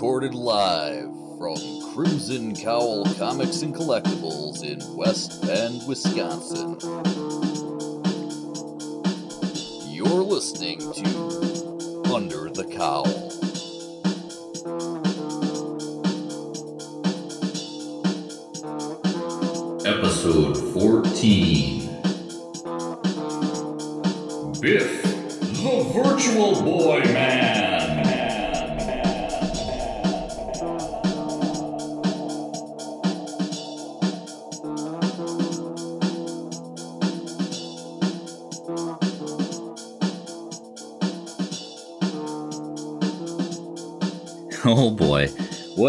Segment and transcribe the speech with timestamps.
[0.00, 1.58] recorded live from
[1.92, 6.78] Crimson Cowl Comics and Collectibles in West Bend, Wisconsin.
[9.92, 13.04] You're listening to Under the Cowl.
[19.84, 21.80] Episode 14
[24.62, 27.49] Biff, the Virtual Boy Man.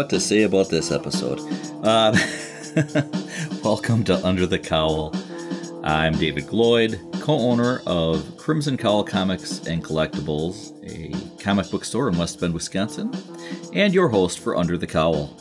[0.02, 1.38] What to say about this episode.
[1.84, 2.12] Uh,
[3.62, 5.14] welcome to Under the Cowl.
[5.84, 12.08] I'm David Gloyd, co owner of Crimson Cowl Comics and Collectibles, a comic book store
[12.08, 13.14] in West Bend, Wisconsin,
[13.74, 15.36] and your host for Under the Cowl.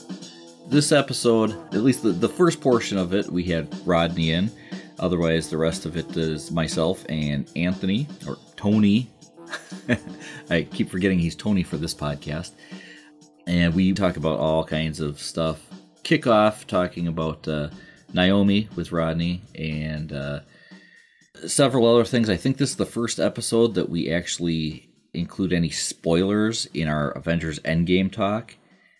[0.67, 4.51] This episode, at least the, the first portion of it, we had Rodney in.
[4.99, 9.09] Otherwise, the rest of it is myself and Anthony, or Tony.
[10.51, 12.51] I keep forgetting he's Tony for this podcast
[13.51, 15.59] and we talk about all kinds of stuff.
[16.03, 17.67] Kick off talking about uh,
[18.13, 20.39] Naomi with Rodney and uh,
[21.45, 22.29] several other things.
[22.29, 27.11] I think this is the first episode that we actually include any spoilers in our
[27.11, 28.55] Avengers Endgame talk.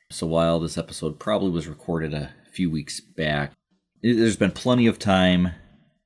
[0.10, 3.54] So while this episode probably was recorded a few weeks back,
[4.04, 5.52] there's been plenty of time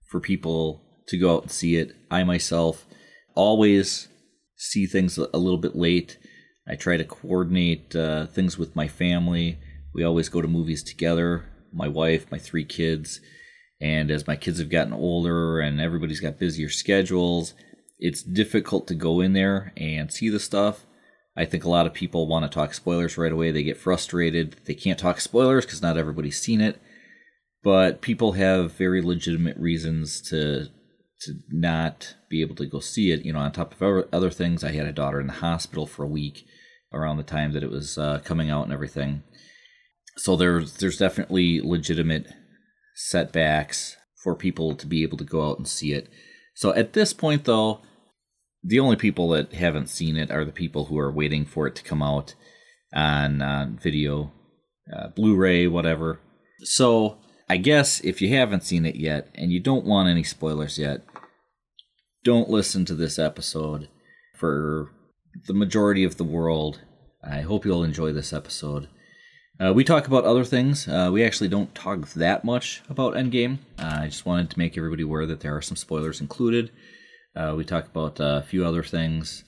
[0.07, 1.95] for people to go out and see it.
[2.11, 2.85] I myself
[3.33, 4.07] always
[4.55, 6.19] see things a little bit late
[6.67, 9.59] I try to coordinate uh, things with my family.
[9.93, 13.19] We always go to movies together, my wife, my three kids.
[13.79, 17.53] And as my kids have gotten older and everybody's got busier schedules,
[17.99, 20.85] it's difficult to go in there and see the stuff.
[21.37, 23.51] I think a lot of people want to talk spoilers right away.
[23.51, 24.55] They get frustrated.
[24.65, 26.81] They can't talk spoilers because not everybody's seen it.
[27.63, 30.67] But people have very legitimate reasons to
[31.21, 33.25] to not be able to go see it.
[33.25, 36.03] You know, on top of other things, I had a daughter in the hospital for
[36.03, 36.45] a week
[36.93, 39.23] around the time that it was uh, coming out and everything.
[40.17, 42.27] So there's there's definitely legitimate
[42.95, 46.09] setbacks for people to be able to go out and see it.
[46.55, 47.81] So at this point, though,
[48.63, 51.75] the only people that haven't seen it are the people who are waiting for it
[51.75, 52.33] to come out
[52.93, 54.31] on uh, video,
[54.91, 56.19] uh, Blu-ray, whatever.
[56.63, 57.17] So
[57.49, 61.05] I guess if you haven't seen it yet and you don't want any spoilers yet,
[62.23, 63.89] don't listen to this episode
[64.35, 64.91] for
[65.47, 66.81] the majority of the world.
[67.23, 68.87] I hope you'll enjoy this episode.
[69.59, 70.87] Uh, we talk about other things.
[70.87, 73.59] Uh, we actually don't talk that much about Endgame.
[73.79, 76.71] Uh, I just wanted to make everybody aware that there are some spoilers included.
[77.35, 79.43] Uh, we talk about uh, a few other things.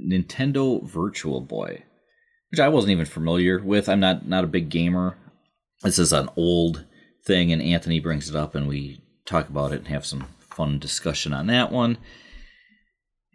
[0.00, 1.84] Nintendo Virtual Boy,
[2.50, 3.88] which I wasn't even familiar with.
[3.88, 5.16] I'm not not a big gamer.
[5.82, 6.84] This is an old
[7.24, 10.80] thing, and Anthony brings it up, and we talk about it and have some fun
[10.80, 11.98] discussion on that one.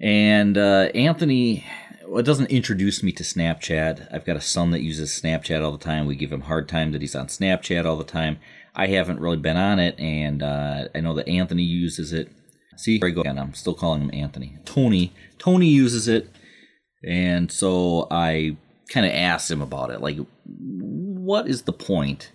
[0.02, 1.66] And uh, Anthony
[2.09, 4.12] well, it doesn't introduce me to Snapchat.
[4.12, 6.08] I've got a son that uses Snapchat all the time.
[6.08, 8.40] We give him hard time that he's on Snapchat all the time.
[8.74, 12.31] I haven't really been on it, and uh, I know that Anthony uses it.
[12.78, 13.38] See, here I go again.
[13.38, 14.58] I'm still calling him Anthony.
[14.66, 15.14] Tony.
[15.38, 16.31] Tony uses it,
[17.03, 18.58] and so I
[18.92, 20.02] kind of asked him about it.
[20.02, 22.31] Like, what is the point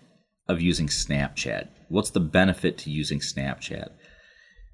[0.49, 1.67] of using Snapchat?
[1.89, 3.89] What's the benefit to using Snapchat?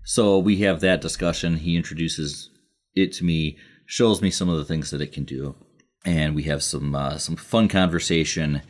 [0.05, 1.57] So we have that discussion.
[1.57, 2.51] He introduces
[2.95, 3.57] it to me
[3.91, 5.57] shows me some of the things that it can do,
[6.05, 8.63] and we have some uh, some fun conversation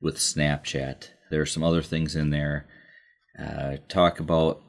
[0.00, 1.10] with Snapchat.
[1.30, 2.66] There are some other things in there.
[3.38, 4.60] Uh, talk about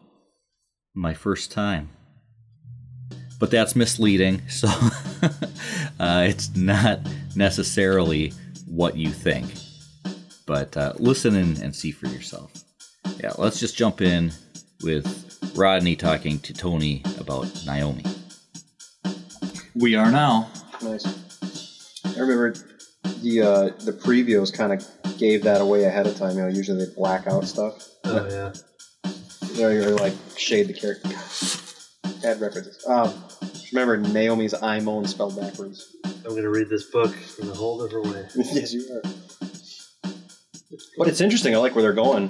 [0.93, 1.89] my first time,
[3.39, 4.43] but that's misleading.
[4.49, 4.67] So
[5.99, 6.99] uh, it's not
[7.35, 8.31] necessarily
[8.67, 9.51] what you think.
[10.45, 12.51] But uh, listen and, and see for yourself.
[13.23, 14.31] Yeah, let's just jump in
[14.83, 18.03] with Rodney talking to Tony about Naomi.
[19.75, 20.49] We are now.
[20.81, 21.05] Nice.
[22.05, 22.53] I remember
[23.21, 26.37] the uh, the previews kind of gave that away ahead of time.
[26.37, 27.85] You know, usually they black out stuff.
[28.05, 28.53] Oh yeah.
[29.53, 31.09] You know, you're like shade the character.
[32.21, 32.85] Bad references.
[32.87, 33.13] Um,
[33.73, 35.95] remember Naomi's Imon spelled backwards.
[36.05, 38.25] I'm gonna read this book in a whole different way.
[38.53, 40.11] yes, you are.
[40.97, 41.53] But it's interesting.
[41.53, 42.29] I like where they're going.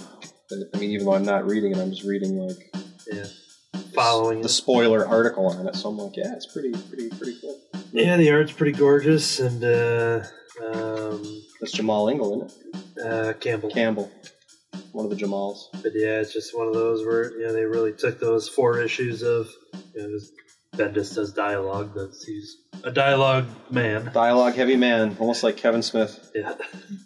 [0.52, 2.74] I mean, even though I'm not reading it, I'm just reading like
[3.12, 3.26] Yeah.
[3.96, 5.76] Following the spoiler article on it.
[5.76, 7.60] So I'm like, yeah, it's pretty, pretty, pretty cool.
[7.92, 10.24] Yeah, the art's pretty gorgeous, and uh,
[10.62, 13.06] um, That's Jamal Ingle, isn't it?
[13.06, 13.70] uh, Campbell.
[13.72, 14.12] Campbell,
[14.92, 15.66] one of the Jamals.
[15.82, 18.80] But yeah, it's just one of those where you know they really took those four
[18.82, 19.48] issues of
[19.94, 20.18] you know,
[20.76, 21.94] Bendis does dialogue.
[21.96, 24.12] That's he's a dialogue man.
[24.14, 26.32] Dialogue heavy man, almost like Kevin Smith.
[26.36, 26.54] Yeah,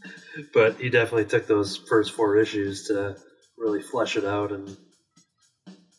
[0.54, 3.16] but he definitely took those first four issues to
[3.58, 4.52] really flesh it out.
[4.52, 4.76] And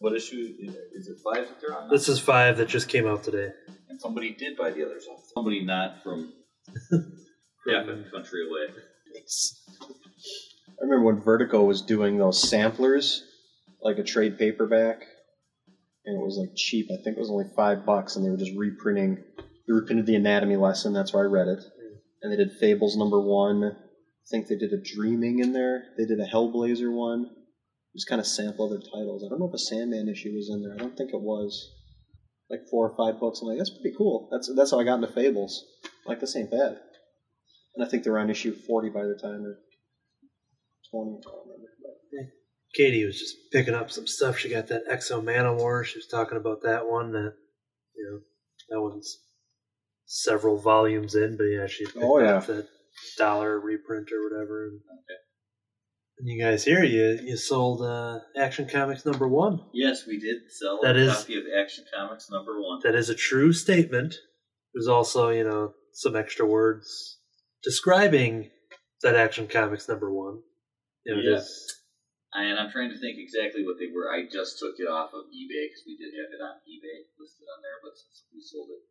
[0.01, 0.55] What issue
[0.95, 1.19] is it?
[1.23, 1.91] Five that they're on.
[1.91, 3.51] this is five that just came out today.
[3.91, 5.21] and somebody did buy the others off.
[5.35, 6.33] Somebody not from
[6.91, 8.75] half a country away.
[10.81, 13.25] I remember when Vertigo was doing those samplers,
[13.83, 15.03] like a trade paperback,
[16.07, 16.87] and it was like cheap.
[16.91, 19.23] I think it was only five bucks, and they were just reprinting.
[19.37, 20.95] They reprinted the anatomy lesson.
[20.95, 21.99] That's where I read it, mm.
[22.23, 23.65] and they did Fables number one.
[23.65, 25.83] I think they did a Dreaming in there.
[25.99, 27.31] They did a Hellblazer one.
[28.01, 29.23] Just kind of sample other titles.
[29.23, 30.73] I don't know if a Sandman issue was in there.
[30.73, 31.71] I don't think it was.
[32.49, 33.41] Like four or five books.
[33.43, 34.27] I'm like, that's pretty cool.
[34.33, 35.67] That's that's how I got into Fables.
[36.07, 36.79] Like this ain't bad.
[37.77, 39.59] And I think they were on issue forty by the time, or
[40.91, 41.19] twenty.
[41.19, 41.69] I don't remember.
[41.83, 42.27] But
[42.75, 44.39] Katie was just picking up some stuff.
[44.39, 45.85] She got that X-O Manowar.
[45.85, 47.13] She was talking about that one.
[47.13, 47.35] That
[47.95, 48.21] you know,
[48.71, 49.19] that one's
[50.07, 52.39] several volumes in, but yeah, she picked Oh, yeah.
[52.39, 52.67] up that
[53.19, 54.65] dollar reprint or whatever.
[54.65, 55.19] And, and
[56.23, 59.61] you guys here, you you sold uh, Action Comics number one.
[59.73, 62.81] Yes, we did sell That a is- copy of Action Comics number one.
[62.83, 64.15] That is a true statement.
[64.75, 67.19] There's also you know some extra words
[67.63, 68.51] describing
[69.03, 70.41] that Action Comics number one.
[71.05, 71.75] You know, just-
[72.33, 74.13] And I'm trying to think exactly what they were.
[74.13, 77.49] I just took it off of eBay because we did have it on eBay listed
[77.51, 78.83] on there, but since we sold it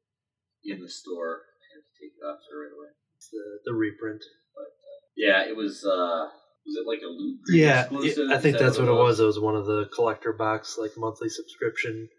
[0.74, 2.92] in the store, I had to take it off there right away.
[3.32, 4.24] the the reprint.
[4.56, 4.70] But
[5.16, 5.86] yeah, it was.
[5.86, 6.30] uh
[6.66, 7.40] Was it like a loot?
[7.46, 8.30] Crate Yeah, exclusive?
[8.32, 9.20] I think that that's what it was.
[9.20, 12.10] It was one of the collector box like monthly subscription,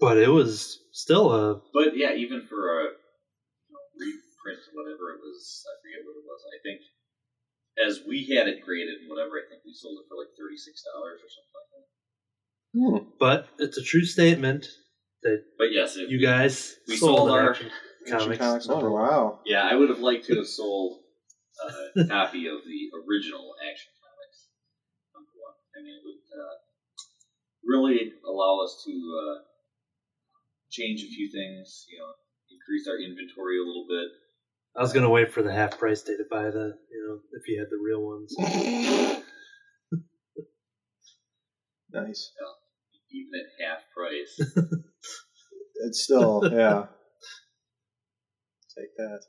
[0.00, 5.20] but it was still a But yeah, even for a you know, reprint, whatever it
[5.20, 6.40] was, I forget what it was.
[6.48, 6.80] I think
[7.86, 10.56] as we had it graded and whatever, I think we sold it for like thirty
[10.56, 11.86] six dollars or something like that.
[12.72, 13.10] Hmm.
[13.20, 14.66] but it's a true statement
[15.22, 17.70] that But yes, it, you guys we sold, sold an our- Action
[18.06, 18.38] Action Comics.
[18.38, 19.02] Comics number one.
[19.02, 19.10] one.
[19.10, 19.40] Wow.
[19.44, 20.98] Yeah, I would have liked to have sold
[21.96, 24.48] a copy of the original Action Comics
[25.14, 25.56] number one.
[25.76, 26.56] I mean, it would uh,
[27.64, 29.36] really allow us to uh,
[30.70, 31.86] change a few things.
[31.90, 32.12] You know,
[32.50, 34.08] increase our inventory a little bit.
[34.76, 37.48] I was gonna wait for the half price day to buy the you know if
[37.48, 38.34] you had the real ones.
[41.94, 42.32] Nice.
[43.10, 44.40] even at half price.
[45.84, 46.84] It's still, yeah.
[48.78, 49.20] Take that.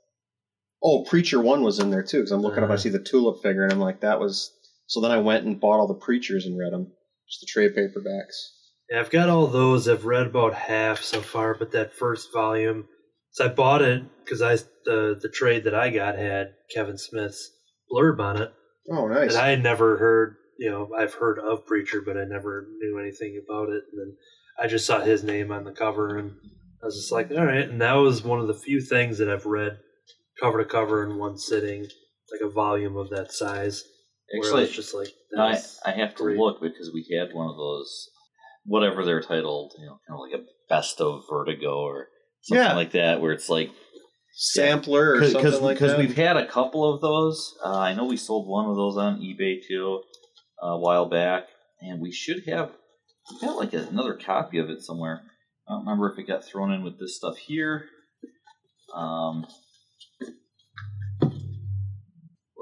[0.83, 2.69] Oh, Preacher One was in there too, because I'm looking up.
[2.69, 2.77] I Uh-huh.
[2.81, 4.51] see the Tulip figure, and I'm like, that was.
[4.87, 6.91] So then I went and bought all the Preachers and read them,
[7.27, 8.35] just the trade paperbacks.
[8.89, 9.87] Yeah, I've got all those.
[9.87, 12.85] I've read about half so far, but that first volume,
[13.31, 17.49] so I bought it because I the the trade that I got had Kevin Smith's
[17.89, 18.51] blurb on it.
[18.91, 19.29] Oh, nice.
[19.33, 22.99] And I had never heard, you know, I've heard of Preacher, but I never knew
[22.99, 23.83] anything about it.
[23.91, 24.17] And then
[24.59, 26.31] I just saw his name on the cover, and
[26.81, 27.69] I was just like, all right.
[27.69, 29.79] And that was one of the few things that I've read
[30.43, 33.83] cover to cover in one sitting, like a volume of that size.
[34.37, 35.07] where Actually, was just like,
[35.37, 36.37] I, I have to great.
[36.37, 38.09] look because we had one of those,
[38.65, 42.07] whatever they're titled, you know, kind of like a best of Vertigo or
[42.41, 42.73] something Yeah.
[42.75, 43.71] like that, where it's like
[44.35, 45.97] Sampler or because something like that.
[45.99, 47.55] we've had a couple of those.
[47.63, 50.01] Uh, I know we sold one of those on eBay too
[50.61, 51.43] uh, a while back,
[51.81, 52.71] and we should have
[53.31, 55.21] we got like another copy of it somewhere.
[55.67, 57.85] I don't remember if it got thrown in with this stuff here,
[58.95, 59.45] um,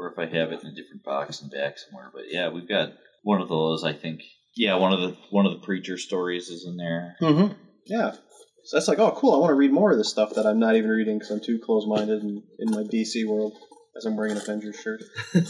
[0.01, 2.09] or if I have it in a different box and back somewhere.
[2.11, 3.83] But yeah, we've got one of those.
[3.83, 4.21] I think
[4.55, 7.15] yeah, one of the one of the preacher stories is in there.
[7.21, 7.53] Mm-hmm.
[7.85, 8.13] Yeah.
[8.63, 9.33] So that's like, oh, cool.
[9.33, 11.39] I want to read more of this stuff that I'm not even reading because I'm
[11.39, 13.57] too close-minded and in my DC world
[13.97, 15.01] as I'm wearing an Avengers shirt.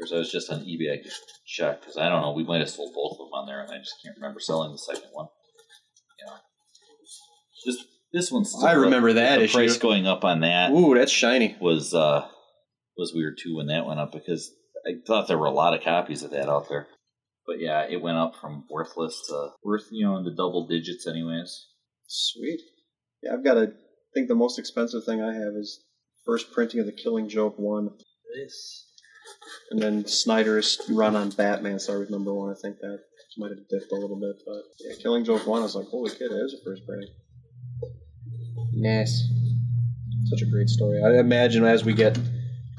[0.00, 2.32] Because I was just on eBay, I just checked because I don't know.
[2.32, 4.72] We might have sold both of them on there, and I just can't remember selling
[4.72, 5.26] the second one.
[6.24, 6.36] Yeah,
[7.66, 8.56] this this one's.
[8.64, 9.58] I remember the, that the issue.
[9.58, 11.54] price going up on that Ooh, that's shiny.
[11.60, 12.26] was uh
[12.96, 14.52] was weird too when that went up because
[14.86, 16.88] I thought there were a lot of copies of that out there.
[17.46, 21.06] But yeah, it went up from worthless to worth you know in the double digits,
[21.06, 21.66] anyways.
[22.06, 22.60] Sweet.
[23.22, 23.62] Yeah, I've got a.
[23.62, 25.84] I think the most expensive thing I have is
[26.26, 27.90] first printing of the Killing Joke one,
[28.36, 28.86] nice.
[29.70, 32.50] and then Snyder's run on Batman started with number one.
[32.50, 32.98] I think that
[33.38, 35.60] might have dipped a little bit, but yeah, Killing Joke one.
[35.60, 37.08] I was like, holy kid, that is a first printing.
[38.72, 39.28] Nice.
[40.26, 41.02] Such a great story.
[41.02, 42.18] I imagine as we get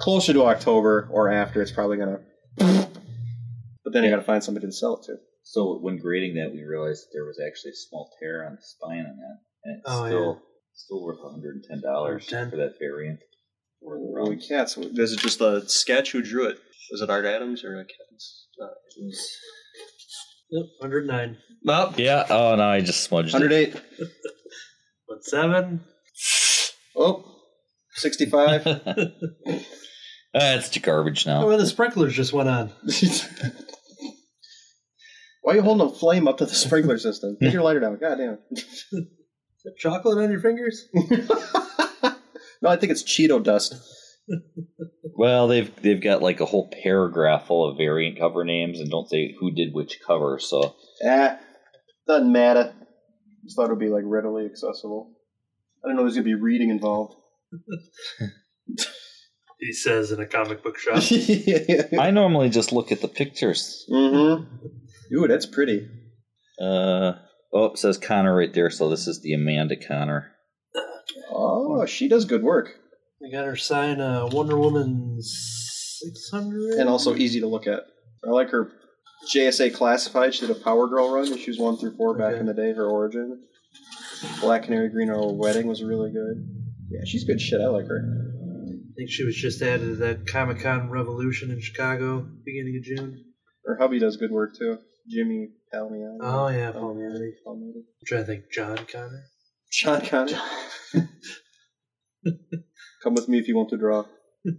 [0.02, 2.20] closer to October or after, it's probably gonna.
[2.58, 5.16] But then you got to find somebody to sell it to.
[5.44, 8.62] So when grading that, we realized that there was actually a small tear on the
[8.62, 10.40] spine on that, and it's Oh, still yeah.
[10.74, 12.52] still worth one hundred and ten dollars 110.
[12.52, 13.20] for that variant.
[13.82, 14.48] Or the Holy runs.
[14.48, 14.76] cats!
[14.94, 16.12] This is just a sketch.
[16.12, 16.58] Who drew it?
[16.92, 18.48] Was it Art Adams or Kevin's?
[18.62, 18.66] Uh,
[18.98, 19.38] It was
[20.52, 21.38] Yep, 109.
[21.68, 21.98] Up.
[21.98, 22.26] Yeah.
[22.30, 23.42] Oh no, I just smudged it.
[23.42, 23.82] 108.
[25.08, 25.82] What, seven?
[26.96, 27.26] Oh,
[27.96, 28.66] 65.
[30.34, 31.44] That's just garbage now.
[31.44, 32.72] Oh, well, the sprinklers just went on.
[35.42, 37.36] Why are you holding a flame up to the sprinkler system?
[37.42, 37.98] Take your lighter down.
[37.98, 38.38] God damn.
[38.52, 40.86] Is that chocolate on your fingers?
[40.94, 43.76] no, I think it's Cheeto dust.
[45.16, 49.10] Well, they've they've got like a whole paragraph full of variant cover names and don't
[49.10, 50.40] say who did which cover.
[50.40, 51.38] So Ah,
[52.08, 52.74] doesn't matter.
[53.44, 55.12] Just thought it would be like readily accessible.
[55.84, 57.16] I do not know there's gonna be reading involved.
[59.62, 60.96] He says in a comic book shop.
[60.96, 62.00] mm-hmm.
[62.00, 63.86] I normally just look at the pictures.
[63.92, 64.48] Ooh,
[65.28, 65.88] that's pretty.
[66.60, 67.14] Uh,
[67.54, 68.70] oh, it says Conner right there.
[68.72, 70.32] So this is the Amanda Conner.
[71.32, 72.70] Oh, she does good work,
[73.26, 76.80] I got her sign uh, Wonder Woman 600.
[76.80, 77.82] and also easy to look at.
[78.28, 78.72] I like her
[79.34, 80.34] JSA Classified.
[80.34, 81.32] She did a Power Girl run.
[81.32, 82.40] Issues one through four back Okay.
[82.40, 82.74] in the day.
[82.74, 83.44] Her origin.
[84.40, 86.48] Black Canary Green Arrow Wedding was really good.
[86.90, 87.62] Yeah, she's good shit.
[87.62, 88.02] I like her.
[88.92, 92.84] I think she was just added to that Comic Con Revolution in Chicago beginning of
[92.84, 93.24] June.
[93.66, 94.80] Her hubby does good work too.
[95.10, 96.18] Jimmy Palmiotti.
[96.20, 97.32] Oh, yeah, Palmiotti.
[97.48, 97.78] Palmiotti.
[97.78, 98.52] I'm trying to think.
[98.52, 99.24] John Connor?
[99.72, 100.42] John Connor.
[103.02, 104.04] Come with me if you want to draw.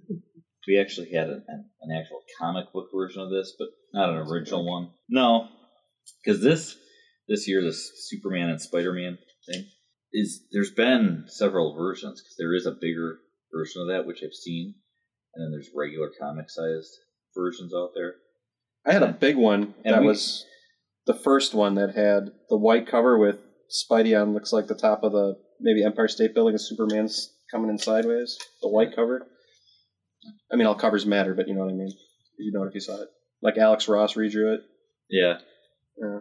[0.65, 4.65] We actually had an, an actual comic book version of this, but not an original
[4.65, 4.91] one.
[5.09, 5.49] No,
[6.25, 6.77] because this
[7.27, 9.19] this year, this Superman and Spider Man
[9.51, 9.65] thing
[10.13, 13.19] is there's been several versions because there is a bigger
[13.55, 14.75] version of that which I've seen,
[15.35, 16.91] and then there's regular comic sized
[17.37, 18.15] versions out there.
[18.87, 20.45] I had a big one And that we- was
[21.07, 23.39] the first one that had the white cover with
[23.71, 27.71] Spidey on looks like the top of the maybe Empire State Building and Superman's coming
[27.71, 28.39] in sideways.
[28.61, 29.27] The white cover.
[30.53, 31.93] I mean, all covers matter, but you know what I mean.
[32.39, 33.09] You know it if you saw it.
[33.41, 34.61] Like Alex Ross redrew it.
[35.09, 35.39] Yeah,
[35.99, 36.21] Yeah.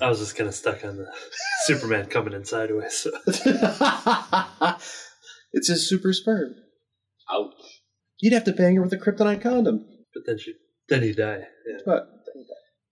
[0.00, 1.06] I was just kind of stuck on the
[1.64, 2.92] Superman coming in sideways.
[2.94, 3.10] So.
[5.52, 6.54] it's his super sperm.
[7.32, 7.52] ouch.
[8.20, 9.84] You'd have to bang her with a kryptonite condom.
[10.14, 10.54] But then she,
[10.88, 11.46] then he died.
[11.66, 11.78] Yeah.
[11.84, 12.08] But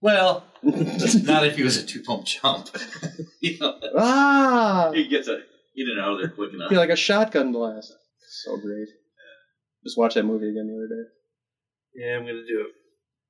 [0.01, 2.69] Well, not if he was a two pump jump.
[3.41, 5.39] you know, ah, he gets a
[5.77, 6.69] in and out of there quick enough.
[6.69, 7.91] feel like a shotgun blast.
[8.43, 8.87] So great.
[9.83, 11.09] Just watched that movie again the other day.
[11.95, 12.71] Yeah, I'm gonna do a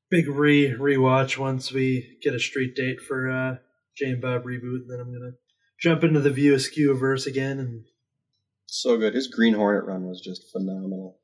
[0.10, 3.56] big re rewatch once we get a street date for uh,
[3.98, 5.34] Jane Bob reboot, and then I'm gonna
[5.80, 7.84] jump into the View Askew verse again, and
[8.68, 9.14] So good.
[9.14, 11.20] His Green Hornet run was just phenomenal.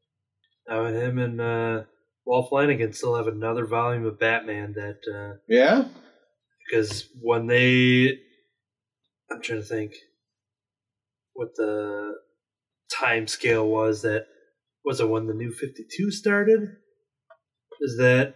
[0.68, 1.84] now him and uh,
[2.26, 5.86] Walt Flanagan still have another volume of Batman that uh, Yeah?
[6.70, 8.18] because when they,
[9.30, 9.94] I'm trying to think
[11.34, 12.14] what the
[12.92, 14.26] time scale was that
[14.86, 16.62] was it when the new 52 started
[17.82, 18.36] is that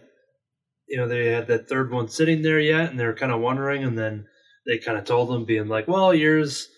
[0.88, 3.40] you know they had that third one sitting there yet and they were kind of
[3.40, 4.26] wondering and then
[4.66, 6.68] they kind of told them being like well yours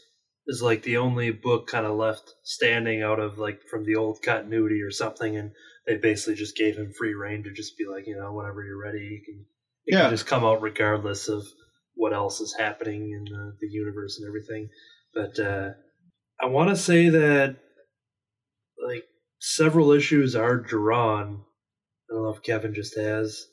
[0.47, 4.19] is like the only book kind of left standing out of like from the old
[4.23, 5.51] continuity or something and
[5.87, 8.81] they basically just gave him free reign to just be like you know whenever you're
[8.83, 9.45] ready you can
[9.87, 10.03] it Yeah.
[10.03, 11.45] can just come out regardless of
[11.95, 14.69] what else is happening in the, the universe and everything.
[15.15, 15.71] But uh
[16.41, 17.57] i want to say that
[18.87, 19.05] like
[19.41, 21.43] several issues are drawn.
[22.11, 23.47] I don't know if kevin just has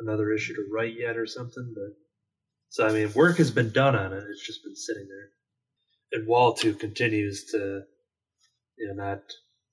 [0.00, 1.94] another issue to write yet or something but
[2.70, 5.30] so i mean work has been done on it it's just been sitting there
[6.20, 7.82] and Walt too continues to
[8.78, 9.22] you know not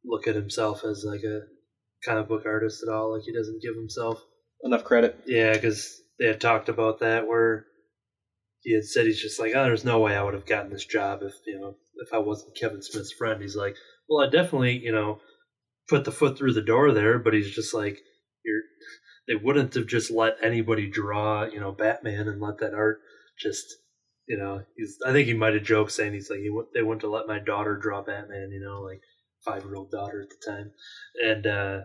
[0.03, 1.41] look at himself as like a
[2.03, 4.21] comic book artist at all like he doesn't give himself
[4.63, 5.19] Enough credit.
[5.27, 7.65] yeah, because they had talked about that where
[8.61, 10.85] he had said he's just like, oh, there's no way I would have gotten this
[10.85, 13.41] job if you know if I wasn't Kevin Smith's friend.
[13.41, 13.75] He's like,
[14.09, 15.19] well, I definitely you know
[15.87, 17.99] put the foot through the door there, but he's just like,
[18.43, 18.61] you're
[19.27, 22.99] they wouldn't have just let anybody draw you know Batman and let that art
[23.39, 23.65] just
[24.27, 27.03] you know he's I think he might have joked saying he's like he they wouldn't
[27.03, 29.01] have let my daughter draw Batman, you know, like
[29.43, 30.71] five year old daughter at the time,
[31.23, 31.47] and.
[31.47, 31.81] uh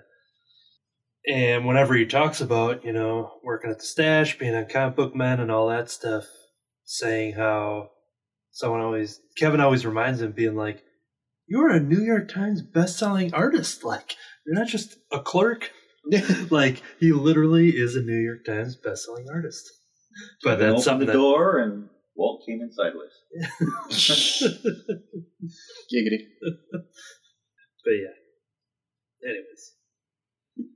[1.26, 5.14] and whenever he talks about, you know, working at the stash, being on comic book
[5.14, 6.24] men and all that stuff,
[6.84, 7.90] saying how
[8.52, 10.82] someone always, Kevin always reminds him, being like,
[11.46, 13.84] you're a New York Times best-selling artist.
[13.84, 14.16] Like,
[14.46, 15.72] you're not just a clerk.
[16.50, 19.70] like, he literally is a New York Times best-selling artist.
[20.42, 23.10] But that's opened something the that, door and Walt came in sideways.
[25.92, 26.26] Giggity.
[27.84, 28.16] but yeah.
[29.24, 29.72] Anyways.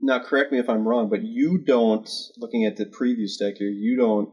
[0.00, 3.68] Now, correct me if I'm wrong, but you don't, looking at the preview stack here,
[3.68, 4.30] you don't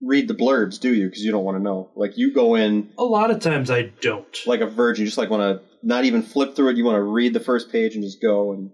[0.00, 1.08] read the blurbs, do you?
[1.08, 1.90] Because you don't want to know.
[1.94, 4.38] Like, you go in A lot of times I don't.
[4.46, 6.76] like a virgin, you just like want to not even flip through it.
[6.76, 8.70] You want to read the first page and just go and.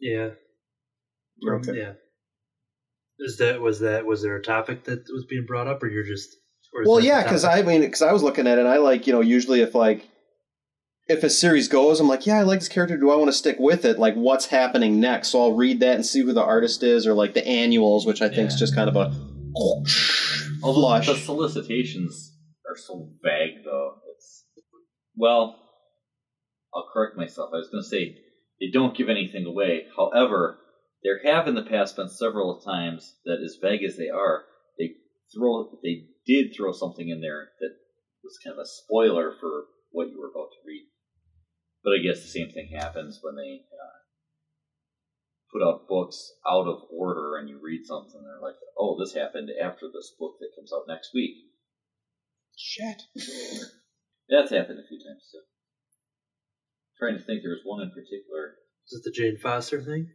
[0.00, 0.30] Yeah.
[1.46, 1.78] Um, okay.
[1.78, 1.92] Yeah.
[3.18, 6.04] Is that was that was there a topic that was being brought up, or you're
[6.04, 6.28] just?
[6.74, 7.44] Or Well, yeah, because?
[7.44, 9.74] I mean, because I was looking at it, and I like you know usually if
[9.74, 10.06] like
[11.08, 12.96] if a series goes, I'm like, yeah, I like this character.
[12.96, 13.98] Do I want to stick with it?
[13.98, 15.28] Like, what's happening next?
[15.28, 18.20] So I'll read that and see who the artist is, or like the annuals, which
[18.22, 19.14] I think is just kind of a
[20.62, 21.06] Although flush.
[21.06, 22.34] the solicitations
[22.68, 23.94] are so vague, though.
[24.14, 24.44] It's
[25.16, 25.56] well,
[26.74, 27.50] I'll correct myself.
[27.54, 28.16] I was going to say
[28.60, 29.86] they don't give anything away.
[29.96, 30.58] However,
[31.02, 34.44] there have in the past been several times that, as vague as they are,
[34.78, 34.94] they
[35.34, 37.76] throw they did throw something in there that
[38.24, 40.88] was kind of a spoiler for what you were about to read.
[41.84, 43.96] But I guess the same thing happens when they uh,
[45.52, 49.14] put out books out of order and you read something and they're like, oh, this
[49.14, 51.36] happened after this book that comes out next week.
[52.58, 53.02] shit.
[54.28, 55.42] That's happened a few times too.
[56.98, 58.54] Trying to think, there was one in particular.
[58.90, 60.08] is it the Jane Foster thing?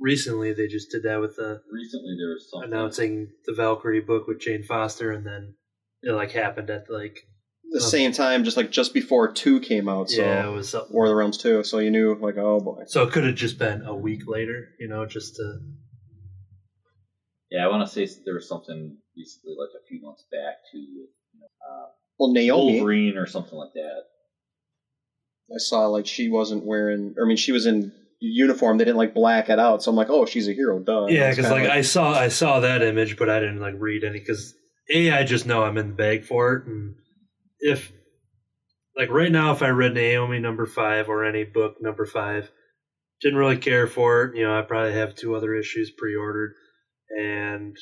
[0.00, 2.72] Recently, they just did that with the Recently, there was something.
[2.72, 5.54] announcing the Valkyrie book with Jane Foster, and then
[6.02, 7.18] it like happened at like
[7.72, 10.94] The same time, just like just before two came out, so yeah, it was something.
[10.94, 11.64] War of the Realms two.
[11.64, 12.84] So you knew, like, oh boy.
[12.86, 15.58] So it could have just been a week later, you know, just to
[17.50, 20.78] Yeah, I want to say there was something recently, like a few months back, too,
[20.78, 21.86] with you know, uh,
[22.18, 24.02] Well, Naomi, Wolverine or something like that.
[25.54, 27.14] I saw like she wasn't wearing.
[27.20, 28.78] I mean, she was in uniform.
[28.78, 31.06] They didn't like black it out, so I'm like, oh, she's a hero, duh.
[31.08, 34.04] yeah, because kinda like, I saw I saw that image, but I didn't like read
[34.04, 34.54] any because
[34.92, 36.94] a I just know I'm in the bag for it, and
[37.60, 37.92] if
[38.96, 42.50] like right now, if I read Naomi number five or any book number five,
[43.20, 44.36] didn't really care for it.
[44.36, 46.54] You know, I probably have two other issues pre-ordered,
[47.16, 47.76] and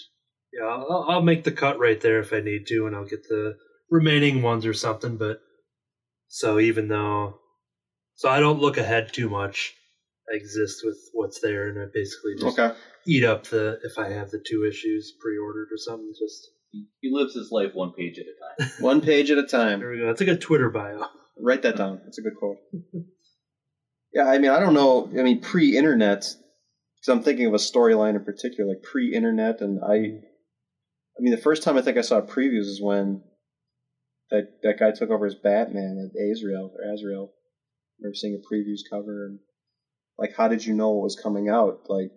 [0.52, 3.24] yeah, I'll, I'll make the cut right there if I need to, and I'll get
[3.28, 3.56] the
[3.90, 5.16] remaining ones or something.
[5.16, 5.40] But
[6.28, 7.40] so even though,
[8.16, 9.74] so I don't look ahead too much.
[10.30, 12.76] I exist with what's there, and I basically just okay.
[13.06, 16.12] eat up the if I have the two issues pre-ordered or something.
[16.18, 18.72] Just He, he lives his life one page at a time.
[18.80, 19.80] One page at a time.
[19.80, 20.06] there we go.
[20.06, 21.04] That's like a Twitter bio.
[21.38, 22.00] Write that down.
[22.04, 22.56] That's a good quote.
[24.14, 25.10] yeah, I mean, I don't know.
[25.18, 29.94] I mean, pre-internet, because I'm thinking of a storyline in particular, like pre-internet, and I,
[29.94, 33.22] I mean, the first time I think I saw previews is when
[34.30, 37.30] that that guy took over as Batman at Azrael or Azrael.
[38.00, 39.38] Remember seeing a previews cover and
[40.18, 41.80] like, how did you know it was coming out?
[41.88, 42.10] Like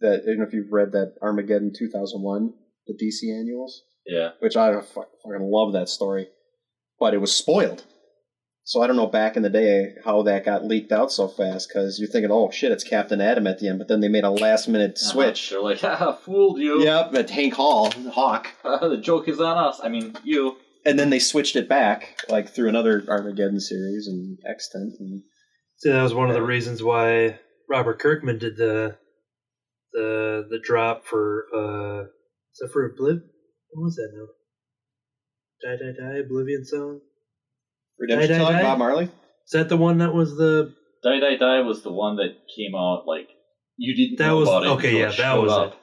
[0.00, 0.22] that.
[0.22, 2.52] I don't know if you've read that Armageddon 2001,
[2.86, 4.30] the DC annuals Yeah.
[4.40, 6.28] which I fuck- fucking love that story,
[6.98, 7.84] but it was spoiled.
[8.64, 11.68] So I don't know back in the day how that got leaked out so fast
[11.68, 14.24] because you're thinking, oh shit, it's Captain Atom at the end, but then they made
[14.24, 15.10] a last minute uh-huh.
[15.12, 15.48] switch.
[15.48, 16.84] They're like, haha, fooled you.
[16.84, 19.80] Yep, at Hank Hall, Hawk, the joke is on us.
[19.82, 20.58] I mean, you.
[20.84, 24.92] And then they switched it back like through another Armageddon series and Extent.
[24.98, 25.22] And
[25.76, 27.38] So that was one of the reasons why
[27.68, 28.96] Robert Kirkman did the
[29.92, 33.20] the the drop for uh is that for Obliv?
[33.70, 34.26] What was that now?
[35.64, 37.00] Die Die Die Oblivion song?
[37.98, 38.62] Redemption Die, Die, Time, Die?
[38.62, 39.04] Bob Marley.
[39.04, 42.74] Is that the one that was the Die Die Die was the one that came
[42.76, 43.28] out like
[43.76, 45.78] you didn't That know was- about okay, until yeah, that was up, it.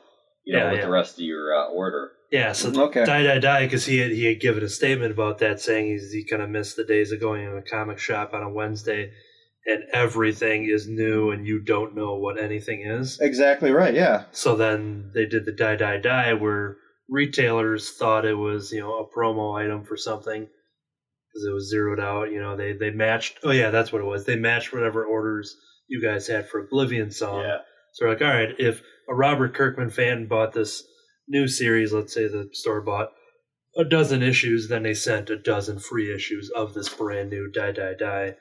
[0.46, 0.86] You know, Yeah, with yeah.
[0.86, 2.12] the rest of your uh, order.
[2.32, 3.06] Yeah, so mm, Okay.
[3.06, 6.12] Die Die Die because he had he had given a statement about that saying he's
[6.12, 9.12] he kind of missed the days of going to a comic shop on a Wednesday
[9.66, 13.20] and everything is new and you don't know what anything is.
[13.20, 13.94] Exactly right.
[13.94, 14.26] Yeah.
[14.32, 16.78] So then they did the die die die where
[17.10, 22.00] retailers thought it was you know a promo item for something because it was zeroed
[22.00, 22.32] out.
[22.32, 23.40] You know they they matched.
[23.44, 24.26] Oh yeah, that's what it was.
[24.26, 25.56] They matched whatever orders
[25.88, 27.42] you guys had for Oblivion song.
[27.42, 27.58] Yeah.
[27.94, 30.84] So we're like, all right, if a Robert Kirkman fan bought this
[31.28, 33.12] new series, let's say the store bought
[33.78, 37.72] a dozen issues, then they sent a dozen free issues of this brand new Die
[37.72, 38.36] Die Die.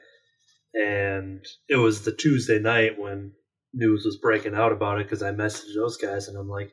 [0.75, 3.33] And it was the Tuesday night when
[3.73, 6.71] news was breaking out about it because I messaged those guys and I'm like,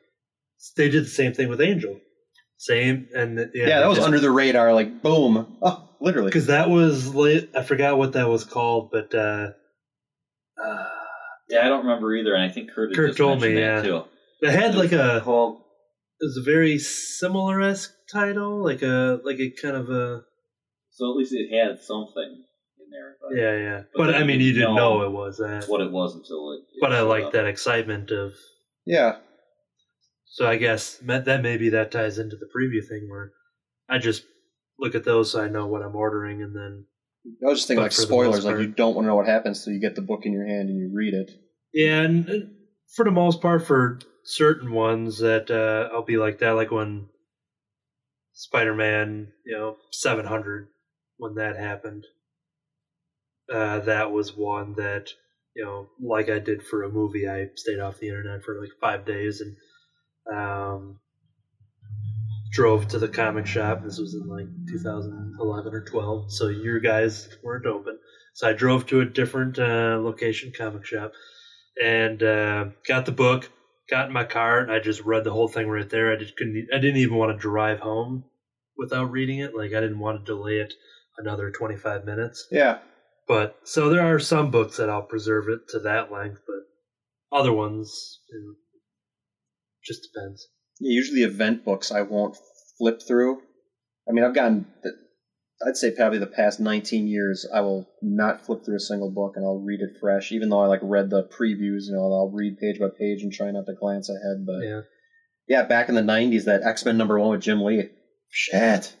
[0.76, 1.98] they did the same thing with Angel.
[2.58, 3.08] Same.
[3.14, 4.72] And yeah, Yeah, that was just- under the radar.
[4.74, 5.56] Like boom.
[5.62, 6.28] Oh, literally.
[6.28, 7.50] because that was late.
[7.56, 9.48] I forgot what that was called, but uh,
[10.62, 10.84] uh,
[11.48, 13.82] Yeah, I don't remember either, and I think Kurt, Kurt just told me, that yeah.
[13.82, 14.04] too.
[14.42, 15.61] it had like a called.
[16.22, 20.22] It was a very similar esque title, like a like a kind of a
[20.90, 22.44] So at least it had something
[22.78, 23.16] in there.
[23.20, 23.82] But yeah yeah.
[23.94, 25.64] But But, I mean, you you didn't know know, it was that.
[25.66, 26.60] What it was until it.
[26.76, 28.32] it But I like that excitement of.
[28.86, 29.16] yeah.
[30.26, 33.32] So I guess that maybe that ties into the preview thing where
[33.90, 34.24] I just
[34.78, 36.86] look at those so I know what I'm ordering and then
[37.44, 38.44] I was just thinking like spoilers.
[38.44, 40.46] Like you don't want to know what happens so you get the book in your
[40.46, 41.30] hand and you read it.
[41.74, 42.34] Yeah, and uh,
[42.96, 47.08] for the most part, for certain ones that uh, I'll be like that, like when
[48.34, 50.68] Spider-Man, you know, seven hundred,
[51.18, 52.06] when that happened,
[53.52, 55.10] uh, that was one that
[55.54, 58.70] you know, like I did for a movie, I stayed off the internet for like
[58.80, 59.56] five days and
[60.32, 61.00] Um,
[62.52, 63.82] drove to the comic shop.
[63.82, 67.98] This was in like 2011 or 12, so your guys weren't open.
[68.34, 71.12] So I drove to a different uh, location comic shop
[71.82, 73.50] and uh, got the book.
[73.90, 76.12] Got in my car and I just read the whole thing right there.
[76.12, 76.68] I just couldn't.
[76.72, 78.24] I didn't even want to drive home
[78.76, 79.54] without reading it.
[79.54, 80.74] Like I didn't want to delay it
[81.18, 82.46] another 25 minutes.
[82.50, 82.78] Yeah.
[83.28, 87.52] But so there are some books that I'll preserve it to that length, but other
[87.52, 88.54] ones, you know,
[89.84, 90.48] just depends.
[90.80, 92.36] Yeah, usually event books I won't
[92.78, 93.40] flip through.
[94.08, 94.96] I mean, I've gotten, the-
[95.66, 99.34] I'd say probably the past 19 years, I will not flip through a single book
[99.36, 101.86] and I'll read it fresh, even though I like read the previews.
[101.86, 104.44] You know, I'll read page by page and try not to glance ahead.
[104.44, 104.80] But Yeah.
[105.48, 107.90] yeah, back in the 90s, that X Men number one with Jim Lee,
[108.28, 108.96] shit.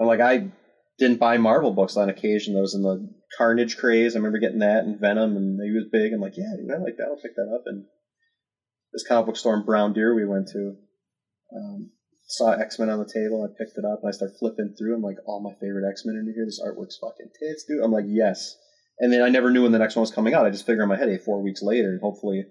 [0.00, 0.50] I'm like, I
[0.98, 2.56] didn't buy Marvel books on occasion.
[2.56, 4.14] I was in the Carnage craze.
[4.14, 6.12] I remember getting that and Venom, and he was big.
[6.12, 7.06] I'm like, yeah, dude, I like that.
[7.08, 7.62] I'll pick that up.
[7.66, 7.84] And
[8.92, 10.76] this comic book store in Brown Deer we went to,
[11.56, 11.90] um,
[12.32, 13.44] saw X Men on the table.
[13.44, 14.94] I picked it up and I started flipping through.
[14.94, 16.46] I'm like, all my favorite X Men in here.
[16.46, 17.84] This artwork's fucking tits, dude.
[17.84, 18.56] I'm like, yes.
[18.98, 20.46] And then I never knew when the next one was coming out.
[20.46, 22.44] I just figured in my head, hey, four weeks later, hopefully,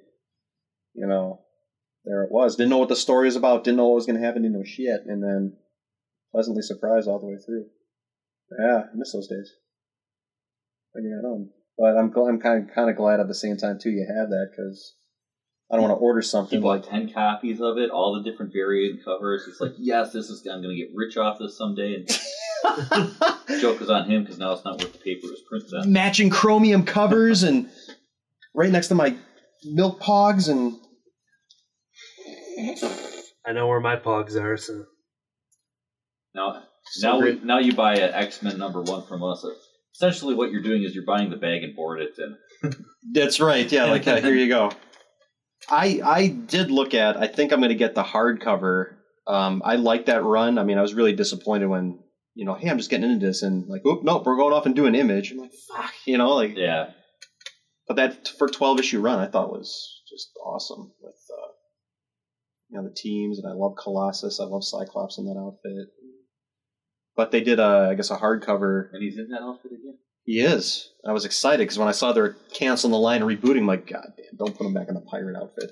[0.93, 1.41] you know,
[2.05, 2.55] there it was.
[2.55, 3.63] Didn't know what the story was about.
[3.63, 4.43] Didn't know what was going to happen.
[4.43, 5.01] Didn't know shit.
[5.07, 5.57] And then
[6.31, 7.65] pleasantly surprised all the way through.
[8.59, 9.51] Yeah, I miss those days.
[10.93, 11.49] But I know.
[11.77, 14.29] But I'm I'm kind of kind of glad at the same time too you have
[14.29, 14.95] that because
[15.71, 18.29] I don't want to order He something bought like ten copies of it, all the
[18.29, 19.45] different variant covers.
[19.45, 20.45] He's like, "Yes, this is.
[20.45, 22.07] I'm going to get rich off this someday." And
[23.61, 25.91] joke is on him because now it's not worth the paper it was printed on.
[25.91, 27.69] matching chromium covers and
[28.53, 29.15] right next to my
[29.63, 30.77] milk pogs and
[33.45, 34.85] I know where my pogs are, so
[36.35, 39.45] Now, So now, we, now you buy an X Men number one from us.
[39.95, 42.75] Essentially, what you're doing is you're buying the bag and board it, and
[43.11, 43.69] That's right.
[43.71, 44.71] Yeah, like uh, here you go.
[45.69, 47.17] I I did look at.
[47.17, 48.95] I think I'm going to get the hardcover.
[49.27, 50.57] Um, I like that run.
[50.57, 51.99] I mean, I was really disappointed when
[52.33, 54.65] you know, hey, I'm just getting into this, and like, oop, nope, we're going off
[54.65, 55.31] and doing image.
[55.31, 56.55] I'm like, fuck, you know, like.
[56.55, 56.91] yeah,
[57.87, 61.51] But that for 12 issue run, I thought was just awesome with uh,
[62.69, 64.39] you know the teams, and I love Colossus.
[64.39, 65.89] I love Cyclops in that outfit.
[67.15, 69.97] But they did a, I guess, a hardcover and he's in that outfit again.
[70.25, 70.89] He is.
[71.05, 73.87] I was excited because when I saw they're canceling the line and rebooting, I'm like,
[73.87, 75.71] God damn, don't put him back in the pirate outfit.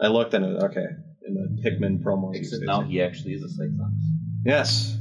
[0.00, 0.86] I looked and it, okay,
[1.26, 2.32] in the Hickman promo.
[2.34, 4.04] he Except now he actually is a Cyclops.
[4.44, 4.96] Yes.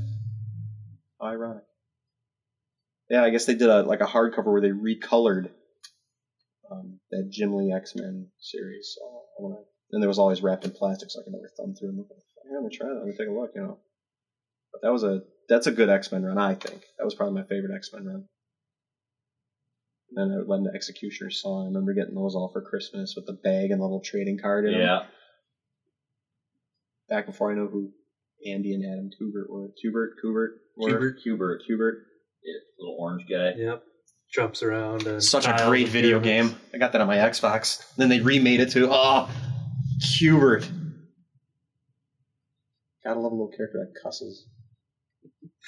[1.22, 1.64] How ironic.
[3.10, 5.50] Yeah, I guess they did a like a hardcover where they recolored
[6.72, 8.96] um, that Jim Lee X Men series.
[8.98, 9.62] So I wanna,
[9.92, 12.08] and there was always wrapped in plastic, so I could never thumb through and look.
[12.10, 12.24] at it.
[12.50, 12.96] Yeah, let me try that.
[12.96, 13.52] Let me take a look.
[13.56, 13.78] You know,
[14.72, 16.38] but that was a that's a good X Men run.
[16.38, 18.26] I think that was probably my favorite X Men run.
[20.10, 21.64] And then it led into Executioner's Song.
[21.64, 24.66] I remember getting those all for Christmas with the bag and the little trading card
[24.66, 25.04] in them Yeah,
[27.10, 27.92] back before I know who
[28.46, 29.70] Andy and Adam Kubert were.
[29.84, 30.90] Kubert, Kubert, were.
[30.90, 31.94] Hubert, Hubert, Kubert.
[32.44, 33.54] yeah, little orange guy.
[33.58, 33.84] yep,
[34.32, 35.08] jumps around.
[35.08, 36.54] And Such a great video pyramids.
[36.54, 36.62] game.
[36.74, 37.96] I got that on my Xbox.
[37.96, 39.30] Then they remade it to oh,
[40.00, 40.70] Kubert.
[43.04, 44.46] Gotta love a little character that cusses.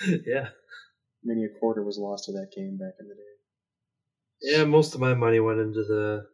[0.26, 0.50] yeah,
[1.24, 3.22] Many a quarter was lost to that game back in the day.
[4.42, 4.64] Yeah.
[4.64, 6.26] Most of my money went into the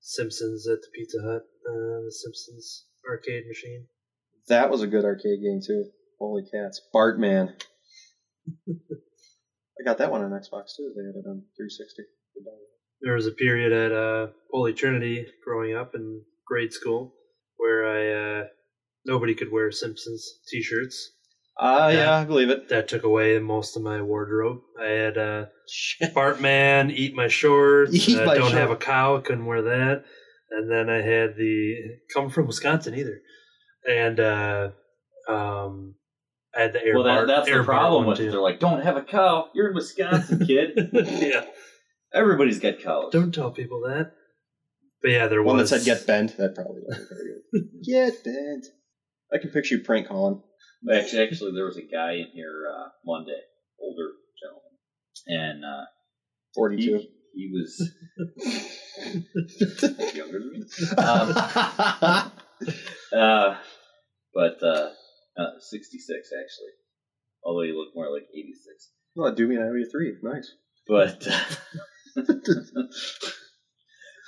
[0.00, 3.86] Simpsons at the Pizza Hut, uh, the Simpsons arcade machine.
[4.48, 5.86] That was a good arcade game too.
[6.18, 7.52] Holy cats, Bartman.
[8.68, 10.92] I got that one on Xbox too.
[10.94, 12.02] They had it on 360.
[13.02, 17.12] There was a period at uh, Holy Trinity growing up in grade school
[17.56, 18.44] where I uh,
[19.04, 21.12] nobody could wear Simpsons T-shirts.
[21.58, 21.96] Ah, Yeah.
[21.96, 22.68] yeah, I believe it.
[22.68, 24.60] That took away most of my wardrobe.
[24.80, 25.46] I had uh,
[26.14, 30.04] Bartman, Eat My Shorts, Eat uh, My Don't Short- Have a Cow, couldn't wear that.
[30.50, 31.74] And then I had the
[32.14, 33.20] come from Wisconsin either.
[33.88, 34.70] And uh,
[35.28, 35.94] um,
[36.56, 38.24] I had the air well, that, Bart- that's Air the problem with it.
[38.24, 38.30] too.
[38.30, 39.48] They're like, "Don't have a cow.
[39.54, 40.90] You're in Wisconsin, kid.
[40.92, 41.44] yeah,
[42.12, 44.12] Everybody's got cows." don't tell people that.
[45.02, 47.68] But yeah, there One that said "Get Bent." That probably wasn't very good.
[47.84, 48.66] Get bent.
[49.32, 50.40] I can picture you prank calling.
[50.92, 53.40] Actually, actually, there was a guy in here uh, Monday,
[53.80, 54.10] older
[54.40, 54.76] gentleman,
[55.26, 55.84] and uh,
[56.54, 56.98] Forty-two.
[56.98, 57.90] he, he was
[60.14, 60.62] younger than me.
[60.98, 61.34] Um,
[63.12, 63.56] uh,
[64.32, 64.90] but uh,
[65.36, 66.72] uh, 66 actually,
[67.44, 68.90] although he looked more like 86.
[69.14, 69.56] well, do me.
[69.58, 70.16] Owe you three.
[70.22, 70.50] Nice.
[70.88, 71.26] But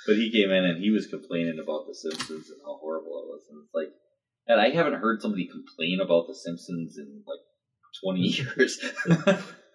[0.05, 3.27] but he came in and he was complaining about the Simpsons and how horrible it
[3.29, 3.89] was, and it's like,
[4.49, 7.39] and I haven't heard somebody complain about the Simpsons in like
[8.03, 8.19] 20
[8.57, 8.83] years.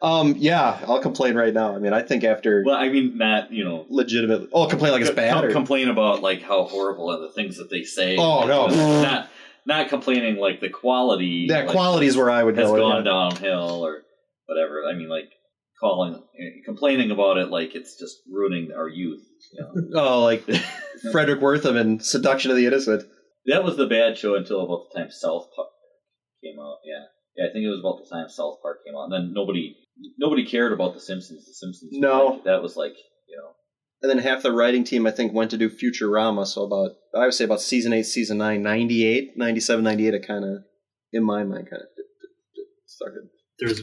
[0.03, 0.35] Um.
[0.37, 1.75] Yeah, I'll complain right now.
[1.75, 3.87] I mean, I think after well, I mean, not you know.
[3.89, 4.51] legitimate.
[4.53, 5.45] Oh, complain like it's com- bad.
[5.45, 8.17] Or, complain about like how horrible are the things that they say.
[8.19, 8.67] Oh, no.
[8.67, 9.31] not
[9.65, 11.47] not complaining like the quality.
[11.49, 12.77] That like, quality is where I would has go.
[12.77, 13.11] gone yeah.
[13.11, 14.03] downhill or
[14.47, 14.83] whatever.
[14.87, 15.31] I mean, like
[15.81, 16.23] calling,
[16.65, 19.23] complaining about it like it's just ruining our youth.
[19.53, 20.01] You know?
[20.01, 20.45] Oh, like
[21.13, 23.05] Fredric Wertham and Seduction of the Innocent.
[23.47, 25.69] That was the bad show until about the time South Park
[26.43, 26.79] came out.
[26.85, 27.05] Yeah,
[27.37, 29.77] yeah, I think it was about the time South Park came out, and then nobody
[30.19, 31.47] nobody cared about the Simpsons.
[31.47, 31.93] The Simpsons.
[31.95, 32.27] No.
[32.27, 32.97] like- that was like
[33.29, 33.51] you know.
[34.03, 36.47] And then half the writing team, I think, went to do Futurama.
[36.47, 40.45] So about, I would say about season 8, season 9, 98, 97, 98, it kind
[40.45, 40.59] of,
[41.11, 41.89] in my mind, kind of
[42.87, 43.23] started.
[43.59, 43.81] There's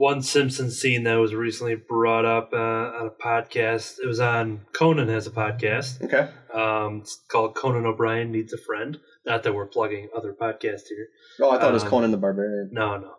[0.00, 3.98] one Simpsons scene that was recently brought up uh, on a podcast.
[4.02, 6.02] It was on Conan has a podcast.
[6.02, 6.26] Okay.
[6.54, 8.98] Um, it's called Conan O'Brien Needs a Friend.
[9.26, 11.08] Not that we're plugging other podcasts here.
[11.42, 12.70] Oh, I thought it was Um, Conan the Barbarian.
[12.72, 13.12] No, no.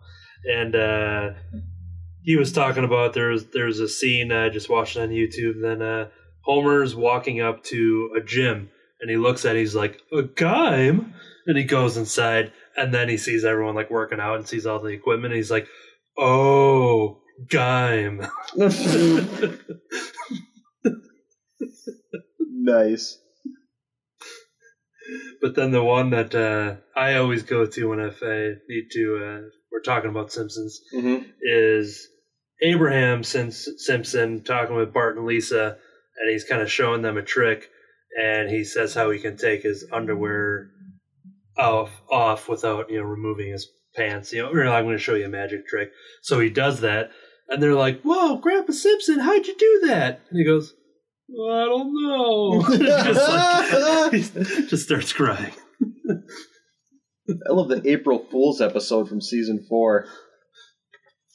[0.51, 1.29] And uh,
[2.23, 5.61] he was talking about there's there's a scene I just watched on YouTube.
[5.61, 6.07] Then uh,
[6.39, 11.13] Homer's walking up to a gym and he looks at it, he's like a game,
[11.45, 14.79] and he goes inside and then he sees everyone like working out and sees all
[14.79, 15.33] the equipment.
[15.33, 15.67] And he's like,
[16.21, 18.25] oh, game.
[22.39, 23.17] nice.
[25.41, 29.17] But then the one that uh, I always go to when if I need to,
[29.17, 30.79] uh, we're talking about Simpsons.
[30.91, 32.07] hmm is
[32.61, 35.77] Abraham Simpson talking with Bart and Lisa,
[36.17, 37.67] and he's kind of showing them a trick,
[38.19, 40.69] and he says how he can take his underwear
[41.57, 44.33] off off without you know removing his pants.
[44.33, 45.91] You know, or I'm going to show you a magic trick.
[46.21, 47.11] So he does that,
[47.49, 50.73] and they're like, "Whoa, Grandpa Simpson, how'd you do that?" And he goes.
[51.29, 52.61] "Well, I don't know.
[53.03, 55.53] just, like, he just starts crying.
[57.47, 60.07] I love the April Fool's episode from season four,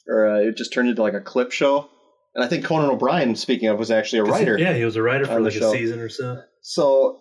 [0.07, 1.89] or uh, it just turned into like a clip show.
[2.35, 4.59] And I think Conan O'Brien, speaking of, was actually a writer.
[4.59, 5.73] Yeah, he was a writer for the like a show.
[5.73, 6.43] season or so.
[6.61, 7.19] So,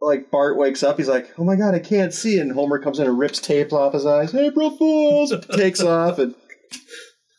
[0.00, 2.98] like, Bart wakes up, he's like, "Oh my god, I can't see!" And Homer comes
[2.98, 4.34] in and rips tape off his eyes.
[4.34, 6.34] April Fools takes off, and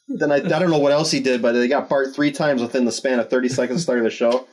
[0.08, 2.62] then I, I don't know what else he did, but they got Bart three times
[2.62, 4.48] within the span of thirty seconds starting the show.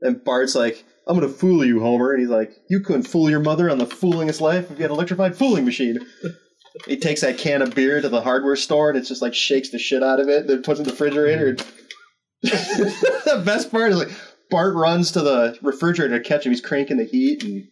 [0.00, 3.40] And Bart's like, "I'm gonna fool you, Homer," and he's like, "You couldn't fool your
[3.40, 5.98] mother on the foolingest life if you had an electrified fooling machine."
[6.86, 9.70] He takes that can of beer to the hardware store and it's just like shakes
[9.70, 11.50] the shit out of it, then puts it in the refrigerator.
[11.50, 11.58] And
[12.42, 14.10] the best part is like
[14.54, 16.52] Bart runs to the refrigerator to catch him.
[16.52, 17.66] He's cranking the heat and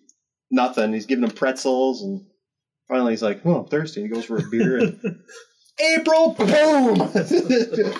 [0.50, 0.92] nothing.
[0.92, 2.26] He's giving him pretzels and
[2.88, 4.78] finally he's like, "Oh, I'm thirsty." And he goes for a beer.
[4.78, 5.00] And,
[5.80, 7.12] April, boom.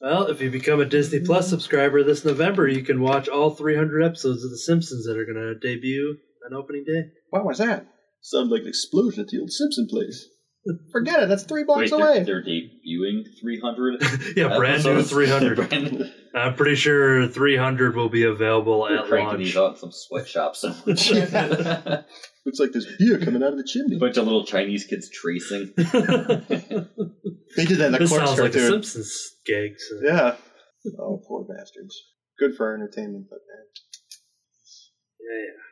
[0.00, 4.02] Well, if you become a Disney Plus subscriber this November, you can watch all 300
[4.02, 7.04] episodes of The Simpsons that are going to debut on opening day.
[7.30, 7.86] what was that?
[8.20, 10.26] Sounded like an explosion at the old Simpson place.
[10.92, 11.28] Forget it.
[11.28, 12.22] That's three blocks Wait, away.
[12.22, 14.02] they're, they're debuting 300.
[14.36, 15.56] yeah, brand new 300.
[15.68, 19.38] Brand I'm pretty sure 300 will be available They're at cranking launch.
[19.38, 20.84] these out in some sweatshop somewhere.
[22.46, 23.86] Looks like there's beer coming out of the chimney.
[23.86, 23.98] A chimney.
[23.98, 25.72] bunch of little Chinese kids tracing.
[27.56, 28.66] They did that in the this Clerks sounds like a.
[28.66, 29.72] Simpsons gag.
[29.76, 30.00] So.
[30.02, 30.36] Yeah.
[30.98, 32.00] Oh, poor bastards.
[32.38, 33.66] Good for our entertainment, but man.
[35.20, 35.62] Yeah, yeah.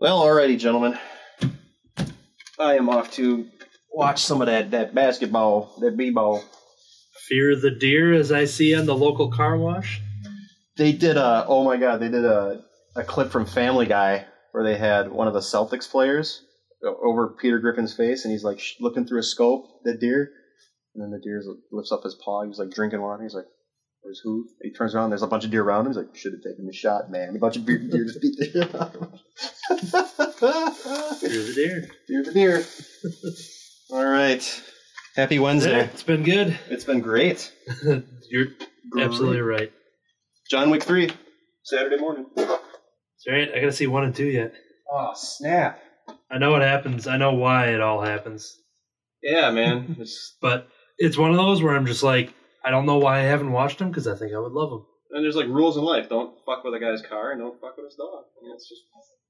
[0.00, 0.98] Well, alrighty, gentlemen.
[2.58, 3.46] I am off to
[3.92, 6.42] watch some of that, that basketball, that b-ball.
[7.28, 10.00] Fear the deer, as I see on the local car wash.
[10.76, 12.64] They did a, oh my god, they did a,
[12.96, 16.42] a clip from Family Guy where they had one of the Celtics players
[16.82, 20.30] over Peter Griffin's face, and he's like sh- looking through a scope, that deer,
[20.94, 23.46] and then the deer lifts up his paw, he's like drinking water, he's like,
[24.02, 24.46] where's who?
[24.62, 26.66] He turns around, there's a bunch of deer around him, he's like, should have taken
[26.66, 27.36] the shot, man.
[27.36, 29.20] A bunch of deer, deer just beat the
[30.48, 31.16] shit out.
[31.18, 31.88] Fear the deer.
[32.08, 32.64] Deer the deer.
[33.90, 34.62] All right.
[35.16, 35.84] Happy Yeah, Wednesday.
[35.84, 36.58] it's been good.
[36.70, 37.52] It's been great.
[38.30, 38.46] You're
[38.98, 39.72] absolutely right.
[40.50, 41.10] John Wick 3,
[41.64, 42.26] Saturday morning.
[42.36, 42.58] That's
[43.28, 43.50] right.
[43.54, 44.54] I got to see one and two yet.
[44.90, 45.80] Oh, snap.
[46.30, 47.06] I know what happens.
[47.06, 48.56] I know why it all happens.
[49.22, 49.96] Yeah, man.
[50.00, 52.32] It's, But it's one of those where I'm just like,
[52.64, 54.86] I don't know why I haven't watched them because I think I would love them.
[55.12, 56.08] and there's like rules in life.
[56.08, 58.24] Don't fuck with a guy's car and don't fuck with his dog.
[58.40, 58.82] I mean, it's just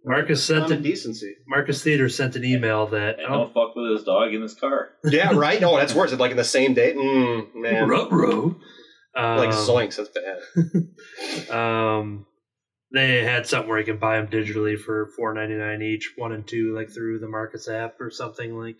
[0.04, 1.34] Marcus sent common an, decency.
[1.46, 4.90] Marcus Theater sent an email that And don't fuck with his dog in his car.
[5.04, 5.60] yeah, right?
[5.60, 6.12] No, that's worse.
[6.12, 6.94] It's like in the same day.
[6.94, 7.88] Mm, man.
[7.88, 8.56] Ruh-roh.
[9.16, 11.50] Um, Like zoinks, that's bad.
[11.54, 12.26] um,
[12.92, 16.32] they had something where you can buy them digitally for four ninety nine each, one
[16.32, 18.76] and two, like through the Marcus app or something like.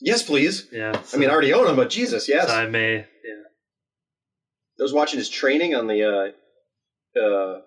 [0.00, 0.68] Yes, please.
[0.70, 2.48] Yeah, I mean, I already own them, but Jesus, yes.
[2.48, 2.96] so I may.
[2.96, 3.44] Yeah,
[4.80, 6.34] I was watching his training on the
[7.16, 7.60] uh, uh,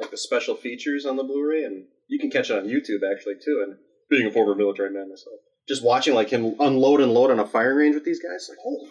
[0.00, 3.34] like the special features on the Blu-ray, and you can catch it on YouTube actually
[3.44, 3.64] too.
[3.66, 3.76] And
[4.10, 5.36] being a former military man myself,
[5.68, 8.58] just watching like him unload and load on a firing range with these guys, like
[8.62, 8.90] holy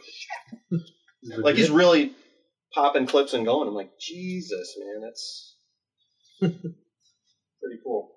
[0.72, 1.40] shit!
[1.44, 2.14] Like he's really
[2.74, 3.68] popping clips and going.
[3.68, 5.56] I'm like, Jesus, man, that's
[6.40, 8.12] pretty cool.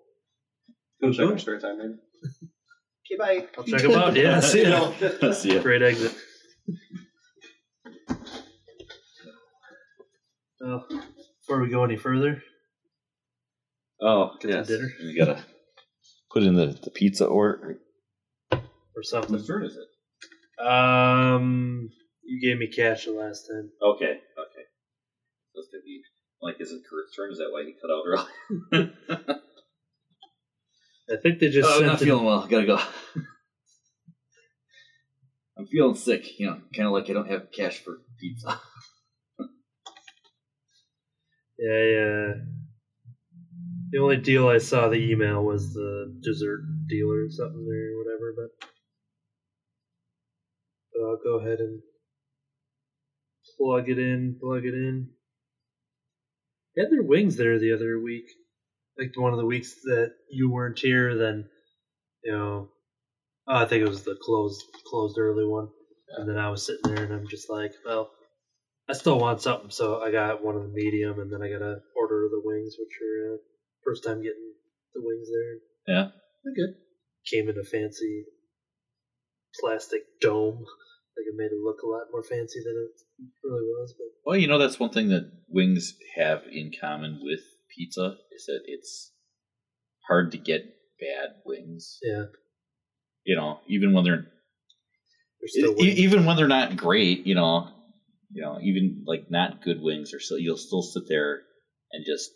[1.03, 1.33] Go check Cool.
[1.33, 1.95] our spare time, maybe.
[3.07, 3.47] Okay, bye.
[3.59, 4.17] I'll check them out.
[4.17, 4.91] Yeah, see ya.
[5.33, 5.61] See ya.
[5.61, 6.15] Great exit.
[10.61, 10.87] Well,
[11.41, 12.43] before we go any further,
[14.01, 14.69] Oh, Get to yes.
[14.69, 14.89] dinner.
[15.01, 15.45] We gotta
[16.33, 17.79] put in the, the pizza order.
[18.53, 19.37] or something.
[19.37, 19.89] Whose turn is it?
[20.65, 21.91] Um,
[22.25, 23.71] you gave me cash the last time.
[23.83, 24.65] Okay, okay.
[25.53, 26.03] So it's gonna be
[26.43, 27.31] like, is it Kurt's turn?
[27.33, 28.29] Is that why he cut out early?
[31.11, 32.47] I think they just oh, I'm sent not the- feeling well.
[32.47, 32.79] Gotta go.
[35.59, 36.39] I'm feeling sick.
[36.41, 38.61] You know, kind of like I don't have cash for pizza.
[41.57, 42.33] Yeah, yeah.
[43.95, 47.99] The only deal I saw the email was the dessert deal or something there or
[48.03, 48.67] whatever, but,
[50.93, 51.81] but I'll go ahead and
[53.57, 55.11] plug it in, plug it in.
[56.75, 58.25] They had their wings there the other week.
[58.99, 61.49] Like one of the weeks that you weren't here, then
[62.25, 62.71] you know
[63.47, 65.69] oh, I think it was the closed closed early one.
[66.17, 68.11] And then I was sitting there and I'm just like, well,
[68.89, 71.61] I still want something, so I got one of the medium, and then I got
[71.61, 73.39] to order the wings, which are uh,
[73.85, 74.53] first time getting
[74.95, 75.95] the wings there.
[75.97, 76.09] Yeah.
[76.45, 76.75] they're good.
[77.31, 78.25] Came in a fancy
[79.61, 80.59] plastic dome,
[81.17, 83.95] like it made it look a lot more fancy than it really was.
[83.97, 87.41] But Well, you know that's one thing that wings have in common with
[87.75, 89.13] pizza is that it's
[90.09, 90.65] hard to get
[91.01, 91.99] bad wings.
[92.03, 92.25] yeah,
[93.25, 94.27] You know, even when they're
[95.41, 97.69] they're still e- even when they're not great, you know,
[98.33, 101.43] you know, even like not good wings are still you'll still sit there
[101.93, 102.31] and just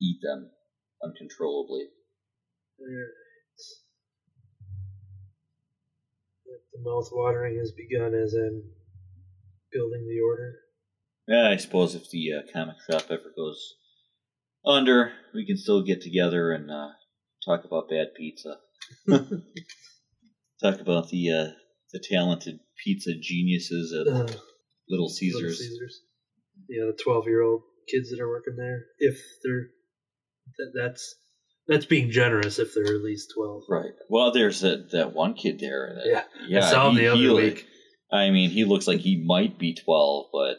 [0.00, 0.50] eat them
[1.04, 1.86] uncontrollably.
[2.80, 3.14] Alright.
[6.72, 8.62] The mouth watering has begun as I'm
[9.72, 10.54] building the order.
[11.28, 13.74] Yeah, I suppose if the uh, comic shop ever goes
[14.64, 16.88] under, we can still get together and uh,
[17.44, 18.58] talk about bad pizza.
[20.62, 21.52] talk about the uh,
[21.92, 24.40] the talented pizza geniuses at Uh, Little
[24.88, 25.58] Little Caesars.
[25.58, 26.02] Caesars.
[26.68, 28.86] Yeah, the twelve-year-old kids that are working there.
[28.98, 29.68] If they're
[30.58, 31.14] that, that's
[31.68, 32.58] that's being generous.
[32.58, 33.62] If they're at least twelve.
[33.68, 33.92] Right.
[34.08, 35.94] Well, there's that that one kid there.
[35.96, 36.66] That, Yeah, yeah.
[36.66, 37.66] I saw him he- the other he look- week.
[38.12, 40.58] I mean, he looks like he might be twelve, but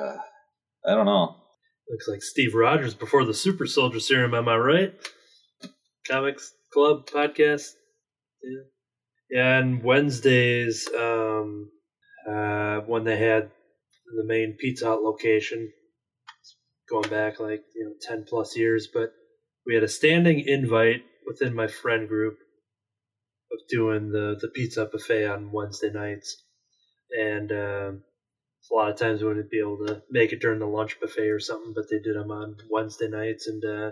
[0.00, 0.16] uh,
[0.86, 1.36] I don't know.
[1.90, 4.34] Looks like Steve Rogers before the Super Soldier Serum.
[4.34, 4.94] Am I right?
[6.10, 7.72] Comics Club podcast.
[8.42, 8.62] Yeah.
[9.30, 11.70] Yeah, and Wednesdays, um,
[12.28, 13.50] uh, when they had
[14.16, 15.70] the main Pizza Hut location,
[16.88, 19.12] going back like you know ten plus years, but
[19.66, 22.38] we had a standing invite within my friend group
[23.52, 26.42] of doing the the pizza buffet on Wednesday nights,
[27.10, 28.02] and um,
[28.70, 31.28] a lot of times we wouldn't be able to make it during the lunch buffet
[31.28, 33.90] or something, but they did them on Wednesday nights, and uh,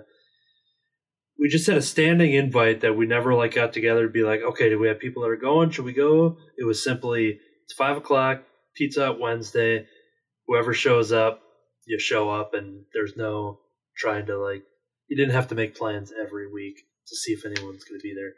[1.38, 4.40] we just had a standing invite that we never like got together to be like,
[4.40, 5.70] okay, do we have people that are going?
[5.70, 6.38] Should we go?
[6.56, 8.42] It was simply it's five o'clock,
[8.74, 9.86] Pizza Wednesday.
[10.46, 11.42] Whoever shows up,
[11.86, 13.60] you show up, and there's no
[13.96, 14.64] trying to like.
[15.08, 18.14] You didn't have to make plans every week to see if anyone's going to be
[18.14, 18.32] there.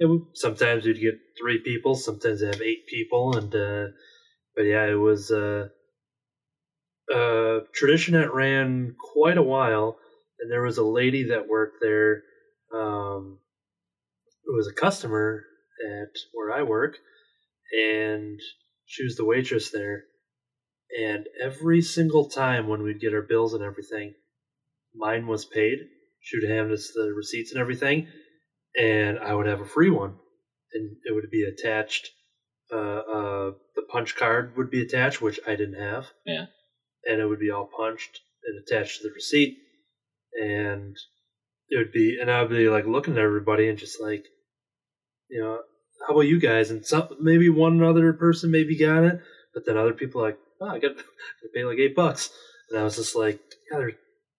[0.00, 3.92] And sometimes you'd get three people, sometimes they have eight people, and uh,
[4.54, 5.68] but yeah, it was uh,
[7.10, 9.98] a tradition that ran quite a while,
[10.40, 12.22] and there was a lady that worked there
[12.74, 13.38] um,
[14.44, 15.44] who was a customer
[15.84, 16.96] at where I work,
[17.72, 18.40] and
[18.86, 20.04] she was the waitress there.
[20.96, 24.14] And every single time when we'd get our bills and everything,
[24.94, 25.78] mine was paid.
[26.20, 28.08] She would hand us the receipts and everything,
[28.78, 30.14] and I would have a free one,
[30.72, 32.10] and it would be attached.
[32.72, 36.08] Uh, uh, the punch card would be attached, which I didn't have.
[36.26, 36.46] Yeah.
[37.04, 39.58] And it would be all punched and attached to the receipt,
[40.38, 40.96] and
[41.70, 44.24] it would be, and I would be like looking at everybody and just like,
[45.30, 45.60] you know,
[46.06, 46.70] how about you guys?
[46.70, 49.20] And some maybe one other person maybe got it,
[49.54, 51.04] but then other people like, oh, I got to
[51.54, 52.30] pay like eight bucks,
[52.70, 53.40] and I was just like,
[53.70, 53.94] yeah, there's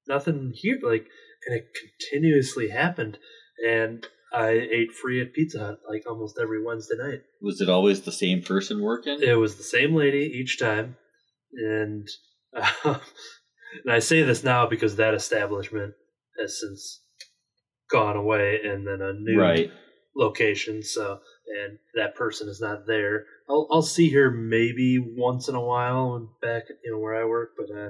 [0.08, 1.08] nothing here, like,
[1.48, 1.68] and it
[2.00, 3.18] continuously happened,
[3.66, 7.22] and I ate free at Pizza Hut like almost every Wednesday night.
[7.42, 9.20] Was it always the same person working?
[9.22, 10.98] It was the same lady each time,
[11.54, 12.08] and
[12.56, 12.70] uh,
[13.84, 15.94] and I say this now because that establishment
[16.40, 17.02] has since
[17.90, 19.72] gone away, and then a new right.
[20.16, 20.84] location.
[20.84, 23.26] So, and that person is not there.
[23.50, 27.52] I'll I'll see her maybe once in a while back you know where I work,
[27.58, 27.90] but uh,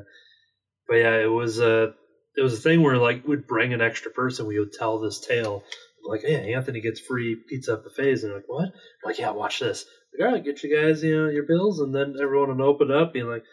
[0.87, 1.93] but yeah, it was a
[2.35, 5.19] it was a thing where like we'd bring an extra person, we would tell this
[5.19, 5.63] tale.
[6.07, 8.65] Like, hey, Anthony gets free pizza at buffets, and like, what?
[8.69, 8.71] I'm
[9.03, 9.85] like, yeah, watch this.
[9.85, 12.65] i Like, all right, get you guys, you know, your bills, and then everyone would
[12.65, 13.43] open up, being like,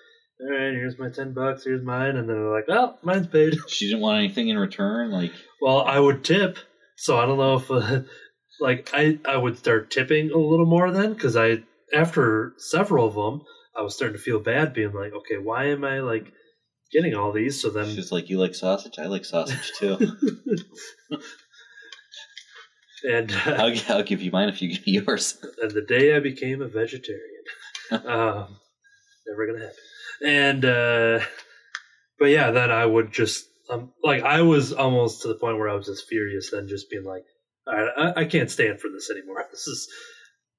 [0.41, 3.55] all right, here's my ten bucks, here's mine, and then they're like, well, mine's paid.
[3.69, 5.11] She didn't want anything in return.
[5.11, 6.59] Like, Well, I would tip,
[6.97, 8.03] So I don't know if uh,
[8.61, 11.63] like I I would start tipping a little more then because I
[11.95, 13.47] after several of them
[13.77, 16.33] I was starting to feel bad being like okay why am I like
[16.93, 18.99] getting all these so then She's like, you like sausage?
[18.99, 19.99] I like sausage too.
[23.05, 25.39] and uh, I'll, I'll give you mine if you give me yours.
[25.63, 27.45] and the day I became a vegetarian.
[27.91, 28.57] um,
[29.27, 29.77] never gonna happen.
[30.25, 31.21] And uh,
[32.19, 35.69] but yeah, then I would just um, like I was almost to the point where
[35.69, 36.51] I was just furious.
[36.51, 37.25] Then just being like,
[37.67, 39.45] I, I can't stand for this anymore.
[39.51, 39.89] This is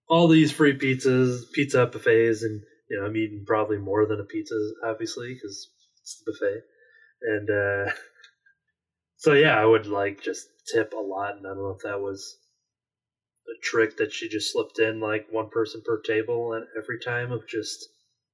[0.09, 4.23] all these free pizzas, pizza buffets, and you know I'm eating probably more than a
[4.23, 5.69] pizza, obviously, because
[6.01, 6.61] it's the buffet.
[7.21, 7.93] And uh,
[9.17, 12.01] so yeah, I would like just tip a lot, and I don't know if that
[12.01, 12.37] was
[13.47, 17.31] a trick that she just slipped in like one person per table and every time
[17.31, 17.87] of just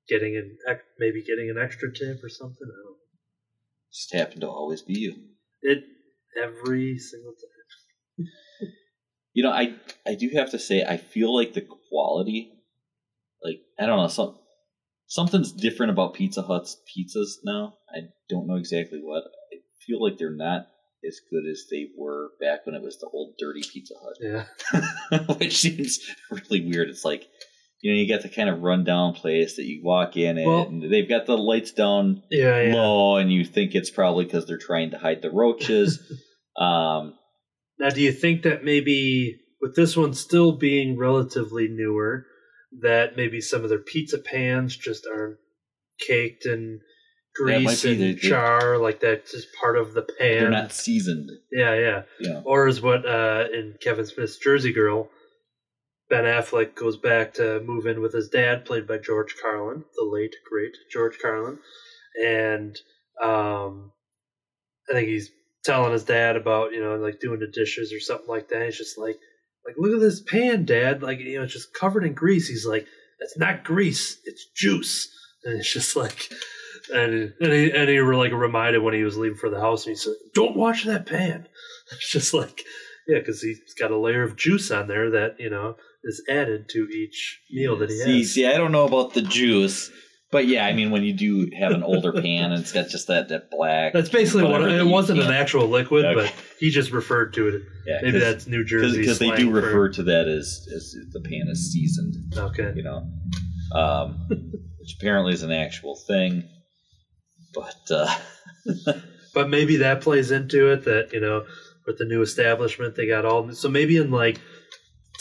[0.09, 0.57] getting an
[0.99, 2.67] maybe getting an extra tip or something.
[2.67, 2.97] I don't know.
[3.91, 5.15] Just happened to always be you.
[5.61, 5.83] It
[6.41, 8.27] every single time.
[9.33, 9.75] You know, I
[10.05, 12.51] I do have to say, I feel like the quality,
[13.43, 14.37] like I don't know, some
[15.07, 17.75] something's different about Pizza Hut's pizzas now.
[17.93, 19.23] I don't know exactly what.
[19.51, 20.67] I feel like they're not
[21.05, 24.17] as good as they were back when it was the old dirty Pizza Hut.
[24.21, 25.99] Yeah, which seems
[26.31, 26.89] really weird.
[26.89, 27.27] It's like
[27.81, 30.89] you know you got the kind of rundown place that you walk in and Well-
[30.89, 32.75] they've got the lights down yeah, yeah.
[32.75, 35.99] low, and you think it's probably because they're trying to hide the roaches.
[36.57, 37.15] um,
[37.79, 42.25] Now, do you think that maybe with this one still being relatively newer,
[42.81, 45.37] that maybe some of their pizza pans just aren't
[45.99, 50.39] caked in That grease and the- char, like that's just part of the pan?
[50.39, 51.29] they're not seasoned.
[51.51, 52.01] Yeah, yeah.
[52.19, 52.43] Know.
[52.45, 55.09] Or is what uh, in Kevin Smith's Jersey Girl,
[56.09, 60.05] Ben Affleck goes back to move in with his dad, played by George Carlin, the
[60.05, 61.57] late great George Carlin,
[62.23, 62.75] and
[63.21, 63.91] um,
[64.89, 65.31] I think he's
[65.63, 68.65] telling his dad about you know like doing the dishes or something like that.
[68.65, 69.17] He's just like,
[69.65, 71.01] like look at this pan, Dad.
[71.01, 72.47] Like you know, it's just covered in grease.
[72.47, 72.87] He's like,
[73.19, 75.09] that's not grease, it's juice.
[75.43, 76.31] And it's just like,
[76.93, 79.85] and and he and he were like reminded when he was leaving for the house,
[79.85, 81.47] and he said, "Don't wash that pan."
[81.91, 82.63] It's just like,
[83.07, 86.69] yeah, because he's got a layer of juice on there that you know is added
[86.69, 88.33] to each meal that he see, has.
[88.33, 89.91] see, I don't know about the juice,
[90.33, 93.07] but yeah, I mean, when you do have an older pan and it's got just
[93.07, 93.93] that that black.
[93.93, 96.21] That's basically what it wasn't an actual liquid, Okay.
[96.25, 97.61] but he just referred to it.
[97.87, 101.47] Yeah, Maybe that's New Jersey because they do refer to that as as the pan
[101.49, 102.15] is seasoned.
[102.35, 102.73] Okay.
[102.75, 103.07] You know,
[103.73, 106.43] um, which apparently is an actual thing.
[107.53, 108.13] But uh,
[109.33, 111.45] But maybe that plays into it that, you know,
[111.87, 113.51] with the new establishment, they got all.
[113.53, 114.39] So maybe in like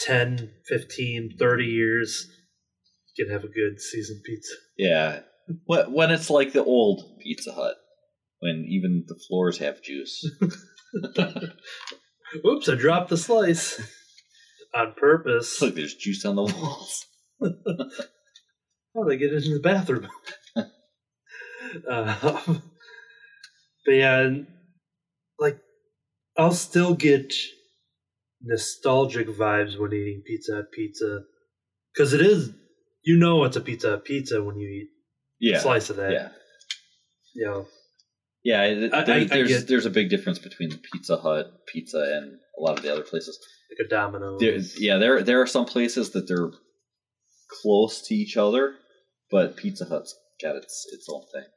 [0.01, 2.27] 10, 15, 30 years,
[3.17, 4.53] can have a good seasoned pizza.
[4.77, 5.19] yeah,
[5.65, 7.75] when when it's like the old Pizza Hut,
[8.39, 10.29] when even the floors have juice.
[12.45, 13.81] Oops, I dropped the slice
[14.75, 15.61] on purpose.
[15.61, 17.05] Look, there's juice on the walls.
[18.95, 20.07] How they get into the bathroom?
[20.55, 22.41] uh,
[23.85, 24.29] but yeah,
[25.39, 25.59] like
[26.37, 27.33] I'll still get
[28.41, 31.21] nostalgic vibes when eating Pizza Hut pizza
[31.93, 32.51] because it is,
[33.03, 34.89] you know, it's a Pizza pizza when you eat
[35.39, 36.11] Yeah, a slice of that.
[36.11, 36.29] yeah.
[37.35, 37.67] you know.
[38.43, 41.17] Yeah, it- I- I- there- I there's get- there's a big difference between the Pizza
[41.17, 43.39] Hut pizza and a lot of the other places.
[43.69, 44.39] like a Domino's.
[44.39, 46.51] There, yeah, there there are some places that they're
[47.49, 48.75] close to each other,
[49.31, 51.49] but Pizza Hut's got its its own thing.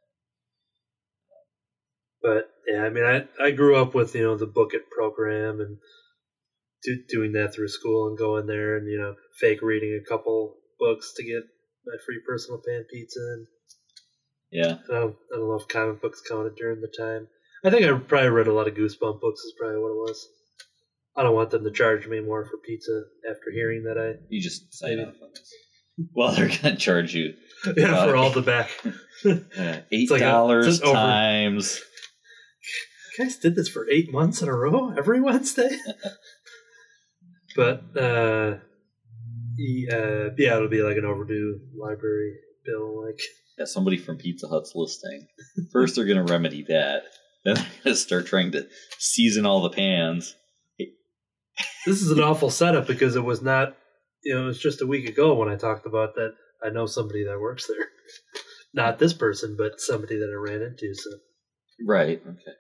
[2.23, 5.61] But yeah, I mean, I, I grew up with you know the Book It program
[5.61, 5.77] and
[6.83, 10.57] do, doing that through school and going there and you know fake reading a couple
[10.79, 11.43] books to get
[11.87, 13.21] my free personal pan pizza.
[13.21, 13.47] And
[14.51, 17.29] Yeah, I don't, I don't know if comic books counted during the time.
[17.65, 19.41] I think I probably read a lot of Goosebump books.
[19.41, 20.29] Is probably what it was.
[21.17, 24.41] I don't want them to charge me more for pizza after hearing that I you
[24.43, 25.03] just sign Maybe.
[25.09, 25.15] up.
[25.23, 25.53] on this.
[26.15, 27.35] Well, they're gonna charge you
[27.77, 28.71] yeah for all the back.
[29.25, 31.81] uh, eight like a- dollars it's over- times.
[33.19, 35.71] You guys did this for eight months in a row every Wednesday.
[37.57, 38.59] but uh,
[39.93, 42.35] uh, yeah, it'll be like an overdue library
[42.65, 43.05] bill.
[43.05, 43.21] Like
[43.59, 45.27] Yeah, somebody from Pizza Hut's listing.
[45.73, 47.05] First, they're gonna remedy that.
[47.45, 48.67] Then they're gonna start trying to
[48.99, 50.35] season all the pans.
[50.79, 53.77] this is an awful setup because it was not.
[54.25, 56.35] You know, it was just a week ago when I talked about that.
[56.65, 57.89] I know somebody that works there.
[58.75, 60.95] Not this person, but somebody that I ran into.
[60.95, 61.11] So
[61.85, 62.21] Right.
[62.27, 62.57] Okay.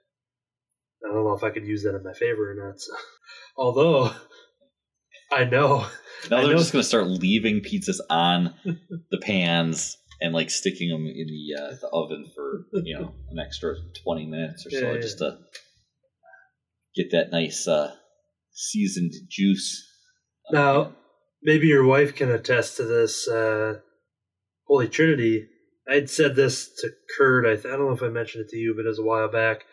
[1.04, 2.80] I don't know if I could use that in my favor or not.
[2.80, 2.92] So,
[3.56, 4.10] although
[5.32, 5.86] I know
[6.30, 8.54] Now they're just gonna start leaving pizzas on
[9.10, 13.38] the pans and like sticking them in the uh, the oven for you know an
[13.38, 15.00] extra twenty minutes or so, Yeah, yeah.
[15.00, 15.38] just to
[16.94, 17.94] get that nice uh,
[18.52, 19.86] seasoned juice.
[20.50, 20.94] Now,
[21.42, 23.28] maybe your wife can attest to this.
[23.28, 23.80] Uh,
[24.66, 25.48] Holy Trinity.
[25.88, 27.46] I had said this to Kurt.
[27.46, 29.04] I, th- I don't know if I mentioned it to you, but it was a
[29.04, 29.64] while back.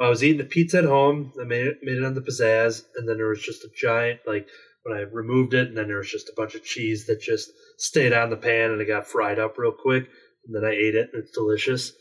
[0.00, 1.32] I was eating the pizza at home.
[1.40, 4.20] I made it, made it on the pizzazz, and then there was just a giant
[4.26, 4.48] like
[4.82, 7.50] when I removed it, and then there was just a bunch of cheese that just
[7.78, 10.08] stayed on the pan, and it got fried up real quick.
[10.46, 11.92] And then I ate it, and it's delicious.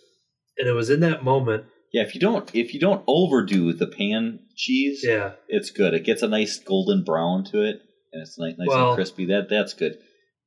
[0.57, 3.87] And it was in that moment, Yeah, if you don't if you don't overdo the
[3.87, 5.93] pan cheese, yeah, it's good.
[5.93, 7.81] It gets a nice golden brown to it,
[8.13, 9.25] and it's nice, nice Well- and crispy.
[9.25, 9.97] That that's good.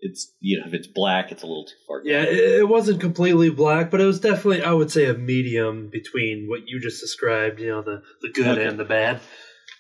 [0.05, 2.01] It's you know if it's black, it's a little too far.
[2.05, 5.91] Yeah, it, it wasn't completely black, but it was definitely, I would say, a medium
[5.93, 8.65] between what you just described, you know, the, the good Okay.
[8.67, 9.21] and the bad.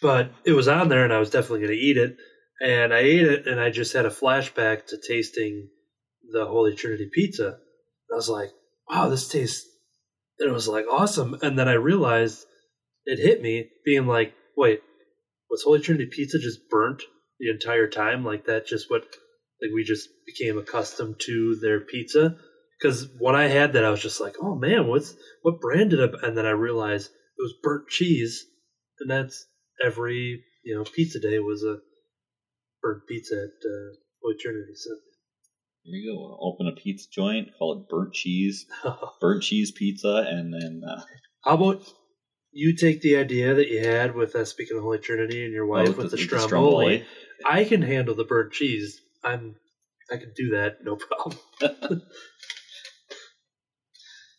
[0.00, 2.16] But it was on there, and I was definitely going to eat it.
[2.64, 5.68] And I ate it, and I just had a flashback to tasting
[6.32, 7.58] the Holy Trinity pizza.
[8.10, 8.50] I was like,
[8.88, 9.66] wow, this tastes,
[10.38, 11.36] and it was like awesome.
[11.42, 12.44] And then I realized
[13.04, 14.80] it hit me, being like, wait,
[15.50, 17.02] was Holy Trinity pizza just burnt
[17.40, 18.24] the entire time?
[18.24, 19.06] Like that, just what
[19.62, 22.36] like we just became accustomed to their pizza
[22.78, 26.00] because when i had that i was just like oh man what's what brand did
[26.00, 28.44] it and then i realized it was burnt cheese
[29.00, 29.46] and that's
[29.84, 31.78] every you know pizza day was a
[32.82, 34.74] burnt pizza at uh, Holy Trinity.
[34.74, 34.90] So
[35.84, 36.38] There you go.
[36.40, 38.66] Open a pizza joint, call it burnt cheese,
[39.20, 41.02] burnt cheese pizza, and then uh,
[41.44, 41.82] how about
[42.52, 45.66] you take the idea that you had with uh, speaking of Holy Trinity and your
[45.66, 46.46] wife with with the, the stromboli.
[46.98, 47.06] Stromboli.
[47.44, 49.00] I can handle the burnt cheese.
[49.24, 49.56] I'm
[50.10, 51.38] I can do that, no problem.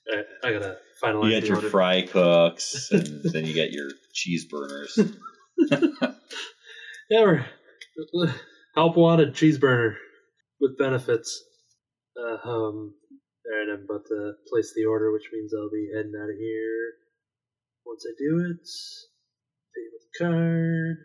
[0.05, 1.31] Right, I gotta finalize.
[1.31, 1.69] you got your order.
[1.69, 4.99] fry cooks, and then you got your cheese burners.
[7.09, 7.45] Yeah, we're-
[8.75, 9.97] help wanted cheese burner
[10.59, 11.43] with benefits.
[12.17, 12.93] Uh, um,
[13.45, 16.93] right, I'm about to place the order, which means I'll be heading out of here.
[17.85, 18.67] Once I do it,
[19.75, 20.97] pay with card,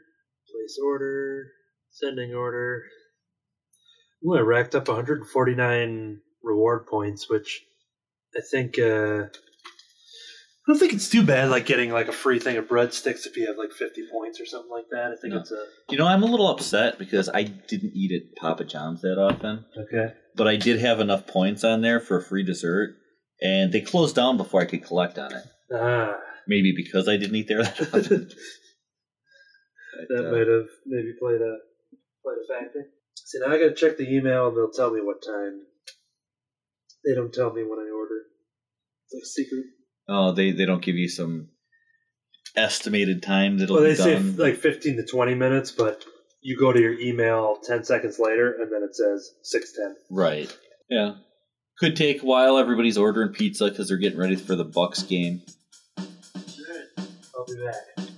[0.50, 1.46] place order,
[1.90, 2.84] sending order.
[4.24, 7.64] Ooh, I racked up 149 reward points, which
[8.36, 9.24] I think uh,
[10.68, 11.48] I don't think it's too bad.
[11.48, 14.44] Like getting like a free thing of breadsticks if you have like 50 points or
[14.44, 15.12] something like that.
[15.12, 15.40] I think No.
[15.40, 19.00] it's a You know, I'm a little upset because I didn't eat at Papa John's
[19.00, 20.12] that often, okay.
[20.36, 22.96] but I did have enough points on there for a free dessert,
[23.40, 25.42] and they closed down before I could collect on it.
[25.72, 28.28] Ah, Maybe because I didn't eat there that often.
[28.28, 31.56] that But, uh, might have maybe played a
[32.22, 32.84] played a factor.
[33.16, 35.62] See, now I gotta check the email and they'll tell me what time.
[37.06, 38.20] They don't tell me when I order.
[39.06, 39.64] It's like secret.
[40.08, 41.48] Oh, they they don't give you some
[42.56, 43.98] estimated time that'll be around.
[43.98, 44.36] Well, they say done.
[44.36, 46.04] like 15 to 20 minutes, but
[46.40, 49.96] you go to your email 10 seconds later and then it says 610.
[50.10, 50.56] right.
[50.88, 51.14] Yeah.
[51.78, 52.58] Could take a while.
[52.58, 55.42] Everybody's ordering pizza because they're getting ready for the Bucks game.
[55.98, 58.08] Alright, I'll be back.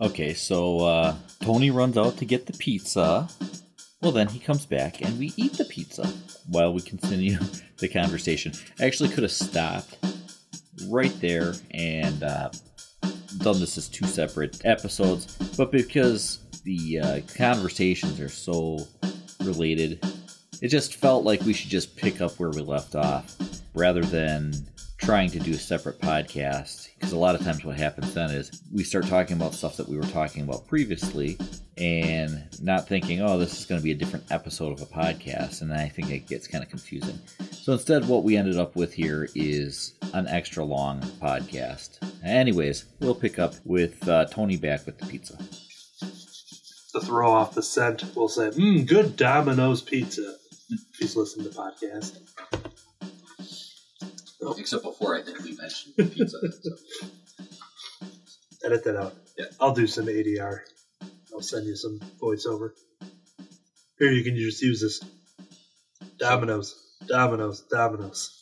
[0.00, 3.28] Okay, so uh, Tony runs out to get the pizza.
[4.02, 6.06] Well, then he comes back and we eat the pizza
[6.48, 7.38] while we continue
[7.78, 8.52] the conversation.
[8.78, 9.96] I actually could have stopped
[10.88, 12.50] right there and uh,
[13.38, 18.86] done this as two separate episodes, but because the uh, conversations are so
[19.42, 20.04] related,
[20.62, 23.36] it just felt like we should just pick up where we left off
[23.74, 24.52] rather than
[25.04, 28.62] trying to do a separate podcast because a lot of times what happens then is
[28.72, 31.36] we start talking about stuff that we were talking about previously
[31.76, 35.60] and not thinking oh this is going to be a different episode of a podcast
[35.60, 37.18] and i think it gets kind of confusing
[37.50, 43.14] so instead what we ended up with here is an extra long podcast anyways we'll
[43.14, 45.36] pick up with uh, tony back with the pizza
[46.94, 50.36] To throw off the scent, we'll say, mmm, good Domino's pizza.
[50.96, 52.20] He's listened to podcast.
[54.52, 56.38] Except before I think we mentioned pizza.
[56.52, 57.08] So.
[58.64, 59.14] Edit that out.
[59.38, 59.46] Yeah.
[59.60, 60.60] I'll do some ADR.
[61.32, 62.70] I'll send you some voiceover.
[63.98, 65.00] Here, you can just use this.
[66.18, 68.40] Domino's, Domino's, Domino's.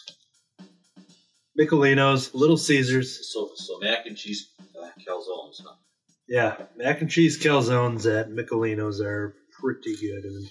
[1.59, 3.33] Michelino's, Little Caesars.
[3.33, 5.61] So, so mac and cheese uh, calzones.
[5.65, 5.75] Huh?
[6.29, 10.25] Yeah, mac and cheese calzones at Michelino's are pretty good.
[10.25, 10.51] And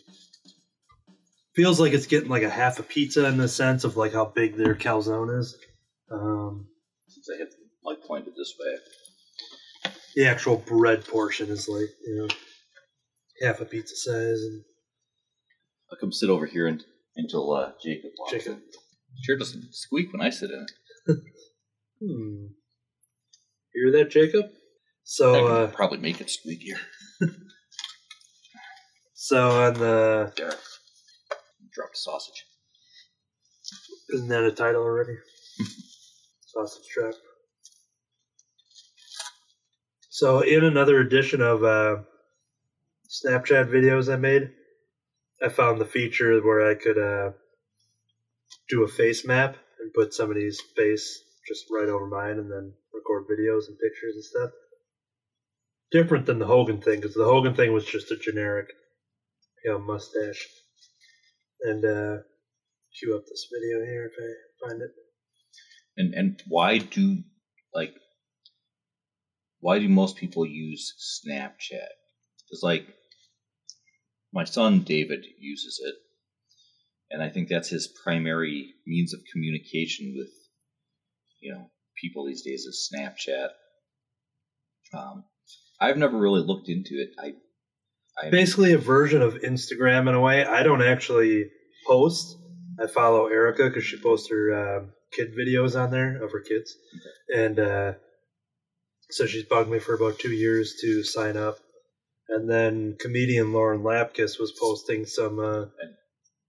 [1.56, 4.26] feels like it's getting like a half a pizza in the sense of like how
[4.26, 5.58] big their calzone is.
[6.12, 6.68] Um,
[7.08, 7.49] Since I have
[7.84, 9.93] like pointed this way.
[10.16, 12.28] the actual bread portion is like you know
[13.47, 14.64] half a pizza size and
[15.91, 16.84] i'll come sit over here and,
[17.16, 18.62] until uh, jacob walks in.
[19.24, 20.66] sure doesn't squeak when i sit in
[21.08, 21.18] it
[22.04, 22.47] Hmm.
[23.74, 24.45] Hear that, Jacob?
[25.04, 26.80] So, uh, probably make it squeakier
[29.14, 30.34] so on the
[31.74, 32.46] dropped a sausage
[34.14, 35.18] isn't that a title already?
[36.46, 37.14] Sausage trap.
[40.10, 41.98] So, in another edition of uh,
[43.10, 44.52] Snapchat videos I made,
[45.42, 47.32] I found the feature where I could uh,
[48.70, 53.24] do a face map and put somebody's face just right over mine and then record
[53.24, 54.52] videos and pictures and stuff.
[55.92, 58.68] Different than the Hogan thing, because the Hogan thing was just a generic,
[59.64, 60.48] you know, mustache.
[61.64, 62.18] And uh,
[62.97, 64.91] cue up this video here if I find it.
[65.97, 67.24] And and why do
[67.74, 67.93] like
[69.59, 70.93] why do most people use
[71.26, 71.93] Snapchat?
[72.43, 72.88] Because like
[74.34, 75.95] my son David uses it,
[77.12, 80.32] and I think that's his primary means of communication with
[81.41, 81.70] you know
[82.01, 83.49] people these days is Snapchat.
[84.93, 85.26] Um,
[85.80, 87.09] I've never really looked into it.
[87.20, 87.34] I, I
[88.30, 90.45] Basically, a version of Instagram in a way.
[90.45, 91.45] I don't actually
[91.88, 92.38] post.
[92.80, 96.76] I follow Erica because she posts her uh, kid videos on there of her kids,
[97.36, 97.93] and uh,
[99.09, 101.57] so she's bugged me for about two years to sign up.
[102.30, 105.39] And then comedian Lauren Lapkus was posting some.
[105.39, 105.66] Uh,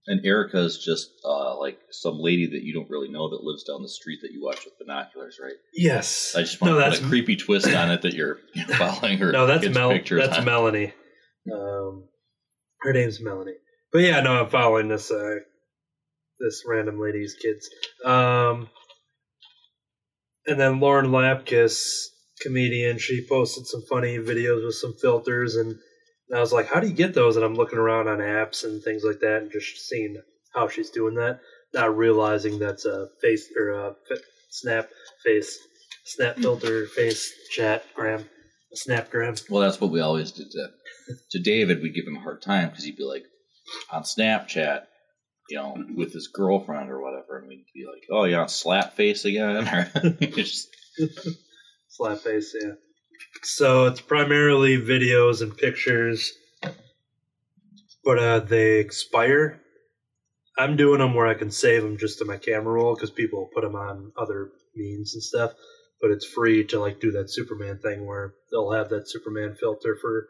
[0.05, 3.81] and Erica's just uh, like some lady that you don't really know that lives down
[3.81, 5.53] the street that you watch with binoculars, right?
[5.73, 8.39] yes, I just want no, to that's put a creepy twist on it that you're
[8.77, 9.31] following her.
[9.31, 9.89] no, that's Mel.
[10.09, 10.93] That's on- Melanie.
[11.51, 12.07] Um,
[12.81, 13.55] her name's Melanie.
[13.91, 15.39] But yeah, no, I'm following this uh,
[16.39, 17.69] this random lady's kids.
[18.03, 18.69] Um,
[20.45, 22.07] and then Lauren Lapkus,
[22.41, 25.75] comedian, she posted some funny videos with some filters, and
[26.33, 28.81] I was like, "How do you get those?" And I'm looking around on apps and
[28.81, 30.21] things like that, and just seeing
[30.53, 31.39] how she's doing that,
[31.73, 33.95] not realizing that's a face or a
[34.49, 34.89] snap
[35.23, 35.57] face,
[36.05, 38.27] snap filter face chat gram,
[38.75, 39.49] snapgram.
[39.49, 40.67] Well, that's what we always did to
[41.31, 41.81] to David.
[41.81, 43.23] We'd give him a hard time because he'd be like
[43.91, 44.83] on Snapchat,
[45.49, 48.95] you know, with his girlfriend or whatever, and we'd be like, "Oh, you're on slap
[48.95, 50.69] face again," or just
[51.89, 52.73] Slap face, yeah.
[53.43, 56.31] So it's primarily videos and pictures,
[58.03, 59.61] but uh, they expire.
[60.57, 63.49] I'm doing them where I can save them just to my camera roll because people
[63.53, 65.53] put them on other means and stuff.
[66.03, 69.97] But it's free to like do that Superman thing where they'll have that Superman filter
[70.01, 70.27] for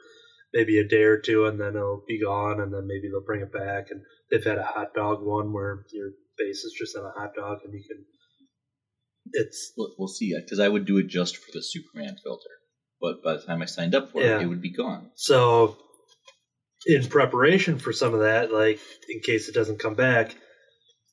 [0.54, 3.42] maybe a day or two, and then it'll be gone, and then maybe they'll bring
[3.42, 3.88] it back.
[3.90, 7.32] And they've had a hot dog one where your face is just on a hot
[7.36, 8.06] dog, and you can.
[9.32, 10.36] It's we'll, we'll see.
[10.40, 12.52] Because I would do it just for the Superman filter,
[13.02, 14.38] but by the time I signed up for Yeah.
[14.38, 15.10] it, it would be gone.
[15.16, 15.76] So,
[16.86, 20.36] in preparation for some of that, like in case it doesn't come back,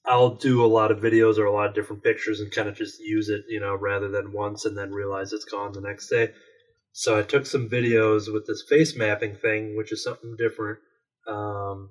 [0.06, 2.76] I'll do a lot of videos or a lot of different pictures and kind of
[2.76, 6.08] just use it, you know, rather than once and then realize it's gone the next
[6.08, 6.30] day.
[6.92, 10.78] So I took some videos with this face mapping thing, which is something different.
[11.28, 11.90] Um,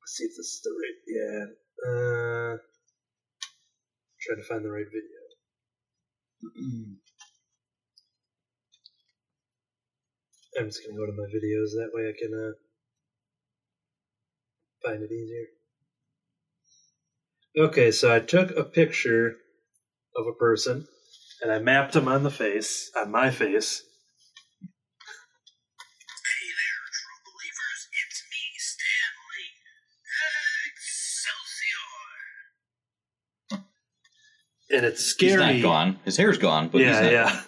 [0.00, 0.98] let's see if this is the right.
[1.08, 1.46] Yeah.
[1.84, 2.56] Uh,
[4.20, 5.02] trying to find the right video.
[10.58, 11.74] I'm just gonna go to my videos.
[11.76, 12.52] That way I can uh,
[14.82, 15.55] find it easier.
[17.58, 19.36] Okay, so I took a picture
[20.14, 20.86] of a person
[21.42, 23.82] and I mapped them on the face, on my face.
[24.60, 24.66] Hey
[26.52, 27.88] there, true believers.
[28.04, 29.56] It's me, Stan Lee.
[33.56, 34.76] Excelsior!
[34.76, 35.54] And it's scary.
[35.54, 35.98] He's not gone.
[36.04, 37.40] His hair's gone, but he's yeah, not yeah.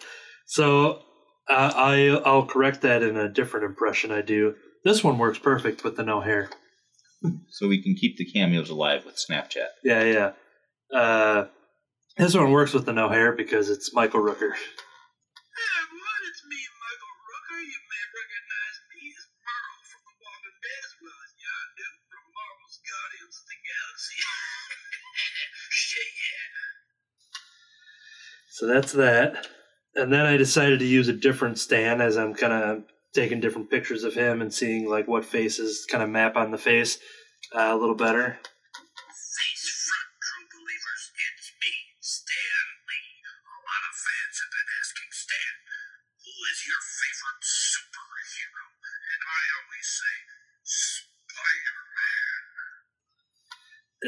[0.47, 1.03] So
[1.51, 4.55] uh, I I'll correct that in a different impression I do.
[4.85, 6.49] This one works perfect with the no hair.
[7.51, 9.75] So we can keep the cameos alive with Snapchat.
[9.83, 10.31] Yeah, yeah.
[10.95, 11.47] Uh,
[12.16, 14.53] this one works with the no hair because it's Michael Rooker.
[15.59, 17.59] Hey, everyone, it's me, Michael Rooker.
[17.66, 22.25] You may recognize me as Merle from The Walking Dead as well as Yondu from
[22.31, 24.19] Marvel's Guardians of the Galaxy.
[25.83, 26.69] Shit, yeah.
[28.55, 29.51] So that's that.
[29.99, 33.71] And then I decided to use a different Stan as I'm kind of taking different
[33.71, 36.99] pictures of him and seeing like what faces kind of map on the face
[37.55, 38.39] uh, a little better.
[38.39, 41.03] Face front, true believers.
[41.17, 43.25] It's me, Stan Lee.
[43.25, 45.55] A lot of fans have been asking Stan,
[46.21, 48.65] who is your favorite superhero?
[49.09, 50.15] And I always say,
[51.33, 52.33] Spider-Man.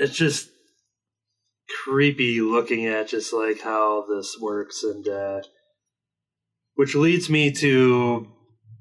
[0.04, 0.50] It's just
[1.84, 5.40] creepy looking at just like how this works and uh,
[6.74, 8.28] which leads me to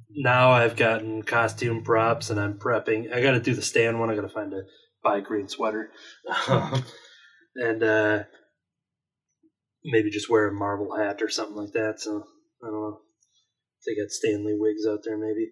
[0.10, 3.14] now I've gotten costume props and I'm prepping.
[3.14, 4.10] I got to do the Stan one.
[4.10, 4.64] I got to find a
[5.04, 5.92] buy green sweater,
[6.48, 6.84] um,
[7.56, 8.24] and uh,
[9.84, 12.00] maybe just wear a Marvel hat or something like that.
[12.00, 12.24] So
[12.64, 13.02] I don't know.
[13.86, 15.52] They got Stan Lee wigs out there, maybe.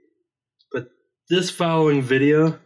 [0.71, 0.89] But
[1.29, 2.59] this following video,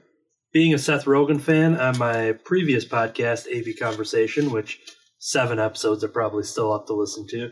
[0.52, 4.80] being a Seth Rogen fan, on my previous podcast, AV Conversation, which
[5.20, 7.52] seven episodes are probably still up to listen to,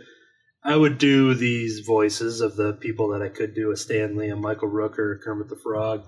[0.64, 4.30] I would do these voices of the people that I could do a Stan Lee,
[4.30, 6.06] a Michael Rooker, Kermit the Frog.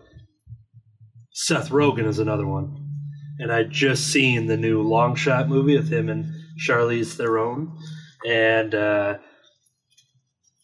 [1.31, 2.77] Seth Rogen is another one.
[3.39, 7.71] And I just seen the new Long Shot movie with him and Charlize Theron.
[8.27, 9.17] And uh,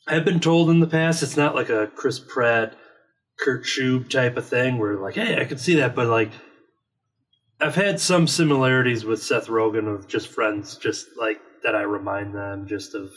[0.07, 2.75] I've been told in the past it's not like a Chris Pratt,
[3.39, 6.31] Kurt Schub type of thing where like, hey, I can see that, but like
[7.59, 12.35] I've had some similarities with Seth Rogen of just friends, just like that I remind
[12.35, 13.09] them just of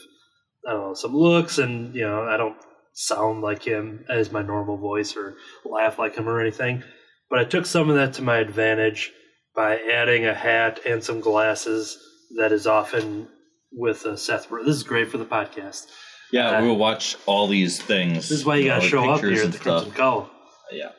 [0.67, 2.57] I don't know, some looks and you know, I don't
[2.93, 5.35] sound like him as my normal voice or
[5.65, 6.83] laugh like him or anything.
[7.29, 9.11] But I took some of that to my advantage
[9.55, 11.97] by adding a hat and some glasses
[12.37, 13.27] that is often
[13.71, 14.49] with a Seth.
[14.49, 15.87] This is great for the podcast.
[16.31, 18.29] Yeah, Uh, we'll watch all these things.
[18.29, 20.29] This is why you know, gotta like show up here at the Crimson Call.
[20.71, 20.91] Yeah.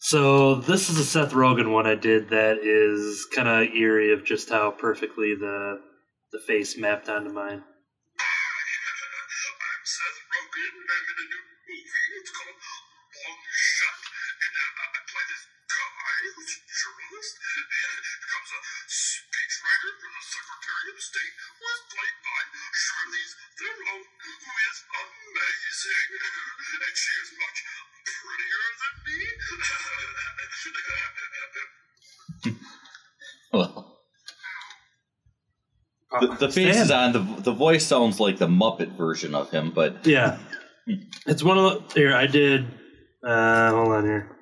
[0.00, 4.24] So this is a Seth Rogen one I did that is kind of eerie of
[4.24, 5.80] just how perfectly the
[6.32, 7.64] the face mapped onto mine.
[20.28, 22.40] Secretary of State, who is played by
[22.76, 24.32] Charlize Theron, who
[24.68, 26.08] is amazing.
[26.84, 27.58] And she is much
[28.04, 29.18] prettier than me.
[33.50, 33.96] Well,
[36.20, 37.12] the, the face is on.
[37.12, 40.38] The the voice sounds like the Muppet version of him, but Yeah,
[41.26, 42.14] it's one of the here.
[42.14, 42.66] I did.
[43.22, 44.37] Uh, hold on here.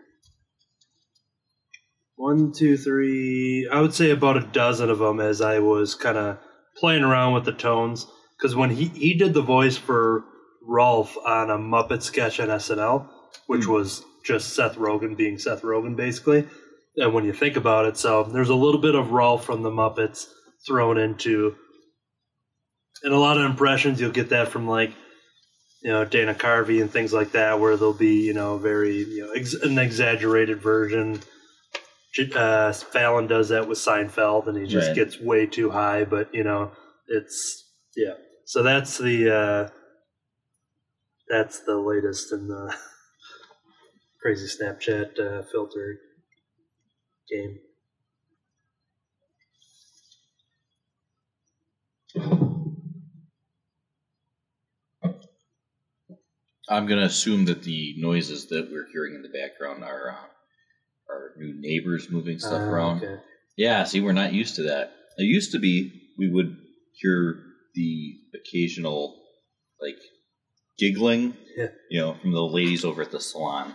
[2.16, 3.68] One, two, three.
[3.70, 6.38] I would say about a dozen of them as I was kind of
[6.76, 8.06] playing around with the tones.
[8.36, 10.24] Because when he he did the voice for
[10.62, 13.08] Rolf on a Muppet sketch on SNL,
[13.46, 13.72] which hmm.
[13.72, 16.48] was just Seth Rogen being Seth Rogen, basically.
[16.96, 19.70] And when you think about it, so there's a little bit of Rolf from the
[19.70, 20.26] Muppets
[20.66, 21.54] thrown into,
[23.02, 24.00] and a lot of impressions.
[24.00, 24.92] You'll get that from like
[25.82, 29.26] you know Dana Carvey and things like that, where there'll be you know very you
[29.26, 31.20] know ex- an exaggerated version.
[32.18, 34.96] Uh, Fallon does that with Seinfeld, and he just Right.
[34.96, 36.04] gets way too high.
[36.04, 36.72] But you know,
[37.08, 38.14] it's yeah.
[38.44, 39.68] So that's the uh,
[41.28, 42.74] that's the latest in the
[44.22, 45.98] crazy Snapchat uh, filter
[47.28, 47.58] game.
[56.68, 60.16] I'm gonna assume that the noises that we're hearing in the background are
[61.08, 63.02] are new neighbors moving stuff Uh, around.
[63.02, 63.22] okay.
[63.56, 64.92] Yeah, see, we're not used to that.
[65.18, 66.56] It used to be we would
[66.94, 67.42] hear
[67.74, 69.22] the occasional
[69.80, 69.98] like
[70.78, 71.68] giggling, Yeah.
[71.90, 73.74] you know, from the ladies over at the salon.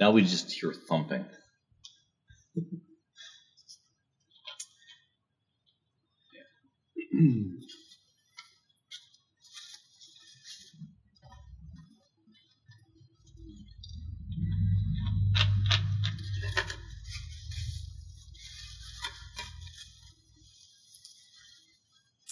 [0.00, 1.26] Now we just hear thumping.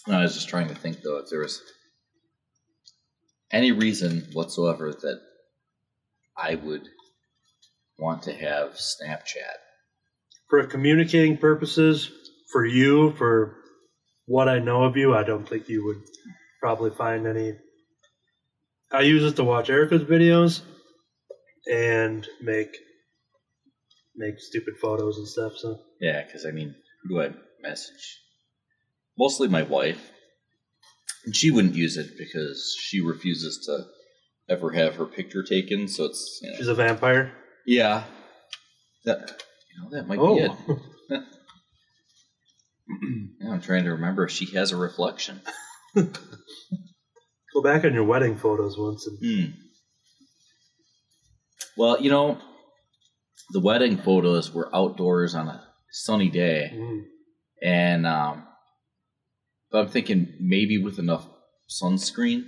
[0.09, 1.61] I was just trying to think though if there was
[3.51, 5.21] any reason whatsoever that
[6.37, 6.89] I would
[7.99, 9.57] want to have Snapchat.
[10.49, 12.11] for communicating purposes,
[12.53, 13.57] for you, for
[14.27, 16.03] what I know of you, I don't think you would
[16.61, 17.55] probably find any.
[18.93, 20.61] I use it to watch Erica's videos
[21.71, 22.77] and make
[24.15, 25.53] make stupid photos and stuff.
[25.57, 28.21] So Yeah, because I mean, who do I message?
[29.19, 30.11] Mostly my wife.
[31.25, 33.87] And she wouldn't use it because she refuses to
[34.49, 35.89] ever have her picture taken.
[35.89, 37.33] So it's you know, she's a vampire.
[37.67, 38.05] yeah,
[39.05, 39.43] that
[39.75, 41.23] you know that might Oh, be it.
[43.51, 45.41] I'm trying to remember if she has a reflection.
[45.97, 49.51] go back on your wedding photos once and Hmm.
[51.77, 52.39] Well, you know,
[53.51, 57.03] the wedding photos were outdoors on a sunny day, mm,
[57.63, 58.47] and um,
[59.71, 61.27] but I'm thinking maybe with enough
[61.69, 62.45] sunscreen,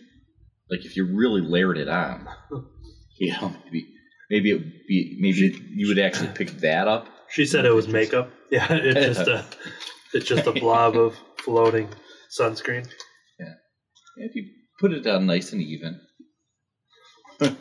[0.71, 2.29] like if you really layered it on,
[3.19, 3.87] you know, maybe
[4.31, 7.09] maybe it would be maybe you would actually pick that up.
[7.31, 8.31] she said it was makeup.
[8.51, 9.45] Yeah, it's just a
[10.15, 11.87] it's just a blob of floating
[12.31, 12.89] sunscreen.
[13.39, 13.53] Yeah,
[14.17, 14.49] if you
[14.81, 16.01] put it down nice and even.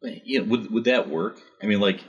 [0.00, 1.40] But, you know, would would that work?
[1.62, 2.04] I mean, like,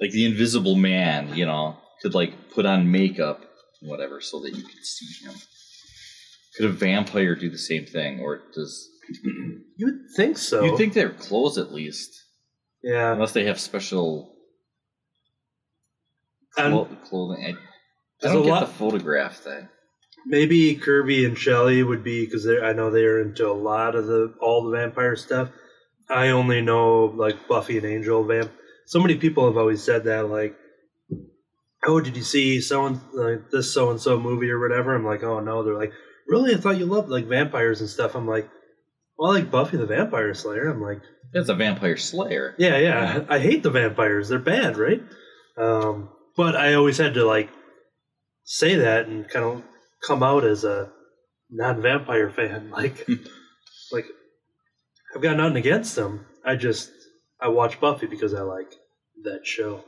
[0.00, 3.44] like the Invisible Man, you know, could like put on makeup,
[3.80, 5.34] and whatever, so that you could see him.
[6.56, 8.88] Could a vampire do the same thing, or does
[9.76, 10.64] You would think so.
[10.64, 12.10] you think their clothes at least,
[12.82, 13.12] Yeah.
[13.12, 14.34] unless they have special
[16.56, 17.44] And Clo- clothing.
[17.44, 17.54] I, I
[18.20, 19.68] There's don't a get lot- the photograph thing.
[20.26, 24.06] maybe Kirby and Shelley would be because I know they are into a lot of
[24.06, 25.48] the all the vampire stuff.
[26.08, 28.50] I only know like Buffy and Angel vamp.
[28.90, 30.56] So many people have always said that like,
[31.86, 34.96] oh, did you see so and like this so and so movie or whatever?
[34.96, 35.62] I'm like, oh no.
[35.62, 35.92] They're like,
[36.26, 36.52] really?
[36.52, 38.16] I thought you loved like vampires and stuff.
[38.16, 38.50] I'm like,
[39.16, 40.68] well, I like Buffy the Vampire Slayer.
[40.68, 41.02] I'm like.
[41.32, 42.56] It's a vampire slayer.
[42.58, 43.24] Yeah, yeah.
[43.28, 44.28] I hate the vampires.
[44.28, 45.00] They're bad, right?
[45.56, 47.48] Um, but I always had to like
[48.42, 49.62] say that and kind of
[50.04, 50.90] come out as a
[51.48, 52.70] non-vampire fan.
[52.76, 53.06] Like,
[53.92, 54.06] like
[55.14, 56.26] I've got nothing against them.
[56.44, 56.90] I just
[57.40, 58.79] I watch Buffy because I like
[59.24, 59.84] that show.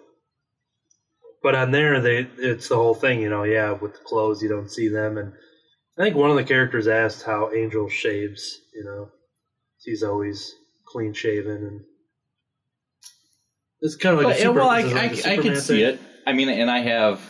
[1.42, 3.42] But on there, they it's the whole thing, you know.
[3.42, 5.32] Yeah, with the clothes, you don't see them, and
[5.98, 8.60] I think one of the characters asked how Angel shaves.
[8.74, 9.10] You know,
[9.82, 10.54] he's always
[10.86, 11.80] clean shaven and
[13.80, 15.56] it's kind of like But, a super, well, I, I, like a I Superman can
[15.60, 16.00] see it.
[16.24, 17.20] I mean, and I have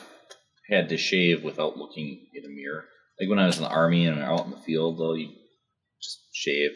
[0.68, 2.84] had to shave without looking in a mirror.
[3.18, 5.30] Like when I was in the army and out in the field, though, you
[6.02, 6.70] just shave.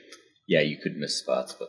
[0.48, 1.68] Yeah, you could miss spots, but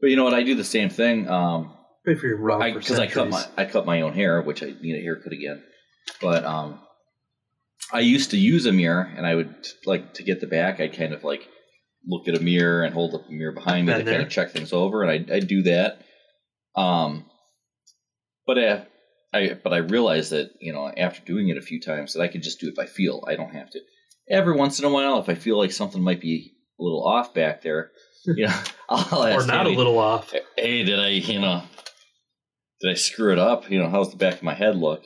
[0.00, 0.34] but you know what?
[0.34, 1.28] I do the same thing.
[1.28, 1.72] Um,
[2.10, 3.44] If you're wrong, because I, cut my.
[3.56, 5.62] I cut my own hair, which I need a haircut again.
[6.20, 6.80] But um,
[7.92, 9.54] I used to use a mirror, and I would
[9.86, 10.80] like to get the back.
[10.80, 11.48] I kind of like
[12.06, 14.50] look at a mirror and hold up a mirror behind me to kind of check
[14.50, 16.02] things over, and I I do that.
[16.74, 17.26] Um,
[18.46, 18.86] but I,
[19.32, 22.28] I but I realized that you know after doing it a few times that I
[22.28, 23.24] could just do it by feel.
[23.26, 23.80] I don't have to.
[24.28, 27.34] Every once in a while, if I feel like something might be a little off
[27.34, 27.90] back there,
[28.24, 30.32] you know, I'll or ask not a little off.
[30.56, 31.62] hey, did I, you know,
[32.80, 33.70] did I screw it up?
[33.70, 35.04] You know, how's the back of my head look?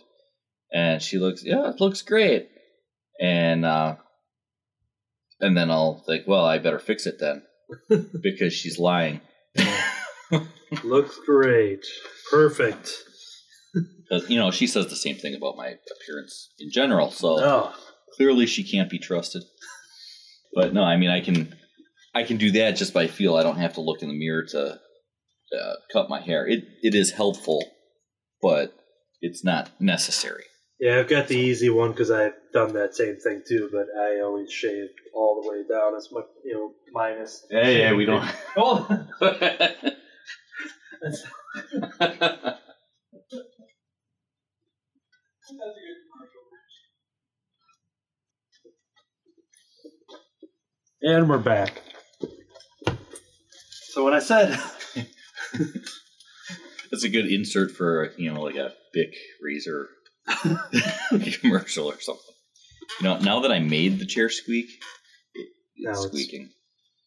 [0.73, 2.49] And she looks, yeah, it looks great.
[3.21, 3.97] And uh,
[5.41, 7.43] and then I'll think, well, I better fix it then,
[8.23, 9.21] because she's lying.
[10.83, 11.85] Looks great,
[12.31, 12.91] perfect.
[13.73, 17.11] Because you know, she says the same thing about my appearance in general.
[17.11, 17.75] So Oh,
[18.17, 19.45] clearly, she can't be trusted.
[20.55, 21.55] But no, I mean, I can,
[22.15, 23.37] I can do that just by feel.
[23.37, 24.81] I don't have to look in the mirror to
[25.53, 26.47] uh, cut my hair.
[26.47, 27.65] It it is helpful,
[28.43, 28.75] but
[29.21, 30.45] it's not necessary.
[30.81, 33.69] yeah, I've got the easy one because I've done that same thing too.
[33.73, 37.47] But I always shave all the way down as much, you know, minus.
[37.51, 38.29] Yeah, yeah, we don't.
[38.57, 38.87] Oh,
[51.03, 51.83] and we're back.
[53.63, 54.59] So when I said
[56.91, 59.89] That's a good insert for you know like a Bic razor
[61.41, 62.35] commercial or something.
[63.01, 64.67] You know, now that I made the chair squeak,
[65.35, 65.49] it,
[65.79, 66.51] Now it's it's- squeaking.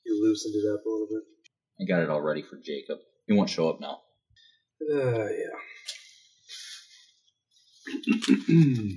[0.06, 1.24] you loosened it up a little bit.
[1.80, 2.98] I got it all ready for Jacob.
[3.28, 4.00] He won't show up now.
[4.92, 5.56] Uh, yeah.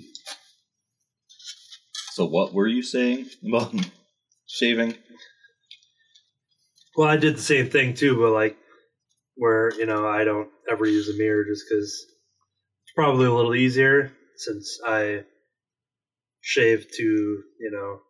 [2.13, 3.73] So what were you saying about
[4.47, 4.95] shaving?
[6.97, 8.57] Well, I did the same thing too, but like
[9.41, 12.05] where you know I don't ever use a mirror just because
[12.85, 15.25] it's probably a little easier since I
[16.43, 18.01] shave to you know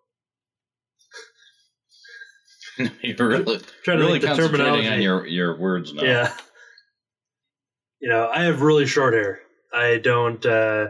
[3.03, 6.03] You're really, trying to really think the concentrating on your your words now.
[6.03, 6.33] Yeah.
[8.01, 9.41] You know, I have really short hair.
[9.74, 10.89] I don't uh,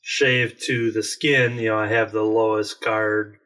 [0.00, 1.56] shave to the skin.
[1.56, 3.36] You know, I have the lowest guard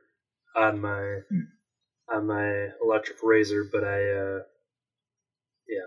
[0.55, 2.15] on my Hmm.
[2.15, 4.41] on my electric razor, but I uh,
[5.69, 5.87] yeah.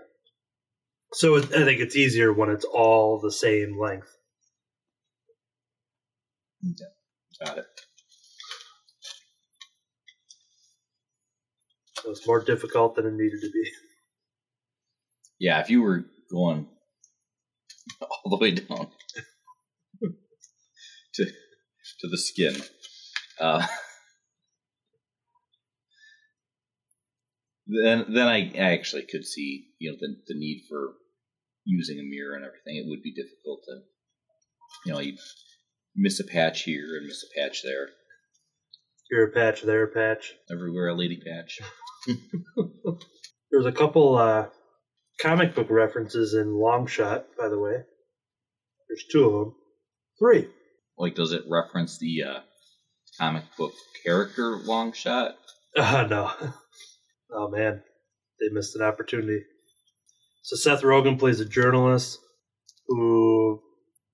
[1.12, 4.08] So it, I think it's easier when it's all the same length.
[6.62, 7.46] Yeah.
[7.46, 7.66] Got it.
[12.02, 13.70] So it's more difficult than it needed to be.
[15.38, 16.66] Yeah, if you were going
[18.00, 18.88] all the way down
[21.14, 22.56] to to the skin,
[23.40, 23.66] uh,
[27.66, 30.94] then then I actually could see you know the the need for
[31.64, 32.76] using a mirror and everything.
[32.76, 33.80] It would be difficult to
[34.84, 35.16] you know you
[35.94, 37.88] miss a patch here and miss a patch there.
[39.10, 40.34] Here a patch, there a patch.
[40.50, 41.60] Everywhere a lady patch.
[43.50, 44.46] There's a couple uh,
[45.20, 47.76] comic book references in Long Shot, by the way.
[48.88, 49.54] There's two of them.
[50.18, 50.48] Three.
[50.98, 52.40] Like, does it reference the uh,
[53.18, 53.72] comic book
[54.04, 55.36] character long shot?
[55.78, 56.32] Uh, no.
[57.32, 57.82] Oh, man.
[58.40, 59.40] They missed an opportunity.
[60.42, 62.18] So Seth Rogen plays a journalist
[62.86, 63.60] who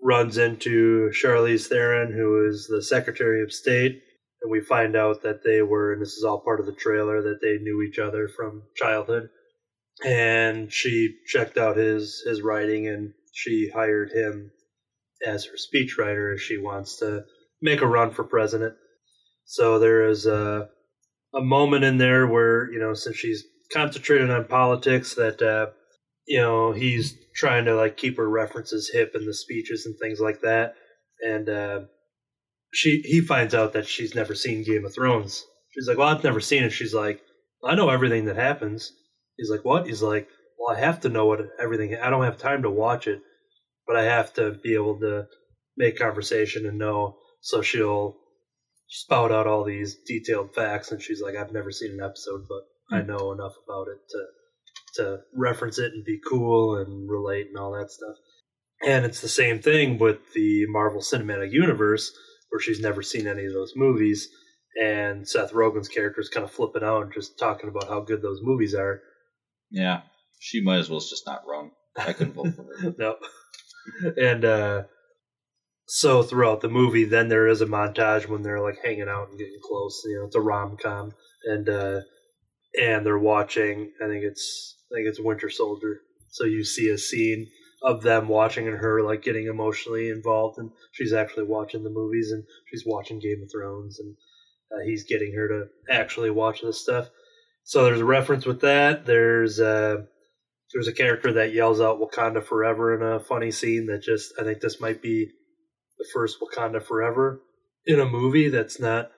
[0.02, 4.02] runs into Charlize Theron, who is the Secretary of State.
[4.42, 7.22] And we find out that they were, and this is all part of the trailer,
[7.22, 9.28] that they knew each other from childhood.
[10.04, 14.50] And she checked out his his writing, and she hired him
[15.24, 17.24] as her speechwriter as she wants to
[17.60, 18.74] make a run for president.
[19.44, 20.70] So there is a
[21.34, 25.66] a moment in there where you know since she's concentrated on politics that uh,
[26.26, 30.20] you know he's trying to like keep her references hip in the speeches and things
[30.20, 30.74] like that,
[31.24, 31.80] and uh,
[32.72, 35.44] she he finds out that she's never seen Game of Thrones.
[35.70, 37.20] She's like, "Well, I've never seen it." She's like,
[37.64, 38.92] "I know everything that happens."
[39.36, 40.28] He's like, "What?" He's like,
[40.58, 41.96] "Well, I have to know what everything.
[41.96, 43.20] I don't have time to watch it,
[43.86, 45.26] but I have to be able to
[45.76, 48.16] make conversation and know." So she'll
[48.92, 52.96] spout out all these detailed facts, and she's like, "I've never seen an episode, but
[52.96, 54.26] I know enough about it to
[54.94, 58.16] to reference it and be cool and relate and all that stuff."
[58.86, 62.12] And it's the same thing with the Marvel Cinematic Universe,
[62.50, 64.28] where she's never seen any of those movies,
[64.80, 68.20] and Seth Rogen's character is kind of flipping out and just talking about how good
[68.20, 69.00] those movies are.
[69.70, 70.02] Yeah,
[70.38, 71.70] she might as well just not run.
[71.96, 72.94] I couldn't vote for her.
[72.98, 73.16] no.
[74.16, 74.82] And uh,
[75.94, 79.38] so throughout the movie, then there is a montage when they're like hanging out and
[79.38, 80.02] getting close.
[80.06, 81.12] You know, it's a rom com,
[81.44, 82.00] and uh,
[82.80, 83.92] and they're watching.
[84.02, 86.00] I think it's I think it's Winter Soldier.
[86.30, 87.46] So you see a scene
[87.82, 92.30] of them watching and her like getting emotionally involved, and she's actually watching the movies
[92.30, 94.16] and she's watching Game of Thrones, and
[94.72, 97.10] uh, he's getting her to actually watch this stuff.
[97.64, 99.04] So there's a reference with that.
[99.04, 99.96] There's uh,
[100.72, 104.44] there's a character that yells out Wakanda Forever in a funny scene that just I
[104.44, 105.32] think this might be
[105.98, 107.40] the first Wakanda Forever
[107.86, 109.10] in a movie that's not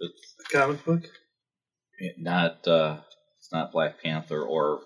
[0.00, 1.04] a comic book.
[2.18, 2.98] not uh,
[3.38, 4.80] it's not Black Panther or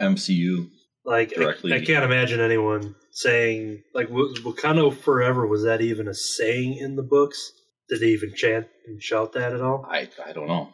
[0.00, 0.68] MCU.
[1.04, 6.14] Like I, Directly- I can't imagine anyone saying like Wakanda Forever was that even a
[6.14, 7.52] saying in the books?
[7.88, 9.86] Did they even chant and shout that at all?
[9.88, 10.70] I I don't know.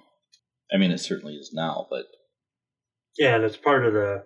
[0.73, 2.05] I mean, it certainly is now, but
[3.19, 4.25] Yeah, and it's part of the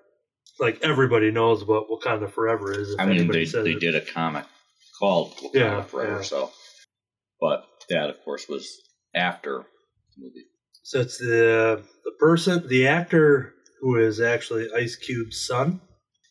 [0.61, 2.91] like everybody knows what Wakanda Forever is.
[2.91, 3.81] If I mean, they they it.
[3.81, 4.45] did a comic
[5.05, 6.23] called Yeah, Forever, yeah.
[6.23, 6.51] so.
[7.41, 8.69] But that, of course, was
[9.15, 9.65] after
[10.17, 10.47] the movie.
[10.83, 15.81] So it's the the person, the actor who is actually Ice Cube's son,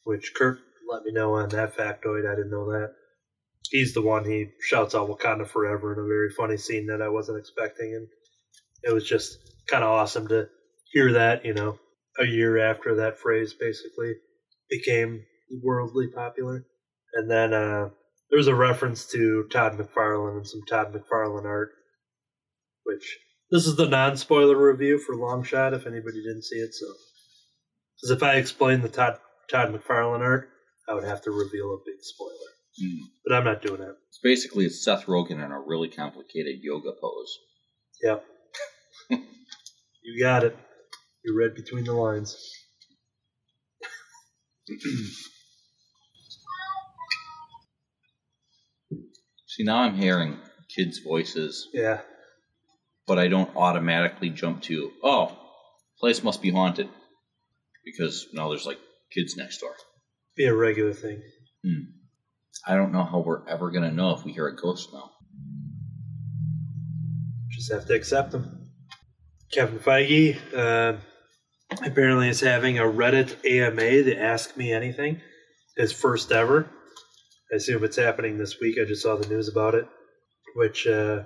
[0.05, 0.59] which Kurt
[0.91, 2.31] let me know on that factoid.
[2.31, 2.91] I didn't know that.
[3.69, 7.09] He's the one he shouts out Wakanda Forever in a very funny scene that I
[7.09, 8.07] wasn't expecting, and
[8.83, 9.37] it was just
[9.69, 10.47] kind of awesome to
[10.91, 11.45] hear that.
[11.45, 11.79] You know,
[12.19, 14.13] a year after that phrase basically
[14.69, 15.23] became
[15.63, 16.65] worldly popular,
[17.15, 17.89] and then uh,
[18.33, 21.69] there was a reference to Todd McFarlane and some Todd McFarlane art,
[22.83, 23.19] which
[23.51, 25.75] this is the non-spoiler review for Long Shot.
[25.75, 26.87] If anybody didn't see it, so
[28.01, 29.19] because if I explain the Todd
[29.51, 30.49] Todd McFarlane art,
[30.89, 32.31] I would have to reveal a big spoiler.
[32.83, 33.01] Mm.
[33.23, 33.97] But I'm not doing that.
[34.07, 37.37] It's basically it's Seth Rogen in a really complicated yoga pose.
[38.01, 38.25] Yep,
[39.11, 40.57] you got it.
[41.23, 42.35] You read between the lines.
[49.53, 50.39] See, now I'm hearing
[50.75, 52.01] kids' voices, Yeah,
[53.05, 55.37] but I don't automatically jump to, oh,
[55.99, 56.89] place must be haunted.
[57.85, 58.79] Because now there's like
[59.13, 59.75] kids next door.
[60.35, 61.21] be a regular thing.
[61.63, 61.81] Hmm.
[62.65, 65.11] I don't know how we're ever going to know if we hear a ghost now.
[67.51, 68.71] Just have to accept them.
[69.51, 70.97] Kevin Feige uh,
[71.85, 75.21] apparently is having a Reddit AMA to Ask Me Anything,
[75.77, 76.67] his first ever.
[77.51, 78.77] I assume it's happening this week.
[78.79, 79.87] I just saw the news about it,
[80.55, 81.23] which uh,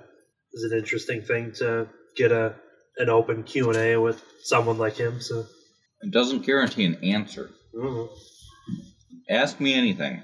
[0.52, 2.54] is an interesting thing to get a
[2.98, 5.20] an open Q and A with someone like him.
[5.20, 5.46] So
[6.02, 7.50] It doesn't guarantee an answer.
[7.72, 8.10] Don't.
[9.30, 10.22] Ask me anything.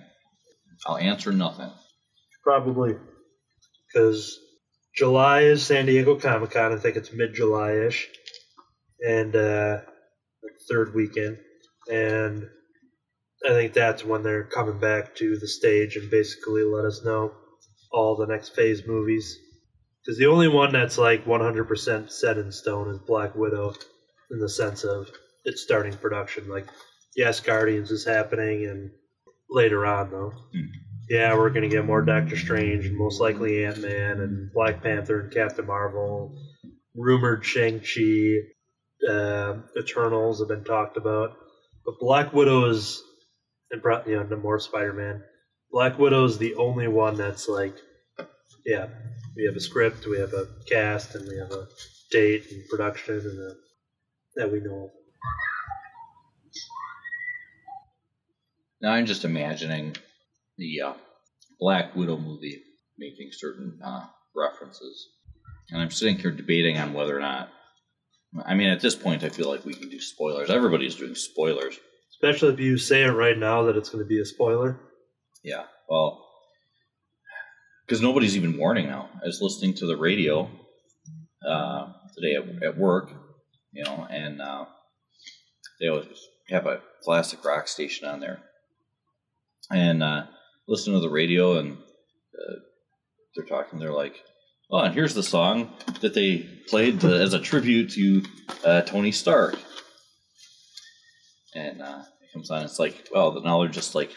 [0.87, 1.71] I'll answer nothing.
[2.43, 2.97] probably
[3.87, 4.39] because
[4.97, 6.73] July is San Diego Comic Con.
[6.73, 8.09] I think it's mid July ish,
[9.01, 9.79] and uh,
[10.69, 11.39] third weekend,
[11.91, 12.49] and
[13.45, 17.33] I think that's when they're coming back to the stage and basically let us know
[17.93, 19.39] all the next phase movies.
[20.03, 23.75] Because the only one that's like 100% set in stone is Black Widow,
[24.31, 25.11] in the sense of
[25.45, 26.49] it's starting production.
[26.49, 26.67] Like,
[27.17, 28.91] yes, Guardians is happening, and
[29.51, 30.33] later on though
[31.09, 35.21] yeah, we're gonna get more Doctor Strange and most likely Ant Man and Black Panther
[35.21, 36.39] and Captain Marvel.
[36.95, 38.37] Rumored Shang Chi,
[39.09, 41.37] uh, Eternals have been talked about,
[41.85, 43.03] but Black Widow is,
[43.71, 45.23] and brought you know, no more Spider Man.
[45.71, 47.75] Black Widow is the only one that's like,
[48.65, 48.87] yeah,
[49.37, 51.67] we have a script, we have a cast, and we have a
[52.11, 53.55] date and production, and a,
[54.37, 54.91] that we know.
[58.81, 59.97] Now I'm just imagining
[60.59, 60.93] the uh,
[61.59, 62.63] Black Widow movie
[62.99, 64.07] making certain uh,
[64.37, 65.09] references.
[65.71, 67.49] And I'm sitting here debating on whether or not.
[68.45, 70.51] I mean, at this point, I feel like we can do spoilers.
[70.51, 71.79] Everybody's doing spoilers.
[72.25, 74.81] Especially if you say it right now that it's going to be a spoiler.
[75.43, 75.65] Yeah.
[75.91, 76.27] Well,
[77.87, 79.11] because nobody's even warning now.
[79.23, 80.51] I was listening to the radio
[81.47, 83.11] uh, today at, at work,
[83.73, 84.65] you know, and uh,
[85.79, 86.07] they always
[86.49, 88.41] have a classic rock station on there,
[89.71, 90.25] and uh,
[90.67, 92.55] listen to the radio, and uh,
[93.37, 93.79] they're talking.
[93.79, 94.23] They're like,
[94.71, 98.23] "Oh, and here's the song that they played to, as a tribute to
[98.65, 99.59] uh, Tony Stark,"
[101.55, 102.05] and uh,
[102.35, 102.65] comes on.
[102.65, 104.11] It's like, well, now they're just like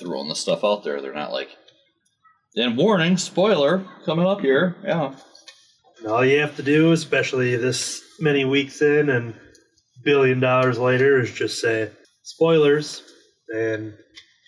[0.00, 1.00] throwing the stuff out there.
[1.00, 1.50] They're not like,
[2.56, 4.76] and warning, spoiler coming up here.
[4.84, 5.14] Yeah,
[5.98, 9.34] And all you have to do, especially this many weeks in and
[10.04, 11.90] billion dollars later, is just say
[12.22, 13.02] spoilers,
[13.54, 13.94] and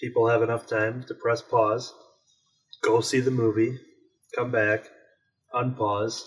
[0.01, 1.93] people have enough time to press pause,
[2.83, 3.77] go see the movie,
[4.37, 4.85] come back,
[5.55, 6.23] unpause,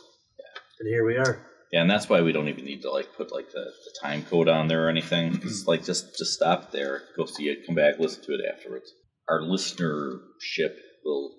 [0.80, 1.49] and here we are.
[1.72, 4.24] Yeah, and that's why we don't even need to like put like the, the time
[4.24, 5.40] code on there or anything.
[5.44, 8.92] It's like just just stop there, go see it, come back, listen to it afterwards.
[9.30, 11.36] Our listenership will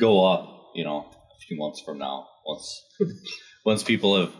[0.00, 2.82] go up, you know, a few months from now once
[3.66, 4.32] once people have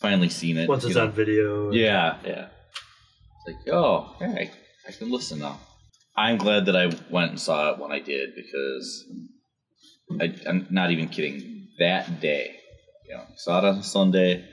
[0.00, 0.68] finally seen it.
[0.68, 1.04] Once it's know.
[1.04, 1.70] on video.
[1.70, 2.48] Yeah, yeah.
[3.46, 4.50] It's like, oh, hey,
[4.88, 5.60] I can listen now.
[6.16, 9.04] I'm glad that I went and saw it when I did because
[10.20, 11.68] I, I'm not even kidding.
[11.78, 12.56] That day,
[13.08, 14.44] you know, saw it on Sunday,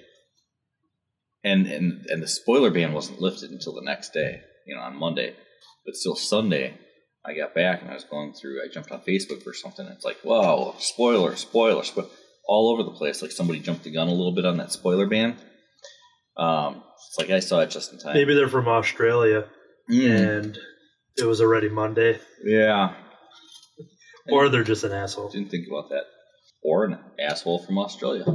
[1.43, 4.97] and and and the spoiler ban wasn't lifted until the next day, you know, on
[4.97, 5.35] Monday.
[5.85, 6.77] But still, Sunday,
[7.25, 8.61] I got back and I was going through.
[8.63, 9.85] I jumped on Facebook or something.
[9.85, 12.07] And it's like, wow, spoiler, spoiler, spoiler,
[12.47, 13.21] all over the place.
[13.21, 15.35] Like somebody jumped the gun a little bit on that spoiler ban.
[16.37, 18.13] Um, it's like I saw it just in time.
[18.13, 19.45] Maybe they're from Australia
[19.89, 20.59] Mm, and
[21.17, 22.93] it was already Monday, yeah,
[24.29, 25.29] or they're just an asshole.
[25.29, 26.05] didn't think about that.
[26.63, 28.25] Or an asshole from Australia.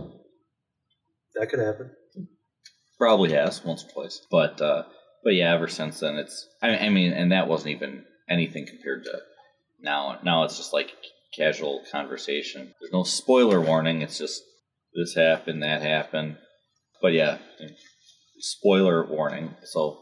[1.34, 1.90] That could happen.
[2.98, 4.82] Probably has once or twice, but uh,
[5.24, 6.48] but yeah, ever since then it's.
[6.62, 9.20] I, I mean, and that wasn't even anything compared to
[9.80, 10.18] now.
[10.24, 10.92] Now it's just like
[11.36, 12.74] casual conversation.
[12.80, 14.02] There's no spoiler warning.
[14.02, 14.42] It's just
[14.94, 16.38] this happened, that happened.
[17.00, 17.38] But yeah,
[18.38, 19.54] spoiler warning.
[19.64, 20.00] So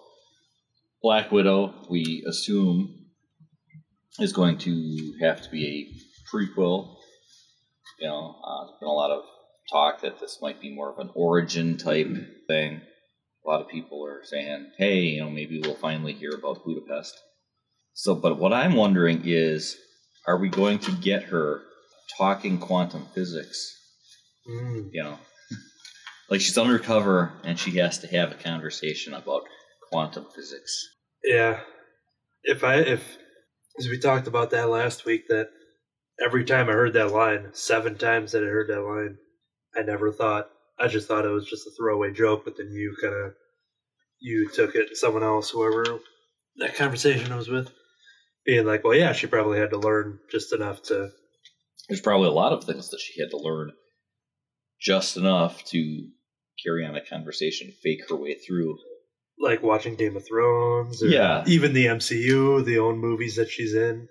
[1.03, 3.07] Black Widow, we assume,
[4.18, 6.95] is going to have to be a prequel.
[7.99, 9.24] You know, uh, there's been a lot of
[9.70, 12.09] talk that this might be more of an origin type
[12.47, 12.80] thing.
[13.44, 17.14] A lot of people are saying, "Hey, you know, maybe we'll finally hear about Budapest."
[17.94, 19.76] So, but what I'm wondering is,
[20.26, 21.62] are we going to get her
[22.18, 23.72] talking quantum physics?
[24.49, 24.90] Mm.
[24.92, 25.18] You know,
[26.30, 29.44] like she's undercover and she has to have a conversation about
[29.90, 30.86] quantum physics.
[31.24, 31.61] Yeah.
[32.44, 33.18] If I if
[33.78, 35.49] as we talked about that last week that
[36.24, 39.18] every time I heard that line, seven times that I heard that line,
[39.76, 42.94] I never thought I just thought it was just a throwaway joke, but then you
[43.00, 43.32] kinda
[44.18, 46.00] you took it someone else, whoever
[46.58, 47.70] that conversation I was with,
[48.44, 51.10] being like, Well yeah, she probably had to learn just enough to
[51.88, 53.72] There's probably a lot of things that she had to learn
[54.80, 56.08] just enough to
[56.62, 58.78] carry on a conversation, fake her way through.
[59.38, 61.44] like watching Game of Thrones or Yeah.
[61.46, 64.08] even the MCU, the own movies that she's in.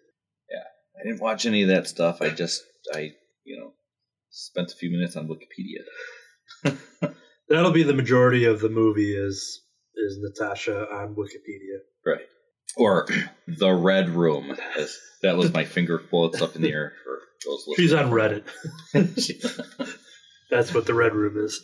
[0.99, 2.21] I didn't watch any of that stuff.
[2.21, 3.11] I just, I,
[3.43, 3.73] you know,
[4.29, 6.73] spent a few minutes on Wikipedia.
[7.49, 9.61] That'll be the majority of the movie is
[9.95, 11.79] is Natasha on Wikipedia.
[12.05, 12.25] Right.
[12.77, 13.07] Or
[13.47, 14.57] the Red Room.
[15.21, 18.43] That was my finger quotes up in the air for those She's on Reddit.
[20.51, 21.61] That's what the Red Room is.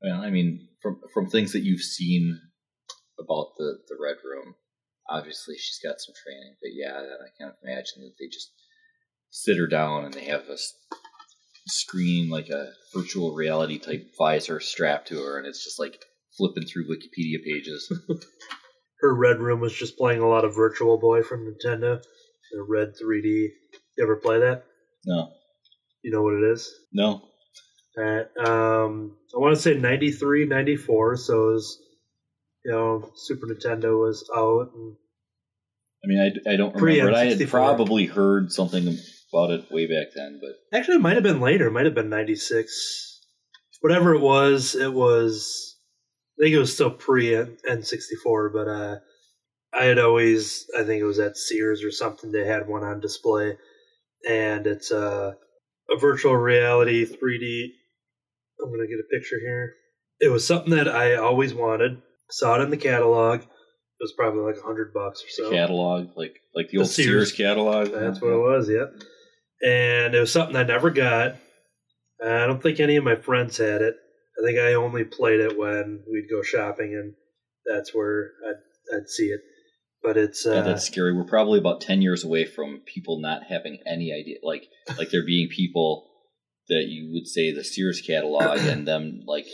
[0.00, 2.38] well, I mean, from from things that you've seen
[3.18, 4.54] about the the Red Room,
[5.08, 6.56] obviously she's got some training.
[6.60, 8.52] But yeah, I can't imagine that they just
[9.36, 10.56] sit her down and they have a
[11.66, 15.98] screen like a virtual reality type visor strapped to her, and it's just like
[16.38, 17.92] flipping through Wikipedia pages.
[19.00, 22.00] Her Red Room was just playing a lot of Virtual Boy from Nintendo.
[22.52, 23.48] The Red 3D.
[23.98, 24.64] You ever play that?
[25.04, 25.28] No,
[26.02, 26.70] You know what it is?
[26.92, 27.22] no,
[27.98, 31.78] Alright, um, I want to say 93, 94, so it was,
[32.64, 34.70] you know, Super Nintendo was out.
[34.74, 34.96] And
[36.02, 37.18] I mean, I, I don't Pre- remember.
[37.18, 37.22] it.
[37.22, 38.96] I had probably heard something
[39.34, 41.66] about it way back then, but actually, it might have been later.
[41.66, 43.20] It might have been 96.
[43.80, 45.76] Whatever it was, it was,
[46.38, 47.26] I think it was still pre
[47.68, 48.96] N64, but uh,
[49.74, 53.00] I had always, I think it was at Sears or something, they had one on
[53.00, 53.56] display.
[54.26, 55.32] And it's uh,
[55.90, 57.66] a virtual reality 3D.
[58.62, 59.74] I'm going to get a picture here.
[60.20, 62.00] It was something that I always wanted.
[62.30, 63.40] Saw it in the catalog.
[63.40, 63.48] It
[64.00, 65.50] was probably like a hundred bucks or so.
[65.50, 67.32] the catalog, like like the The old Sears, Sears.
[67.32, 67.90] catalog.
[67.92, 68.92] That's what it was, yep.
[69.64, 71.36] And it was something I never got.
[72.24, 73.96] I don't think any of my friends had it.
[74.38, 77.14] I think I only played it when we'd go shopping, and
[77.66, 79.40] that's where I'd, I'd see it.
[80.02, 81.12] but it's uh, Yeah, that's scary.
[81.16, 84.64] We're probably about ten years away from people not having any idea, like
[84.98, 86.10] like there being people
[86.68, 89.46] that you would say the Sears catalog and them like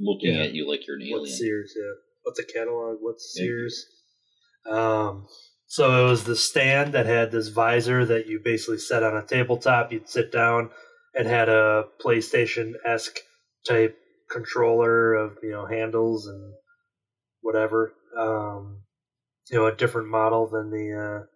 [0.00, 0.42] looking Yeah.
[0.44, 1.20] at you like you're an alien.
[1.20, 1.72] What's Sears?
[1.76, 1.92] Yeah.
[2.22, 2.96] What's a catalog?
[3.00, 3.32] What's.
[3.34, 3.84] Sears?
[4.68, 5.26] Um,
[5.66, 9.26] so it was the stand that had this visor that you basically set on a
[9.26, 9.92] tabletop.
[9.92, 10.70] You'd sit down.
[11.14, 13.18] It had a PlayStation esque
[13.66, 13.98] type
[14.30, 16.54] controller of you know handles and
[17.40, 17.92] whatever.
[18.18, 18.82] Um,
[19.50, 21.26] you know, a different model than the uh,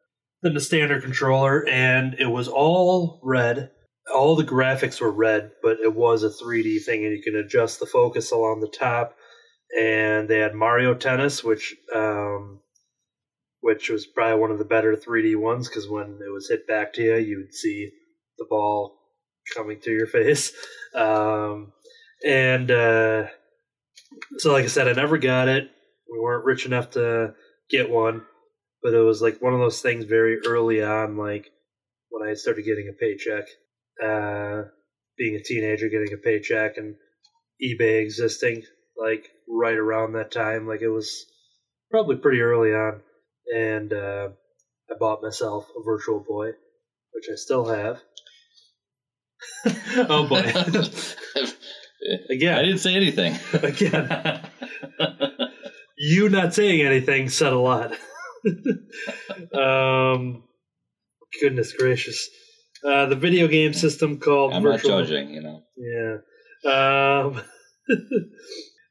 [0.43, 3.71] than the standard controller, and it was all red.
[4.15, 7.79] All the graphics were red, but it was a 3D thing, and you can adjust
[7.79, 9.15] the focus along the top.
[9.79, 12.61] And they had Mario Tennis, which um,
[13.61, 16.93] which was probably one of the better 3D ones because when it was hit back
[16.95, 17.91] to you, you would see
[18.39, 18.99] the ball
[19.55, 20.53] coming to your face.
[20.95, 21.73] Um,
[22.27, 23.27] and uh,
[24.39, 25.71] so, like I said, I never got it.
[26.11, 27.35] We weren't rich enough to
[27.71, 28.23] get one,
[28.83, 31.51] but it was like one of those things very early on, like
[32.11, 33.45] when I started getting a paycheck,
[34.03, 34.69] uh,
[35.17, 36.97] being a teenager, getting a paycheck, and
[37.63, 38.65] eBay existing,
[38.97, 40.67] like right around that time.
[40.67, 41.27] Like it was
[41.91, 43.03] probably pretty early on,
[43.55, 44.29] and uh,
[44.91, 46.53] I bought myself a Virtual Boy,
[47.13, 48.01] which I still have.
[50.09, 50.41] oh boy!
[52.31, 53.39] Again, I didn't say anything.
[53.63, 54.41] again.
[55.99, 57.93] you not saying anything said a lot.
[59.55, 60.45] um,
[61.41, 62.29] goodness gracious.
[62.85, 65.03] Uh, the video game system called I'm not Virtual.
[65.03, 65.63] judging, you know.
[65.77, 66.17] Yeah.
[66.65, 67.43] Um,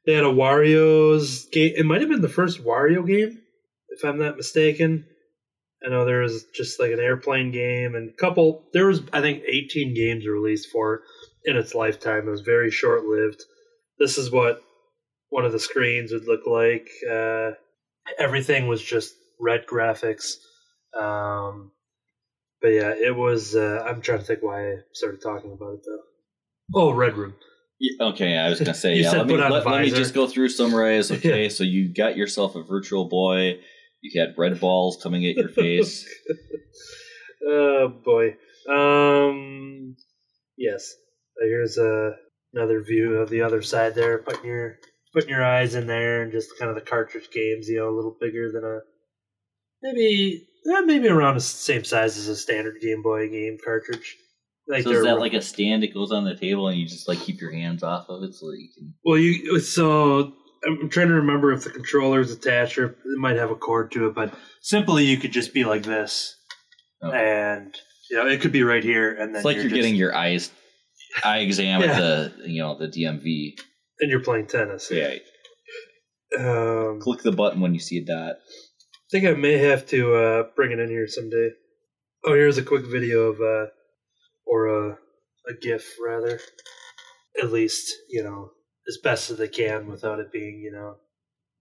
[0.06, 1.72] they had a Wario's game.
[1.76, 3.39] It might have been the first Wario game,
[4.02, 5.06] if I'm not mistaken.
[5.84, 8.64] I know there was just like an airplane game and a couple.
[8.72, 11.00] There was, I think, 18 games released for it
[11.44, 12.28] in its lifetime.
[12.28, 13.42] It was very short lived.
[13.98, 14.62] This is what
[15.30, 16.88] one of the screens would look like.
[17.10, 17.52] Uh,
[18.18, 20.34] everything was just red graphics.
[20.98, 21.72] Um,
[22.60, 23.54] but yeah, it was.
[23.54, 26.78] Uh, I'm trying to think why I started talking about it though.
[26.78, 27.34] Oh, Red Room.
[27.80, 29.10] Yeah, okay, I was gonna say yeah.
[29.10, 31.10] said Let me, let, let me just go through some summarize.
[31.10, 33.60] Okay, so you got yourself a Virtual Boy.
[34.02, 36.08] You had red balls coming at your face.
[37.46, 38.36] oh boy.
[38.68, 39.96] Um.
[40.56, 40.94] Yes.
[41.40, 42.12] Uh, Here's a,
[42.54, 44.18] another view of the other side there.
[44.18, 44.76] Putting your
[45.12, 47.68] putting your eyes in there and just kind of the cartridge games.
[47.68, 48.80] You know, a little bigger than a
[49.82, 54.16] maybe eh, maybe around the same size as a standard Game Boy game cartridge.
[54.68, 57.08] Like so is that like a stand that goes on the table and you just
[57.08, 58.94] like keep your hands off of it so that you can?
[59.04, 60.34] Well, you so
[60.66, 63.90] I'm trying to remember if the controller is attached or it might have a cord
[63.92, 66.36] to it, but simply you could just be like this,
[67.02, 67.10] Oh.
[67.10, 67.74] and
[68.10, 70.14] you know it could be right here, and then It's like you're, just- getting your
[70.14, 70.50] eyes
[71.24, 71.86] eye exam Yeah.
[71.92, 73.56] at the you know the DMV.
[74.00, 74.90] and you're playing tennis.
[74.90, 75.14] Yeah,
[76.38, 78.36] Um, click the button when you see a dot.
[78.36, 81.50] I think I may have to uh, bring it in here someday.
[82.24, 83.70] Oh, here's a quick video of, uh,
[84.46, 84.98] or a,
[85.48, 86.38] a GIF rather.
[87.42, 88.50] At least you know
[88.88, 90.96] as best as they can without it being you know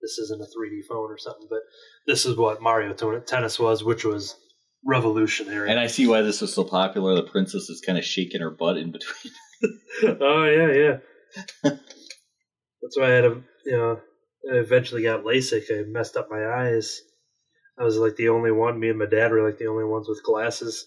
[0.01, 1.59] this isn't a 3D phone or something, but
[2.07, 4.35] this is what Mario Tennis was, which was
[4.85, 5.69] revolutionary.
[5.69, 7.15] And I see why this was so popular.
[7.15, 9.33] The princess is kind of shaking her butt in between.
[10.21, 10.97] oh yeah, yeah.
[11.63, 13.99] That's why I had a you know
[14.51, 15.63] I eventually got LASIK.
[15.71, 17.01] I messed up my eyes.
[17.77, 18.79] I was like the only one.
[18.79, 20.85] Me and my dad were like the only ones with glasses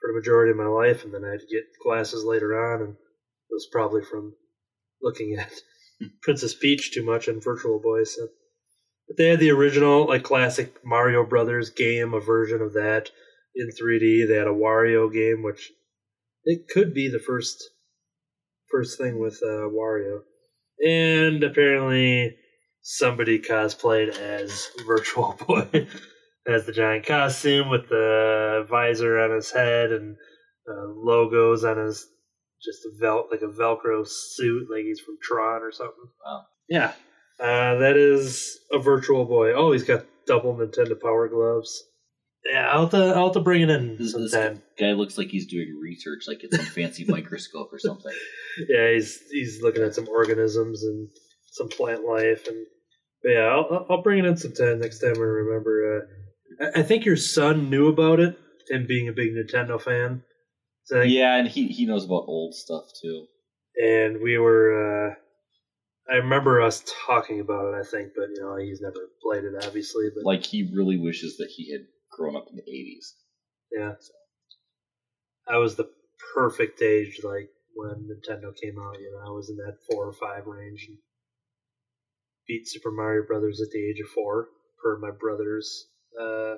[0.00, 2.82] for the majority of my life, and then I had to get glasses later on,
[2.82, 4.34] and it was probably from
[5.02, 5.50] looking at
[6.22, 8.04] Princess Peach too much on Virtual Boy.
[8.04, 8.28] So,
[9.08, 13.10] but they had the original like classic Mario Brothers game, a version of that
[13.54, 14.28] in 3D.
[14.28, 15.70] They had a Wario game, which
[16.44, 17.62] it could be the first
[18.70, 20.20] first thing with uh, Wario,
[20.84, 22.36] and apparently
[22.82, 25.88] somebody cosplayed as Virtual Boy,
[26.46, 30.16] as the giant costume with the visor on his head and
[30.68, 32.06] uh, logos on his
[32.64, 36.04] just a vel like a Velcro suit, like he's from Tron or something.
[36.24, 36.42] Wow.
[36.68, 36.92] Yeah,
[37.40, 39.52] uh, that is a Virtual Boy.
[39.52, 41.82] Oh, he's got double Nintendo Power gloves.
[42.50, 44.62] Yeah, I'll have to, I'll have to bring it in This, this sometime.
[44.78, 48.12] guy looks like he's doing research, like it's some fancy microscope or something.
[48.68, 51.08] yeah, he's he's looking at some organisms and
[51.52, 52.66] some plant life, and
[53.22, 56.06] but yeah, I'll I'll- I'll bring it in sometime next time I remember.
[56.60, 58.38] Uh, I, I think your son knew about it,
[58.70, 60.22] and being a big Nintendo fan.
[60.84, 63.26] So Yeah, and he he knows about old stuff too.
[63.76, 65.10] and we were.
[65.10, 65.14] Uh,
[66.10, 67.78] I remember us talking about it.
[67.78, 70.08] I think, but you know, he's never played it, obviously.
[70.14, 73.14] But Like he really wishes that he had grown up in the eighties.
[73.70, 73.92] yeah,
[75.46, 75.88] I was the
[76.34, 78.98] perfect age, like when Nintendo came out.
[79.00, 80.98] You know, I was in that four or five range and
[82.48, 84.48] beat Super Mario Brothers at the age of four,
[84.82, 85.86] per my brother's
[86.20, 86.54] uh,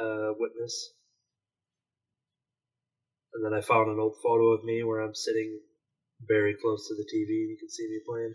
[0.00, 0.92] uh, witness.
[3.34, 5.58] And then I found an old photo of me where I'm sitting
[6.28, 7.28] very close to the TV.
[7.28, 8.34] You can see me playing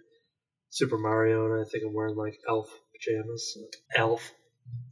[0.69, 3.57] Super Mario, and I think I'm wearing like elf pajamas.
[3.95, 4.31] Elf.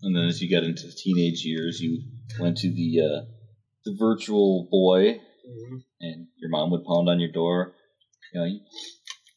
[0.04, 2.04] And then as you got into the teenage years, you
[2.40, 3.26] went to the uh,
[3.84, 7.74] the virtual boy, hmm and your mom would pound on your door.
[8.34, 8.60] You know, you,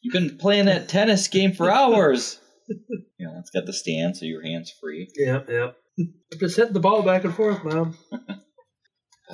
[0.03, 2.40] you've been playing that tennis game for hours.
[2.69, 5.09] you know, it's got the stand, so your hands free.
[5.16, 5.77] Yep, yep.
[5.99, 7.97] I'm just hitting the ball back and forth, mom.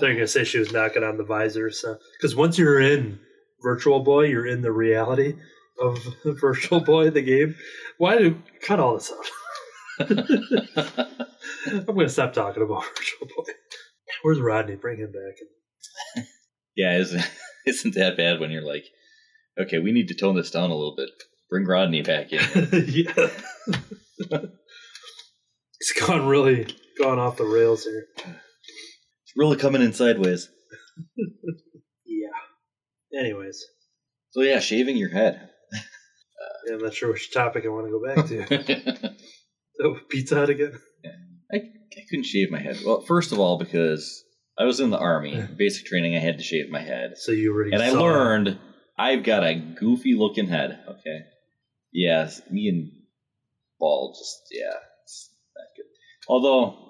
[0.01, 3.21] They're gonna say she was knocking on the visor, so because once you're in
[3.63, 5.37] Virtual Boy, you're in the reality
[5.81, 7.55] of Virtual Boy, the game.
[7.99, 10.09] Why do cut all this out?
[11.67, 13.53] I'm gonna stop talking about Virtual Boy.
[14.23, 14.77] Where's Rodney?
[14.77, 16.25] Bring him back.
[16.77, 17.23] yeah, isn't
[17.67, 18.85] isn't that bad when you're like,
[19.59, 21.11] okay, we need to tone this down a little bit.
[21.51, 22.41] Bring Rodney back in.
[22.89, 23.29] yeah,
[25.81, 26.67] it's gone really
[26.99, 28.09] gone off the rails here.
[29.37, 30.49] Really coming in sideways.
[32.07, 33.21] Yeah.
[33.21, 33.65] Anyways,
[34.31, 35.51] So yeah, shaving your head.
[35.73, 39.15] yeah, I'm not sure which topic I want to go back to.
[39.83, 40.79] oh, Pizza Hut again.
[41.53, 42.79] I, I couldn't shave my head.
[42.85, 44.25] Well, first of all, because
[44.59, 47.15] I was in the army, basic training, I had to shave my head.
[47.17, 48.59] So you already And I learned
[48.97, 51.21] I've got a goofy looking head, okay?
[51.93, 52.93] Yes, me and
[53.79, 55.87] ball just, yeah, it's not good.
[56.29, 56.84] Although,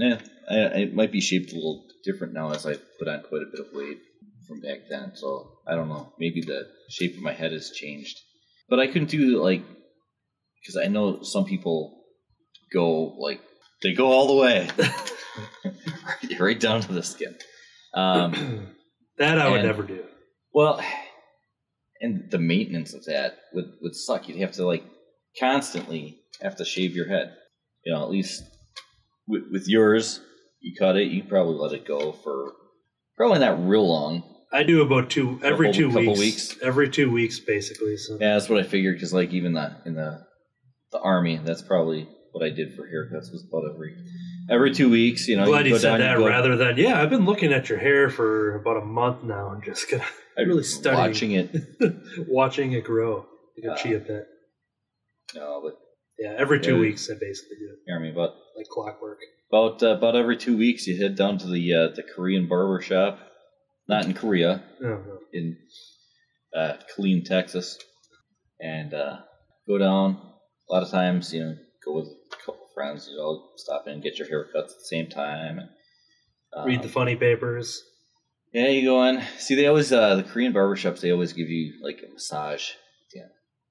[0.00, 0.18] eh,
[0.50, 3.50] I, it might be shaped a little different now as I put on quite a
[3.50, 3.98] bit of weight
[4.46, 5.12] from back then.
[5.14, 6.12] So I don't know.
[6.18, 8.18] Maybe the shape of my head has changed.
[8.68, 9.62] But I couldn't do like,
[10.60, 12.02] because I know some people
[12.72, 13.40] go like,
[13.82, 14.68] they go all the way,
[16.38, 17.36] right down to the skin.
[17.94, 18.68] Um,
[19.18, 20.04] that I would never do.
[20.54, 20.80] well,
[22.00, 24.28] and the maintenance of that would, would suck.
[24.28, 24.84] You'd have to like
[25.38, 27.34] constantly have to shave your head.
[27.84, 28.44] You know, at least
[29.32, 30.20] with, with yours,
[30.60, 31.08] you cut it.
[31.10, 32.52] You probably let it go for
[33.16, 34.22] probably not real long.
[34.52, 36.18] I do about two every Couple- two couple weeks,
[36.50, 36.56] weeks?
[36.62, 37.96] Every two weeks, basically.
[37.96, 38.96] So Yeah, that's what I figured.
[38.96, 40.20] Because like even the in the
[40.92, 43.96] the army, that's probably what I did for haircuts was about every
[44.50, 45.26] every two weeks.
[45.26, 47.00] You know, glad you you said down, that rather than yeah.
[47.02, 50.04] I've been looking at your hair for about a month now and just gonna
[50.38, 51.00] I'm really studying.
[51.02, 51.56] watching it.
[52.28, 53.24] watching it grow
[53.56, 54.26] like a Uh, chia pet.
[55.34, 55.74] No, but
[56.18, 56.80] Yeah, every two yeah.
[56.80, 59.18] weeks I basically do it army, but like clockwork.
[59.50, 62.80] About uh, about every two weeks, you head down to the uh, the Korean barber
[62.80, 63.18] shop,
[63.88, 65.02] not in Korea, no.
[65.32, 65.58] in
[66.56, 67.78] uh, Killeen, Texas,
[68.60, 69.18] and uh,
[69.66, 70.18] go down.
[70.70, 73.08] A lot of times, you know, go with a couple friends.
[73.10, 75.58] You know, stop in and get your haircuts at the same time.
[75.58, 75.68] And,
[76.56, 77.82] um, Read the funny papers.
[78.52, 79.22] Yeah, you go in.
[79.38, 81.00] See, they always uh, the Korean barbershops.
[81.00, 82.70] They always give you like a massage.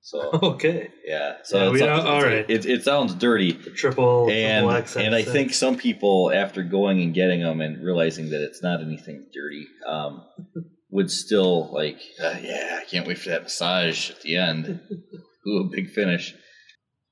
[0.02, 1.38] So Okay, yeah.
[1.44, 2.46] So Yeah, it we sounds- all right.
[2.50, 3.52] It, it sounds dirty.
[3.54, 7.84] The triple and triple and I think some people after going and getting them and
[7.84, 10.24] realizing that it's not anything dirty um,
[10.90, 14.80] would still like uh, yeah I can't wait for that massage at the end.
[15.48, 16.34] Ooh a big finish.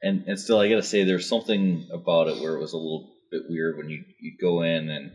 [0.02, 3.12] And and still I gotta say there's something about it where it was a little
[3.32, 5.12] bit weird when you you go in and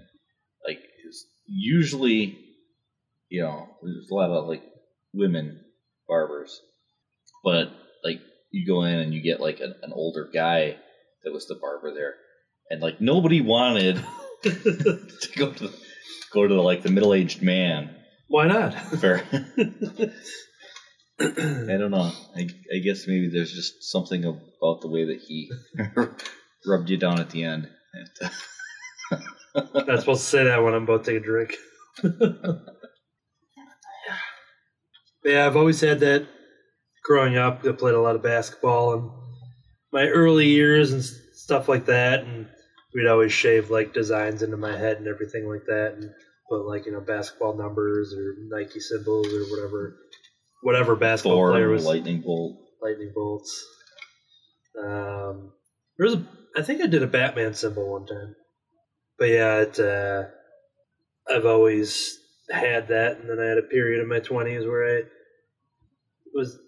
[0.66, 0.78] like
[1.46, 2.38] usually
[3.28, 4.62] you know there's a lot of like
[5.12, 5.60] women
[6.06, 6.60] barbers
[7.44, 7.70] but
[8.02, 10.76] like you go in and you get like an, an older guy
[11.22, 12.14] that was the barber there
[12.70, 13.96] and like nobody wanted
[14.42, 15.74] to go to the,
[16.32, 17.94] go to the, like the middle-aged man
[18.28, 18.74] Why not?
[18.74, 19.22] for
[21.20, 25.52] I don't know I, I guess maybe there's just something about the way that he
[26.66, 27.68] rubbed you down at the end
[29.54, 31.54] I'm not supposed to say that when I'm about to take a drink.
[35.24, 36.26] yeah, I've always had that
[37.04, 37.64] growing up.
[37.64, 39.10] I played a lot of basketball and
[39.92, 42.24] my early years and stuff like that.
[42.24, 42.48] And
[42.94, 46.10] we'd always shave like designs into my head and everything like that, and
[46.48, 49.96] put like you know basketball numbers or Nike symbols or whatever,
[50.62, 53.66] whatever basketball Thor player was lightning bolt lightning bolts.
[54.80, 55.52] Um,
[55.98, 56.26] there's a,
[56.56, 58.34] I think I did a Batman symbol one time,
[59.18, 60.24] but yeah, it, uh,
[61.32, 62.18] I've always
[62.50, 65.02] had that, and then I had a period in my twenties where I
[66.34, 66.58] was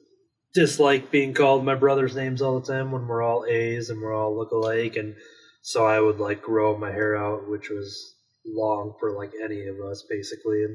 [0.57, 4.15] dislike being called my brother's names all the time when we're all A's and we're
[4.15, 5.15] all look alike, and
[5.63, 8.15] so I would like grow my hair out, which was
[8.47, 10.75] long for like any of us basically, and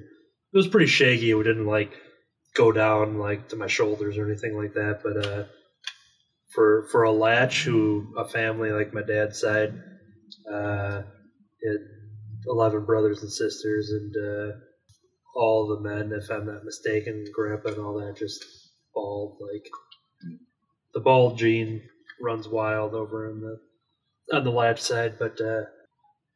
[0.54, 1.34] it was pretty shaggy.
[1.34, 1.92] We didn't like
[2.56, 5.00] go down like to my shoulders or anything like that.
[5.04, 5.44] But uh,
[6.54, 9.74] for for a latch who a family like my dad's side,
[10.52, 11.02] uh,
[11.64, 11.82] had
[12.48, 14.52] eleven brothers and sisters, and uh,
[15.36, 18.44] all the men, if I'm not mistaken, grandpa and all that, just
[18.94, 19.38] bald.
[19.42, 19.68] Like
[20.94, 21.84] the bald gene
[22.22, 23.60] runs wild over in the
[24.36, 25.16] on the lab side.
[25.20, 25.64] But uh,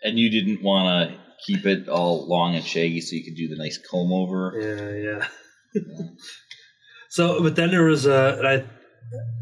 [0.04, 3.48] And you didn't want to keep it all long and shaggy so you could do
[3.48, 4.54] the nice comb over.
[4.60, 5.26] Yeah,
[5.76, 5.82] yeah.
[7.10, 8.64] so, but then there was a, and I,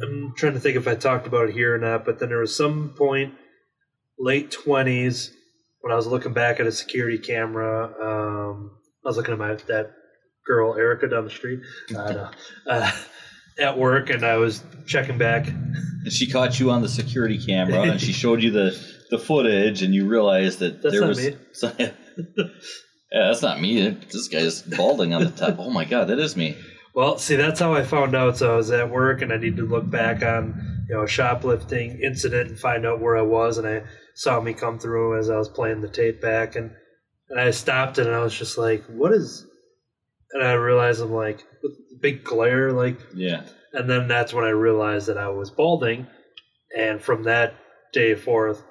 [0.02, 2.40] I'm trying to think if I talked about it here or not, but then there
[2.40, 3.34] was some point,
[4.18, 5.30] late 20s,
[5.82, 7.86] when I was looking back at a security camera.
[7.86, 8.72] Um,
[9.06, 9.92] I was looking at my that
[10.46, 11.62] girl Erica down the street.
[11.90, 12.30] Know.
[12.68, 12.92] Uh,
[13.60, 15.48] at work, and I was checking back.
[15.48, 18.78] And she caught you on the security camera and she showed you the,
[19.10, 21.30] the footage and you realized that That's there not was
[21.80, 23.90] yeah, that's not me.
[23.90, 25.58] This guy's balding on the top.
[25.60, 26.58] Oh my god, that is me.
[26.96, 28.38] Well, see, that's how I found out.
[28.38, 32.00] So I was at work, and I need to look back on you know shoplifting
[32.02, 33.58] incident and find out where I was.
[33.58, 33.84] And I
[34.16, 36.72] saw me come through as I was playing the tape back, and
[37.30, 39.46] and I stopped it, and I was just like, "What is?"
[40.34, 41.46] And I realized I'm like
[42.02, 43.44] big glare, like, Yeah.
[43.72, 46.08] and then that's when I realized that I was balding,
[46.78, 47.56] and from that
[47.94, 48.62] day forth,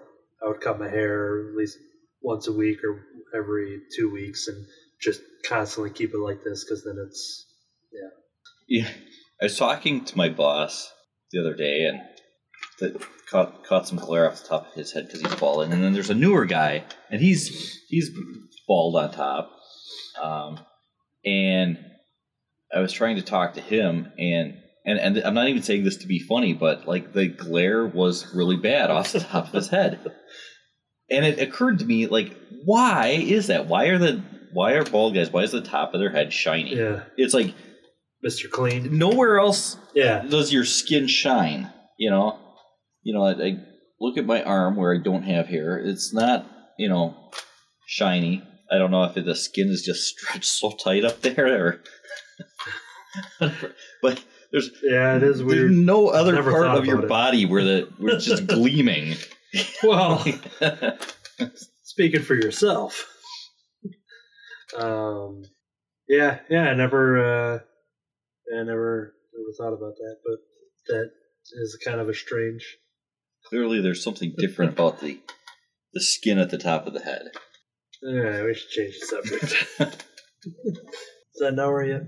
[0.45, 1.79] I would cut my hair at least
[2.21, 3.01] once a week or
[3.39, 4.67] every two weeks, and
[5.01, 7.47] just constantly keep it like this because then it's
[7.93, 8.91] Yeah, Yeah,
[9.41, 10.93] I was talking to my boss
[11.31, 12.01] the other day, and
[12.81, 15.73] that caught caught some glare off the top of his head because he's balding.
[15.73, 18.11] And then there's a newer guy, and he's he's
[18.69, 19.51] bald on top.
[20.21, 20.61] Um,
[21.25, 21.79] and
[22.75, 25.99] I was trying to talk to him, and and and I'm not even saying this
[25.99, 29.69] to be funny, but like the glare was really bad off the top of his
[29.69, 29.99] head.
[31.11, 32.35] And it occurred to me, like,
[32.65, 33.67] why is that?
[33.67, 34.23] Why are the
[34.53, 35.31] why are bald guys?
[35.31, 36.75] Why is the top of their head shiny?
[36.77, 37.55] yeah, It's like
[38.27, 38.49] Mr.
[38.51, 38.97] Clean.
[38.99, 41.71] nowhere else Yeah, does your skin shine.
[41.99, 42.39] You know,
[43.03, 43.25] you know.
[43.25, 43.57] I, I
[44.01, 45.79] look at my arm where I don't have hair.
[45.79, 46.47] It's not,
[46.79, 47.15] you know,
[47.87, 48.43] shiny.
[48.73, 51.67] I don't know if the skin is just stretched so tight up there,
[53.41, 53.51] or
[54.03, 55.73] but there's yeah, it is there's weird.
[55.73, 57.09] no other part of your it.
[57.09, 59.17] body where the where it's just gleaming.
[59.83, 60.25] Well,
[61.83, 63.07] speaking for yourself.
[64.79, 65.43] Um,
[66.09, 70.39] yeah, yeah, I never, uh, I never, never thought about that, but
[70.89, 71.11] that
[71.63, 72.79] is kind of a strange.
[73.49, 75.21] Clearly, there's something different about the
[75.93, 77.33] the skin at the top of the head.
[78.05, 79.55] Right, we should change the subject.
[80.45, 82.03] is that hour yet?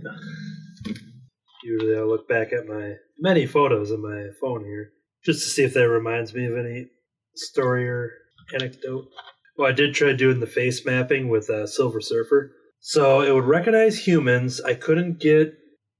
[1.62, 4.91] Usually, I look back at my many photos on my phone here
[5.25, 6.89] just to see if that reminds me of any
[7.37, 8.11] story or
[8.53, 9.07] anecdote.
[9.57, 12.53] Well, I did try doing the face mapping with uh, Silver Surfer.
[12.81, 14.61] So it would recognize humans.
[14.61, 15.55] I couldn't get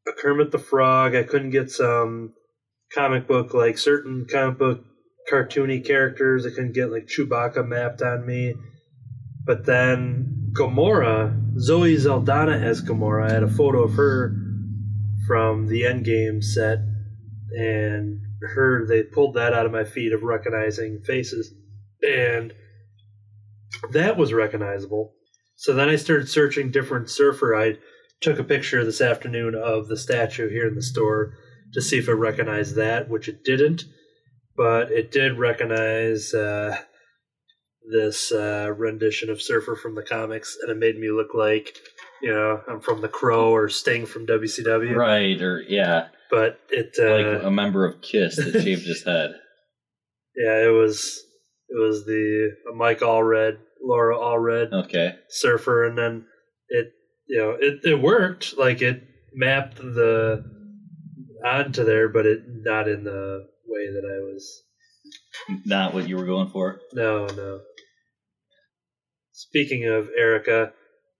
[0.07, 1.15] a Kermit the Frog.
[1.15, 2.35] I couldn't get some
[2.93, 4.85] comic book, like certain comic book
[5.31, 6.45] cartoony characters.
[6.45, 8.55] I couldn't get like Chewbacca mapped on me.
[9.47, 14.35] But then Gamora, Zoe Saldana as Gamora, I had a photo of her
[15.27, 16.79] from the Endgame set,
[17.51, 21.53] and her they pulled that out of my feed of recognizing faces,
[22.03, 22.53] and
[23.93, 25.15] that was recognizable.
[25.57, 27.57] So then I started searching different surfer.
[27.57, 27.79] I
[28.21, 31.35] took a picture this afternoon of the statue here in the store
[31.73, 33.85] to see if it recognized that, which it didn't,
[34.57, 36.79] but it did recognize uh,
[37.91, 41.77] this uh, rendition of Surfer from the comics, and it made me look like,
[42.23, 44.97] you know, I'm from The Crow or Sting from WCW.
[44.97, 49.35] Right, or yeah, But it, uh, like a member of Kiss that shaved his head.
[50.37, 51.23] yeah, it was
[51.69, 55.17] it was the Mike Allred, Laura Allred Okay.
[55.29, 56.27] Surfer, and then
[56.69, 56.93] it,
[57.27, 58.57] you know, it it worked.
[58.57, 59.03] Like it
[59.35, 60.45] mapped the
[61.45, 64.63] onto there, but it not in the way that I was.
[65.67, 66.81] Not what you were going for.
[66.93, 67.61] No, no.
[69.37, 70.73] Speaking of Erica,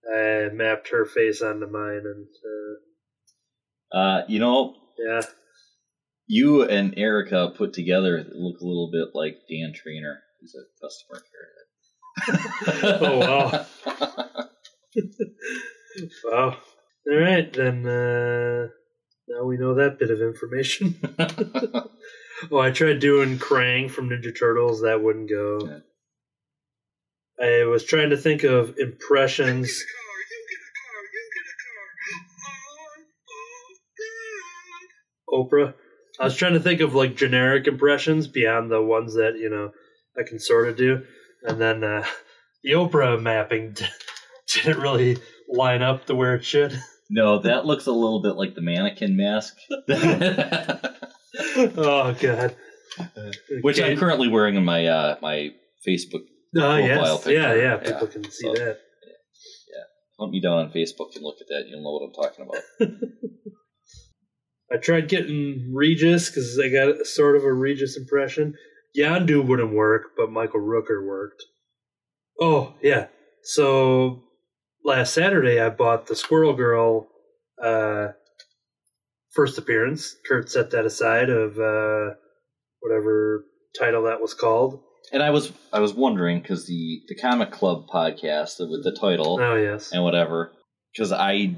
[0.09, 2.25] I mapped her face onto mine, and
[3.93, 5.21] uh, Uh, you know, yeah,
[6.25, 11.21] you and Erica put together look a little bit like Dan Trainer, who's a customer
[11.29, 11.49] care.
[13.01, 13.65] Oh, wow.
[16.23, 16.57] wow.
[17.11, 17.85] All right, then.
[17.85, 18.69] Uh,
[19.27, 20.95] now we know that bit of information.
[22.51, 24.81] oh, I tried doing Krang from Ninja Turtles.
[24.83, 25.59] That wouldn't go.
[25.67, 25.79] Yeah.
[27.41, 29.67] I was trying to think of impressions.
[29.67, 31.83] get a car, you get a car, you get a car.
[35.33, 35.73] On, on, Oprah.
[36.17, 39.71] I was trying to think of like generic impressions beyond the ones that you know
[40.17, 41.03] I can sort of do,
[41.43, 42.05] and then uh,
[42.63, 43.75] the Oprah mapping
[44.53, 45.17] didn't really
[45.49, 46.79] line up to where it should.
[47.09, 49.57] no, that looks a little bit like the mannequin mask,
[51.77, 52.55] oh god.
[53.61, 55.49] which I'm currently wearing in my uh, my
[55.85, 56.23] Facebook.
[56.57, 57.53] Oh yes, yeah.
[57.53, 57.77] Yeah.
[57.77, 58.79] People can see So- that.
[59.73, 59.83] Yeah.
[60.19, 61.65] Hunt me down on Facebook and look at that.
[61.67, 62.99] You'll know what I'm talking about.
[64.71, 68.55] I tried getting Regis because I got sort of a Regis impression.
[68.97, 71.43] Yondu wouldn't work, but Michael Rooker worked.
[72.39, 73.07] Oh yeah.
[73.43, 74.23] So
[74.83, 77.07] last Saturday I bought the Squirrel Girl
[77.61, 78.09] uh,
[79.33, 80.15] first appearance.
[80.27, 82.15] Kurt set that aside of uh,
[82.79, 83.45] whatever
[83.77, 84.81] title that was called.
[85.11, 89.39] And I was I was wondering because the the comic club podcast with the title
[89.41, 89.91] Oh yes.
[89.91, 90.51] and whatever
[90.93, 91.55] because I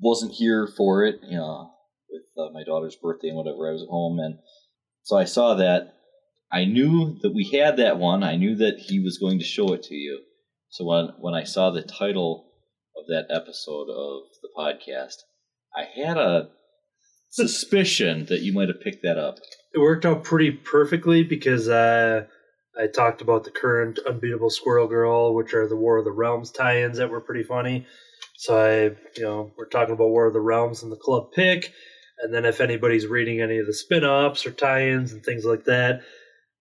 [0.00, 1.70] wasn't here for it, you know,
[2.10, 3.68] with uh, my daughter's birthday and whatever.
[3.68, 4.38] I was at home, and
[5.02, 5.94] so I saw that.
[6.52, 8.24] I knew that we had that one.
[8.24, 10.20] I knew that he was going to show it to you.
[10.70, 12.46] So when when I saw the title
[12.96, 15.16] of that episode of the podcast,
[15.76, 16.50] I had a
[17.30, 19.38] suspicion that you might have picked that up.
[19.72, 22.26] It worked out pretty perfectly because uh,
[22.78, 26.50] I talked about the current Unbeatable Squirrel Girl, which are the War of the Realms
[26.50, 27.86] tie-ins that were pretty funny.
[28.36, 28.82] So I,
[29.18, 31.72] you know, we're talking about War of the Realms and the club pick,
[32.22, 36.02] and then if anybody's reading any of the spin-offs or tie-ins and things like that,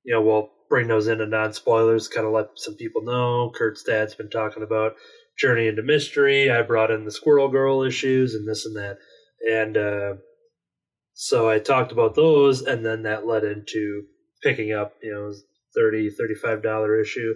[0.04, 3.52] you know, we'll bring those into non-spoilers, kind of let some people know.
[3.56, 4.96] Kurt's dad's been talking about
[5.38, 6.50] Journey into Mystery.
[6.50, 8.98] I brought in the Squirrel Girl issues and this and that,
[9.50, 10.14] and uh,
[11.14, 14.04] so I talked about those, and then that led into
[14.42, 15.34] picking up, you know,
[15.76, 17.34] 30 35 dollar issue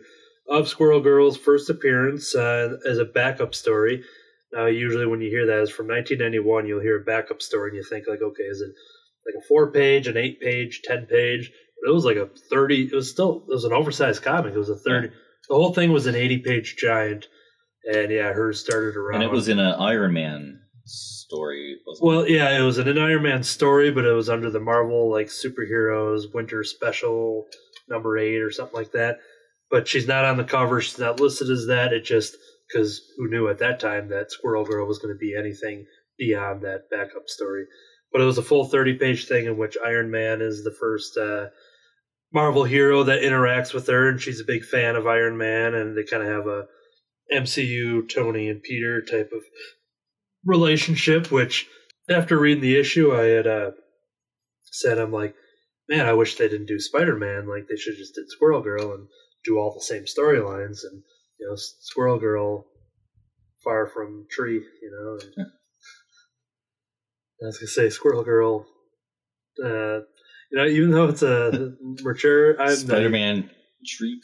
[0.47, 4.03] of Squirrel Girl's first appearance uh, as a backup story.
[4.51, 7.77] Now, usually when you hear that is from 1991, you'll hear a backup story and
[7.77, 8.71] you think like, okay, is it
[9.25, 11.51] like a four page, an eight page, ten page?
[11.81, 12.83] But it was like a 30.
[12.83, 14.53] It was still it was an oversized comic.
[14.53, 15.09] It was a 30.
[15.49, 17.27] The whole thing was an 80 page giant,
[17.83, 19.21] and yeah, hers started around.
[19.21, 21.77] And it was in an Iron Man story.
[21.85, 24.59] Wasn't Well, yeah, it was in an Iron Man story, but it was under the
[24.59, 27.47] Marvel like superheroes winter special
[27.87, 29.19] number eight or something like that.
[29.69, 30.81] But she's not on the cover.
[30.81, 31.93] She's not listed as that.
[31.93, 32.35] It just
[32.67, 35.85] because who knew at that time that Squirrel Girl was going to be anything
[36.17, 37.65] beyond that backup story.
[38.11, 41.17] But it was a full thirty page thing in which Iron Man is the first
[41.17, 41.47] uh,
[42.31, 45.97] Marvel hero that interacts with her, and she's a big fan of Iron Man, and
[45.97, 46.65] they kind of have a
[47.33, 49.41] MCU Tony and Peter type of
[50.45, 51.67] relationship, which
[52.09, 53.71] after reading the issue, I had uh,
[54.63, 55.35] said, I'm like,
[55.89, 57.47] man, I wish they didn't do Spider Man.
[57.47, 59.07] Like, they should just did Squirrel Girl and
[59.43, 60.79] do all the same storylines.
[60.83, 61.03] And,
[61.39, 62.65] you know, Squirrel Girl,
[63.63, 65.19] far from tree, you know.
[65.37, 65.47] And
[67.43, 68.65] I was to say, Squirrel Girl,
[69.63, 69.99] uh,
[70.51, 71.73] you know, even though it's a
[72.03, 73.49] mature, Spider Man
[73.85, 74.23] treat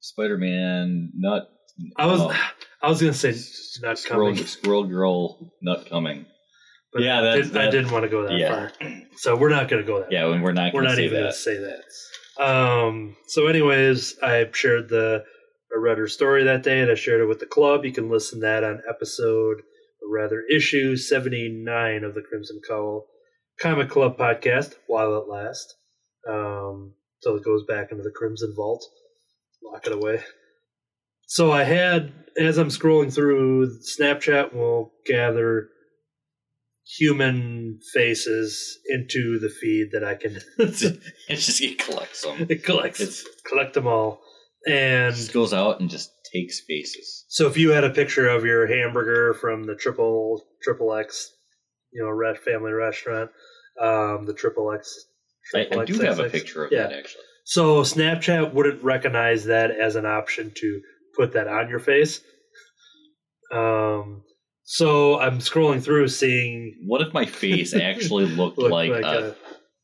[0.00, 1.48] Spider Man nut.
[1.96, 2.36] I was, oh,
[2.82, 3.32] I was going to say,
[3.82, 4.44] not squirrel, coming.
[4.46, 6.26] squirrel girl nut coming.
[6.92, 8.68] But Yeah, I, I didn't want to go that yeah.
[8.68, 8.72] far.
[9.16, 11.32] So we're not going to go that Yeah, and we're not we're not even going
[11.32, 11.82] to say that.
[12.42, 15.24] Um, so, anyways, I shared the
[15.74, 17.84] I read her story that day, and I shared it with the club.
[17.84, 19.58] You can listen to that on episode,
[20.02, 23.06] or rather, issue seventy nine of the Crimson Cowl
[23.60, 24.74] Comic Club podcast.
[24.86, 25.74] While it lasts,
[26.28, 28.84] um, so it goes back into the Crimson Vault.
[29.62, 30.20] Lock it away.
[31.26, 35.68] So I had, as I'm scrolling through, Snapchat we'll gather
[36.98, 42.46] human faces into the feed that I can It's just it collects them.
[42.48, 44.20] it collects It's- collect them all.
[44.66, 47.24] And just goes out and just takes faces.
[47.28, 51.30] so if you had a picture of your hamburger from the triple triple X,
[51.92, 53.30] you know, red family restaurant,
[53.80, 54.94] um, the triple X.
[55.54, 56.84] I, I do have a picture of Yeah.
[56.84, 57.24] that actually.
[57.44, 60.80] So Snapchat wouldn't recognize that as an option to
[61.16, 62.20] put that on your face.
[63.52, 64.22] Um,
[64.64, 69.30] so I'm scrolling through, seeing What if my face actually looked look like, like, a
[69.30, 69.34] a,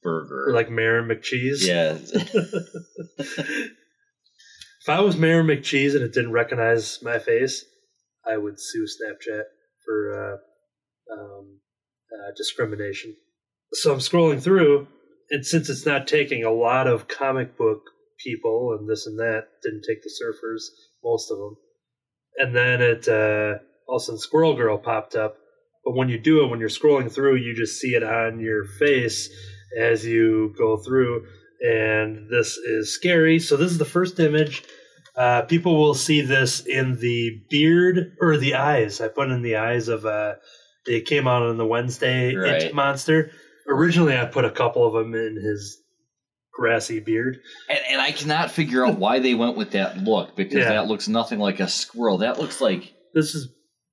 [0.02, 0.52] burger?
[0.52, 1.66] like Mayor McCheese.
[1.66, 1.98] yeah,
[3.18, 7.64] if I was Mayor McCheese and it didn't recognize my face,
[8.26, 9.42] I would sue Snapchat
[9.84, 10.36] for uh,
[11.14, 11.58] um,
[12.12, 13.16] uh, discrimination.
[13.72, 14.86] So I'm scrolling through,
[15.30, 17.82] and since it's not taking a lot of comic book
[18.24, 20.62] people and this and that, didn't take the surfers,
[21.04, 21.56] most of them.
[22.38, 23.58] And then it uh,
[23.88, 25.36] all of a sudden Squirrel Girl popped up.
[25.84, 28.64] But when you do it, when you're scrolling through, you just see it on your
[28.64, 29.30] face
[29.80, 31.26] as you go through
[31.60, 33.38] and this is scary.
[33.38, 34.62] So this is the first image.
[35.16, 39.00] Uh, people will see this in the beard or the eyes.
[39.00, 40.04] I put in the eyes of.
[40.06, 40.34] Uh,
[40.86, 42.62] it came out on the Wednesday Right.
[42.62, 43.30] It monster.
[43.68, 45.76] Originally, I put a couple of them in his
[46.54, 47.38] grassy beard.
[47.68, 50.70] and, and I cannot figure out why they went with that look because Yeah.
[50.70, 52.18] that looks nothing like a squirrel.
[52.18, 53.48] That looks like This is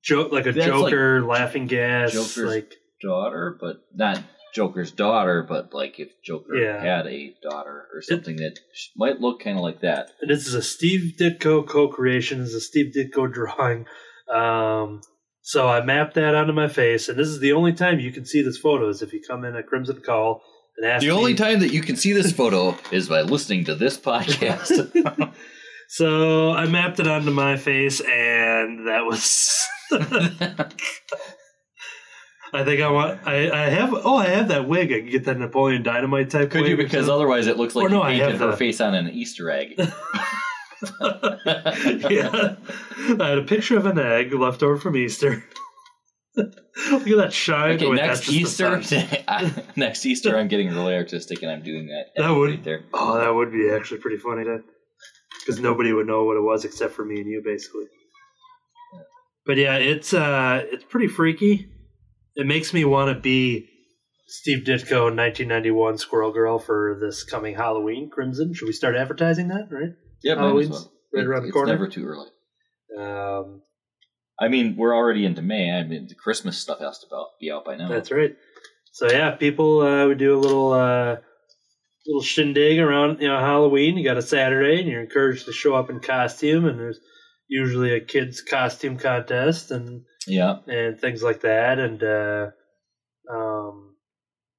[0.05, 2.13] jo- like a That's like Joker laughing gas.
[2.13, 4.21] Joker's like daughter, but not
[4.53, 6.81] Joker's daughter, but like if Joker Yeah.
[6.81, 8.59] had a daughter or something that
[8.95, 10.11] might look kind of like that.
[10.21, 12.39] And this is a Steve Ditko co-creation.
[12.39, 13.85] This is a Steve Ditko drawing.
[14.33, 15.01] Um,
[15.41, 18.25] so I mapped that onto my face, and this is the only time you can
[18.25, 20.41] see this photo is if you come in at Crimson Cowl
[20.77, 23.65] and ask The me- only time that you can see this photo is by listening
[23.65, 25.33] to this podcast.
[25.87, 29.63] So I mapped it onto my face, and that was.
[29.91, 30.69] I
[32.63, 33.19] think I want.
[33.25, 33.93] I, I have.
[33.93, 34.91] Oh, I have that wig.
[34.93, 36.51] I can get that Napoleon Dynamite type.
[36.51, 36.77] Could wig you?
[36.77, 39.49] Because otherwise, it looks like Or no, you painted her the- face on an Easter
[39.51, 39.73] egg.
[39.77, 39.89] yeah,
[43.19, 45.43] I had a picture of an egg left over from Easter.
[46.35, 47.75] Look at that shine.
[47.75, 51.63] Okay, Wait, next that's just the Easter, next Easter, I'm getting really artistic and I'm
[51.63, 52.07] doing that.
[52.21, 52.83] That would- right there.
[52.93, 54.59] Oh, that would be actually pretty funny to,
[55.39, 57.85] because nobody would know what it was except for me and you, basically.
[59.45, 61.69] But yeah, it's uh, it's pretty freaky.
[62.35, 63.69] It makes me want to be
[64.27, 68.09] Steve Ditko in 1991 Squirrel Girl for this coming Halloween.
[68.09, 68.53] Crimson.
[68.53, 69.67] Should we start advertising that?
[69.71, 69.91] Right.
[70.23, 70.91] Yeah, Halloween's well.
[71.13, 71.71] right It- around the corner.
[71.73, 72.29] it's never too early.
[72.97, 73.61] Um,
[74.39, 75.71] I mean, we're already into May.
[75.71, 77.07] I mean, the Christmas stuff has to
[77.39, 77.87] be out by now.
[77.87, 78.35] That's right.
[78.91, 81.17] So yeah, people uh, would do a little uh,
[82.07, 83.97] little shindig around you know Halloween.
[83.97, 86.65] You got a Saturday, and you're encouraged to show up in costume.
[86.65, 86.99] And there's
[87.47, 90.59] usually a kids costume contest and Yeah.
[90.67, 91.79] and things like that.
[91.79, 92.51] And uh,
[93.31, 93.95] um,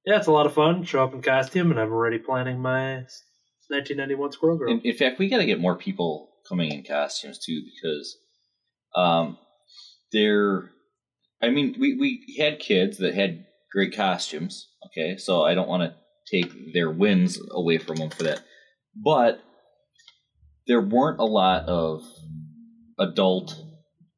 [0.04, 0.84] yeah, it's a lot of fun.
[0.84, 3.04] Show up in costume, and I'm already planning my
[3.68, 4.70] 1991 Squirrel Girl.
[4.70, 8.16] In, in fact, we got to get more people coming in costumes too because
[8.94, 9.38] um,
[10.12, 10.70] they're.
[11.42, 14.68] I mean, we, we had kids that had great costumes.
[14.86, 15.94] Okay, so I don't want to
[16.30, 18.40] take their wins away from them for that,
[18.94, 19.40] but
[20.66, 22.02] there weren't a lot of
[22.98, 23.54] adult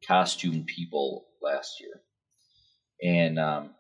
[0.06, 2.00] costume people last year,
[3.02, 3.70] and um,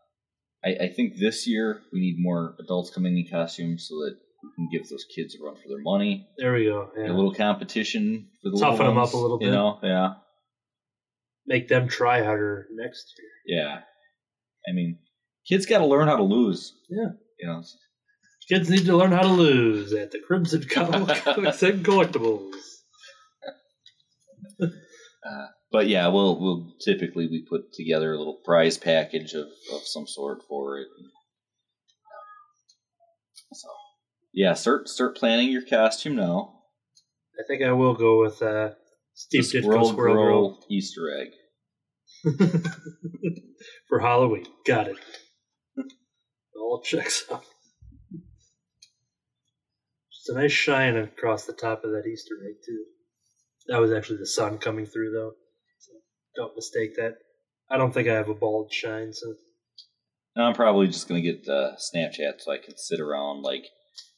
[0.64, 4.50] I, I think this year we need more adults coming in costumes so that we
[4.54, 6.90] can give those kids a run for their money there we go.
[6.96, 7.10] Yeah.
[7.10, 9.46] a little competition for the Toughen them up a little bit.
[9.46, 10.14] You know, yeah,
[11.46, 13.58] Make them try harder next year.
[13.60, 13.80] yeah.
[14.68, 14.98] I mean,
[15.48, 16.74] kids got to learn how to lose.
[16.90, 17.10] Yeah.
[17.40, 17.62] You know,
[18.48, 21.26] Kids need to learn how to lose at the Crimson Comics
[21.62, 22.52] and Collectibles.
[25.70, 30.06] but yeah, we'll we'll typically we put together a little prize package of, of some
[30.06, 30.88] sort for it.
[33.52, 33.68] So
[34.32, 36.54] yeah, start start planning your costume now.
[37.38, 38.70] I think I will go with uh,
[39.14, 41.28] Steve Ditko Squirrel Squirrel Girl Easter egg.
[43.88, 44.46] For Halloween.
[44.66, 44.96] Got it.
[46.56, 47.44] All checks out.
[50.12, 52.84] Just a nice shine across the top of that Easter egg too.
[53.68, 55.32] That was actually the sun coming through though.
[55.78, 55.92] So
[56.36, 57.16] don't mistake that.
[57.70, 59.34] I don't think I have a bald shine, so
[60.36, 63.64] I'm probably just gonna get uh, Snapchat so I can sit around like,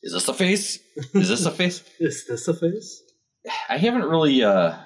[0.02, 0.78] is this a face?
[1.14, 1.82] Is this a face?
[2.00, 3.02] is this a face?
[3.68, 4.76] I haven't really uh,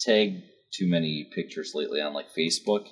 [0.00, 2.86] tagged too many pictures lately on like Facebook,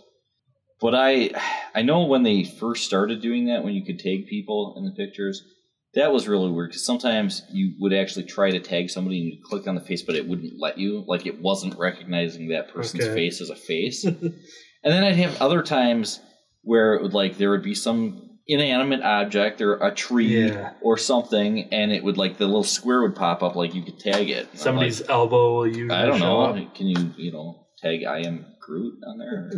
[0.80, 1.30] but I
[1.74, 4.92] I know when they first started doing that, when you could tag people in the
[4.92, 5.42] pictures,
[5.94, 9.38] that was really weird because sometimes you would actually try to tag somebody and you
[9.44, 13.04] click on the face, but it wouldn't let you, like it wasn't recognizing that person's
[13.04, 13.14] Okay.
[13.14, 14.04] face as a face.
[14.04, 14.32] and
[14.84, 16.20] then I'd have other times
[16.62, 20.72] where it would like there would be some inanimate object or a tree Yeah.
[20.82, 23.98] or something and it would like the little square would pop up like you could
[24.00, 26.40] tag it And I'm like, Somebody's elbow will usually I don't know.
[26.42, 26.74] up.
[26.74, 29.50] Can you, you know, tag I am Groot on there?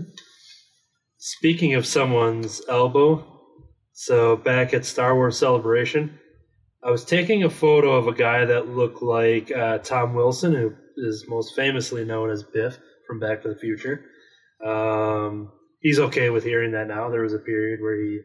[1.19, 3.25] Speaking of someone's elbow,
[3.93, 6.19] so back at Star Wars Celebration,
[6.85, 10.75] I was taking a photo of a guy that looked like uh, Tom Wilson, who
[10.97, 14.05] is most famously known as Biff from Back to the Future.
[14.65, 17.09] Um, he's okay with hearing that now.
[17.09, 18.21] There was a period where he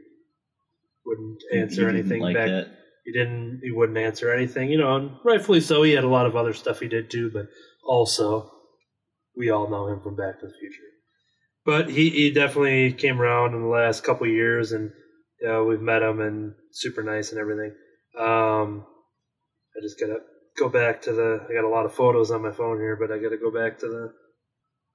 [1.05, 2.47] wouldn't answer didn't anything like back.
[2.47, 2.67] that?
[3.05, 3.61] He didn't.
[3.63, 4.71] He wouldn't answer anything.
[4.71, 5.84] You know, and rightfully so.
[5.84, 7.47] He had a lot of other stuff he did too, but
[7.85, 8.51] also
[9.35, 10.81] we all know him from Back to the Future.
[11.63, 14.91] But he, he definitely came around in the last couple of years, and
[15.41, 17.73] know, we've met him and super nice and everything.
[18.19, 18.85] Um,
[19.76, 20.19] I just gotta
[20.57, 21.45] go back to the.
[21.49, 23.80] I got a lot of photos on my phone here, but I gotta go back
[23.80, 24.14] to the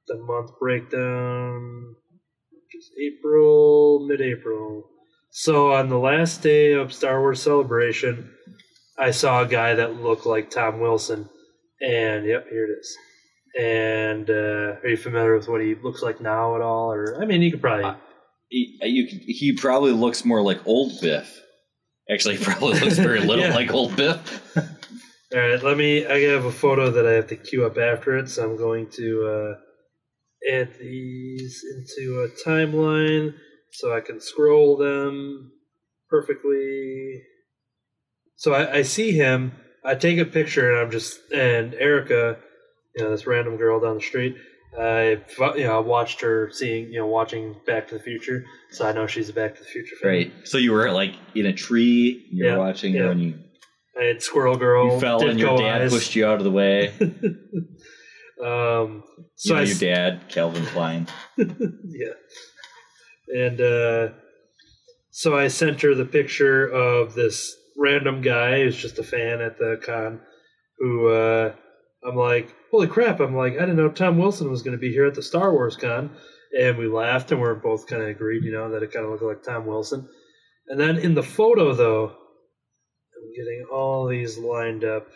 [0.08, 1.94] the month breakdown.
[2.74, 4.84] It's April, mid-April.
[5.30, 8.30] So on the last day of Star Wars Celebration,
[8.98, 11.28] I saw a guy that looked like Tom Wilson,
[11.80, 12.96] and yep, here it is.
[13.58, 16.92] And uh, are you familiar with what he looks like now at all?
[16.92, 17.94] Or I mean, you could probably.
[18.48, 21.40] He, you he probably looks more like old Biff.
[22.10, 23.54] Actually, he probably looks very little Yeah.
[23.54, 24.56] like old Biff.
[25.34, 26.06] All right, let me.
[26.06, 28.88] I have a photo that I have to queue up after it, so I'm going
[28.96, 33.34] to uh, add these into a timeline
[33.72, 35.52] so I can scroll them
[36.10, 37.22] perfectly.
[38.36, 39.52] So I, I see him.
[39.84, 42.38] I take a picture, and I'm just and Erica,
[42.94, 44.36] you know, this random girl down the street.
[44.78, 45.22] I
[45.56, 48.92] you know I watched her seeing you know watching Back to the Future, so I
[48.92, 50.10] know she's a Back to the Future fan.
[50.10, 50.32] Right.
[50.44, 52.26] So you were like in a tree.
[52.30, 53.02] You Yeah, were watching yeah.
[53.02, 53.34] her, and you.
[54.00, 54.94] I had Squirrel Girl.
[54.94, 55.92] you fell and your dad eyes.
[55.92, 56.88] pushed you out of the way.
[58.42, 59.04] um,
[59.36, 61.06] so you know, I your dad, Calvin Klein.
[61.36, 62.14] yeah.
[63.34, 64.08] And uh,
[65.10, 69.58] so I sent her the picture of this random guy who's just a fan at
[69.58, 70.20] the con.
[70.78, 71.54] Who uh,
[72.02, 73.20] I'm like, holy crap!
[73.20, 75.52] I'm like, I didn't know Tom Wilson was going to be here at the Star
[75.52, 76.10] Wars con.
[76.58, 79.04] And we laughed and we are both kind of agreed, you know, that it kind
[79.04, 80.08] of looked like Tom Wilson.
[80.68, 85.06] And then in the photo, though, I'm getting all these lined up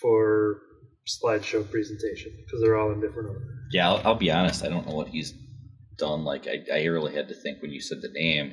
[0.00, 0.60] for
[1.06, 3.46] slideshow presentation because they're all in different order.
[3.72, 4.62] Yeah, I'll, I'll be honest.
[4.62, 5.32] I don't know what he's
[5.96, 6.24] done.
[6.24, 8.52] Like, I, I really had to think when you said the name.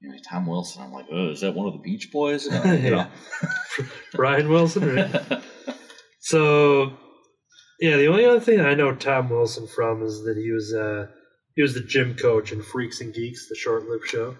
[0.00, 0.82] You know, Tom Wilson.
[0.82, 2.46] I'm like, oh, is that one of the Beach Boys?
[2.46, 3.06] Uh, know.
[4.12, 5.42] Brian Wilson, right?
[6.28, 6.96] So,
[7.80, 11.06] yeah, the only other thing I know Tom Wilson from is that he was uh,
[11.54, 14.36] he was the gym coach in Freaks and Geeks, the short-lived show.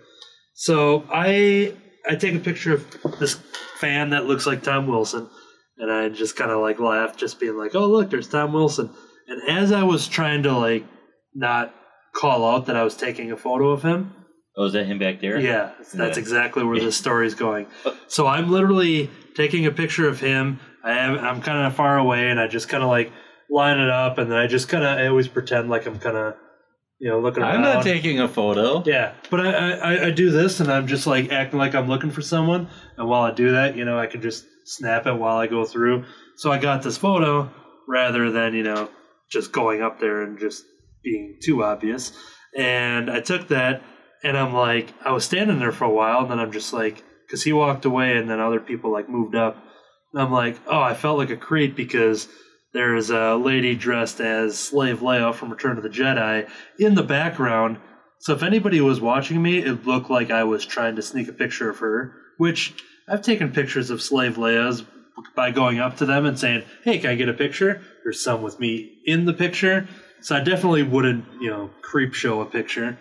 [0.54, 1.74] So I
[2.08, 3.34] I take a picture of this
[3.78, 5.28] fan that looks like Tom Wilson,
[5.76, 8.88] and I just kind of like laughed, just being like, "Oh, look, there's Tom Wilson."
[9.28, 10.84] And as I was trying to like
[11.34, 11.74] not
[12.14, 14.14] call out that I was taking a photo of him,
[14.56, 15.38] oh, is that him back there?
[15.38, 16.20] yeah, that's Yeah.
[16.22, 17.66] exactly where this story's going.
[18.08, 20.60] So I'm literally taking a picture of him.
[20.84, 23.10] I am, I'm kind of far away, and I just kind of like
[23.50, 26.16] line it up, and then I just kind of I always pretend like I'm kind
[26.16, 26.34] of
[26.98, 27.56] you know looking around.
[27.56, 28.82] I'm not taking a photo.
[28.86, 31.88] yeah, but I, I I- I do this, and I'm just like acting like I'm
[31.88, 35.14] looking for someone, and while I do that, you know, I can just snap it
[35.14, 36.04] while I go through.
[36.36, 37.50] So I got this photo
[37.88, 38.88] rather than you know
[39.30, 40.64] just going up there and just
[41.02, 42.12] being too obvious.
[42.56, 43.82] And I took that,
[44.22, 47.02] and I'm like, I was standing there for a while, and then I'm just like,
[47.26, 49.56] because he walked away, and then other people like moved up.
[50.14, 52.28] And I'm like, oh, I felt like a creep because
[52.72, 57.78] there's a lady dressed as Slave Leia from Return of the Jedi in the background.
[58.20, 61.32] So if anybody was watching me, it looked like I was trying to sneak a
[61.32, 62.74] picture of her, which
[63.08, 64.84] I've taken pictures of Slave Leia's
[65.34, 68.42] by going up to them and saying, "Hey, can I get a picture?" There's some
[68.42, 69.88] with me in the picture,
[70.20, 72.98] so I definitely wouldn't, you know, creep show a picture.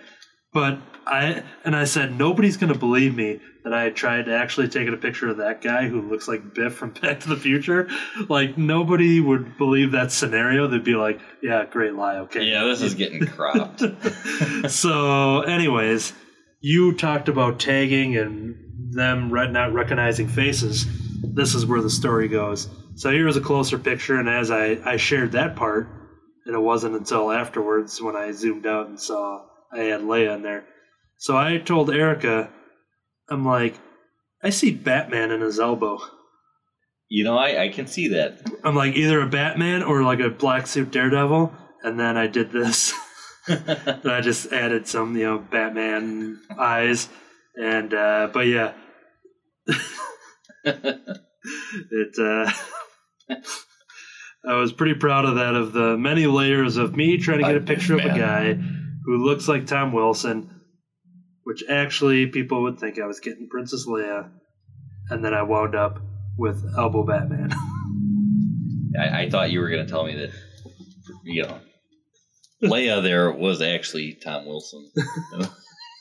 [0.54, 4.68] But I and I said nobody's going to believe me that I tried to actually
[4.68, 7.90] take a picture of that guy who looks like Biff from Back to the Future.
[8.30, 10.68] Like nobody would believe that scenario.
[10.68, 13.84] They'd be like, "Yeah, great lie, okay." Yeah, this is getting cropped.
[14.70, 16.14] so, anyways,
[16.62, 20.86] you talked about tagging and them not recognizing faces.
[21.24, 22.70] This is where the story goes.
[22.96, 25.88] So here's a closer picture, and as I, I shared that part,
[26.46, 30.42] and it wasn't until afterwards when I zoomed out and saw I had Leia in
[30.44, 30.66] there.
[31.18, 32.50] So I told Erica,
[33.30, 33.80] I'm like,
[34.44, 36.00] I see Batman in his elbow.
[37.10, 38.40] you know, I, I can see that.
[38.64, 42.52] I'm like either a Batman or like a black suit Daredevil, and then I did
[42.52, 42.94] this.
[43.48, 47.08] and I just added some, you know, Batman eyes,
[47.56, 48.74] and uh, but yeah,
[50.66, 52.20] it.
[52.20, 52.52] Uh,
[54.46, 55.56] I was pretty proud of that.
[55.56, 58.60] Of the many layers of me trying to get a picture of a guy
[59.06, 60.62] who looks like Tom Wilson,
[61.44, 64.30] which actually people would think I was getting Princess Leia,
[65.10, 66.00] and then I wound up
[66.38, 67.52] with Elbow Batman.
[69.00, 70.32] I, I thought you were going to tell me that,
[71.24, 71.60] you know,
[72.64, 74.90] Leia there was actually Tom Wilson.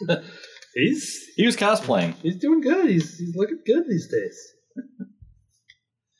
[0.74, 2.14] he's He was cosplaying.
[2.22, 2.88] he's doing good.
[2.88, 4.38] He's he's looking good these days.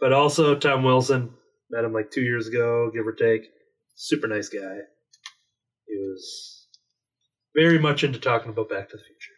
[0.00, 1.30] but also Tom Wilson
[1.70, 3.42] met him like two years ago, give or take.
[3.94, 4.78] Super nice guy.
[5.86, 6.52] He was
[7.55, 9.33] very much into talking about Back to the Future.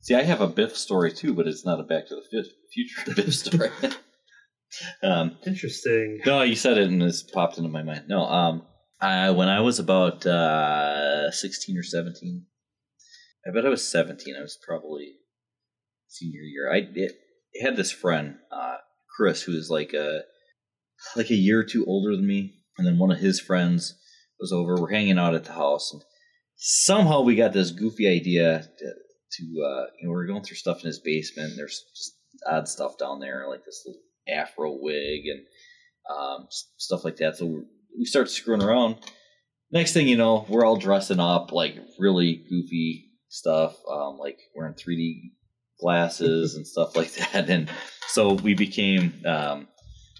[0.00, 2.50] See, I have a Biff story too, but it's not a Back to the Fu-
[2.72, 3.70] Future Biff story.
[5.02, 6.20] um, Interesting.
[6.24, 8.04] no, you said it and it's popped into my mind.
[8.08, 8.62] No, um,
[9.00, 12.46] I, when I was about uh, 16 or 17,
[13.46, 14.34] I bet I was 17.
[14.38, 15.14] I was probably
[16.08, 16.72] senior year.
[16.72, 17.12] I it,
[17.62, 18.76] had this friend, uh,
[19.16, 20.22] Chris, who was like a
[21.14, 23.94] like a year or two older than me, and then one of his friends
[24.40, 24.76] was over.
[24.76, 26.02] We're hanging out at the house, and
[26.68, 30.56] somehow we got this goofy idea to, to uh, you know, we are going through
[30.56, 31.52] stuff in his basement.
[31.56, 35.46] There's just odd stuff down there, like this little afro wig and
[36.10, 37.36] um, stuff like that.
[37.36, 37.62] So we
[37.98, 38.96] we start screwing around.
[39.70, 44.74] Next thing you know, we're all dressing up like really goofy stuff, um, like wearing
[44.74, 45.30] 3D
[45.80, 47.48] glasses and stuff like that.
[47.48, 47.70] And
[48.08, 49.68] so we became um,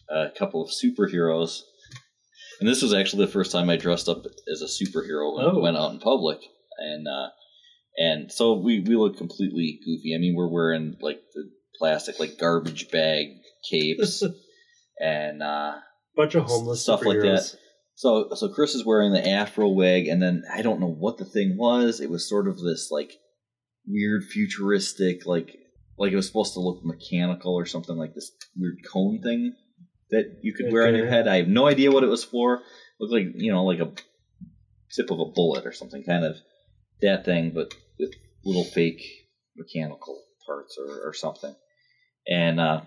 [0.09, 1.63] a couple of superheroes.
[2.61, 5.61] And this was actually the first time I dressed up as a superhero and Oh.
[5.61, 6.39] went out in public.
[6.79, 7.29] And uh,
[7.99, 10.15] and so we we look completely goofy.
[10.15, 13.29] I mean, we're wearing like the plastic like garbage bag
[13.71, 14.23] capes
[15.01, 15.75] and uh,
[16.17, 17.55] Bunch of homeless Stuff like that.
[17.95, 21.25] so so Chris is wearing the afro wig, and then I don't know what the
[21.27, 22.01] thing was.
[22.01, 23.13] It was sort of this like
[23.87, 25.57] weird futuristic like
[25.99, 29.55] like it was supposed to look mechanical or something like this weird cone thing
[30.11, 31.29] that you could wear on your head.
[31.29, 32.63] I have no idea what it was for.
[33.01, 33.93] looked like you know like a
[34.95, 36.37] tip of a bullet or something, kind of
[37.03, 38.15] that thing, but with
[38.45, 39.03] little fake
[39.57, 41.55] mechanical parts or, or something.
[42.29, 42.83] And uh,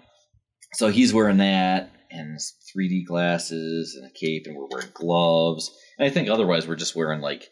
[0.73, 2.39] so he's wearing that and
[2.75, 5.71] 3D glasses and a cape, and we're wearing gloves.
[5.97, 7.49] And I think otherwise we're just wearing like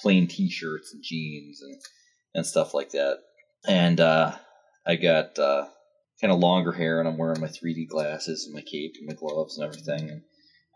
[0.00, 1.80] plain t-shirts and jeans and
[2.34, 3.18] and stuff like that.
[3.66, 4.36] And uh,
[4.86, 5.66] I got uh,
[6.20, 9.14] kind of longer hair, and I'm wearing my 3D glasses and my cape and my
[9.14, 10.10] gloves and everything.
[10.10, 10.22] And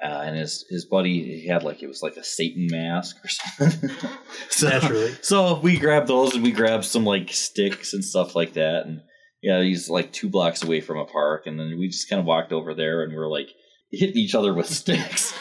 [0.02, 3.28] uh, and his his buddy he had like it was like a Satan mask or
[3.58, 3.90] something.
[4.50, 5.14] so, Naturally.
[5.22, 8.84] So we grabbed those and we grabbed some like sticks and stuff like that.
[8.86, 9.00] And
[9.42, 12.26] yeah, he's like two blocks away from a park, and then we just kind of
[12.26, 13.50] walked over there and we are like
[13.90, 15.34] hitting each other with sticks,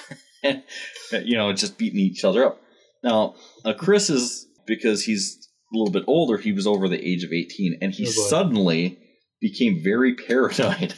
[0.44, 0.64] and
[1.12, 2.62] you know, just beating each other up.
[3.04, 6.38] Now, uh, Chris is because he's a little bit older.
[6.38, 9.00] He was over the age of eighteen, and he Oh, suddenly
[9.42, 10.94] became very paranoid.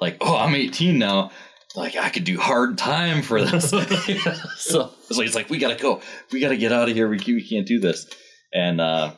[0.00, 1.30] like, oh, I'm 18 now.
[1.76, 3.70] Like I could do hard time for this.
[4.56, 6.00] so it's like, it's like we gotta go.
[6.30, 7.08] We gotta get out of here.
[7.08, 8.06] We, can't- we can't do this.
[8.52, 9.12] And uh,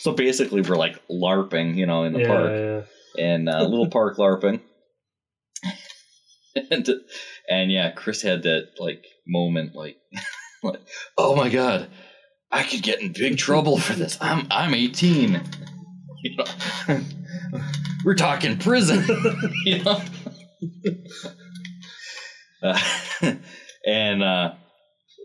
[0.00, 3.24] so basically, we're like larping, you know, in the yeah, park yeah.
[3.24, 4.60] and uh, little park larping.
[6.70, 6.88] and,
[7.48, 9.96] and yeah, Chris had that like moment, like,
[10.64, 10.80] like,
[11.16, 11.88] oh my god,
[12.50, 14.18] I could get in big trouble for this.
[14.20, 15.40] I'm I'm 18.
[16.24, 17.00] You know,
[18.04, 19.04] we're talking prison.
[19.64, 20.00] you know.
[22.62, 22.78] Uh,
[23.86, 24.54] and uh,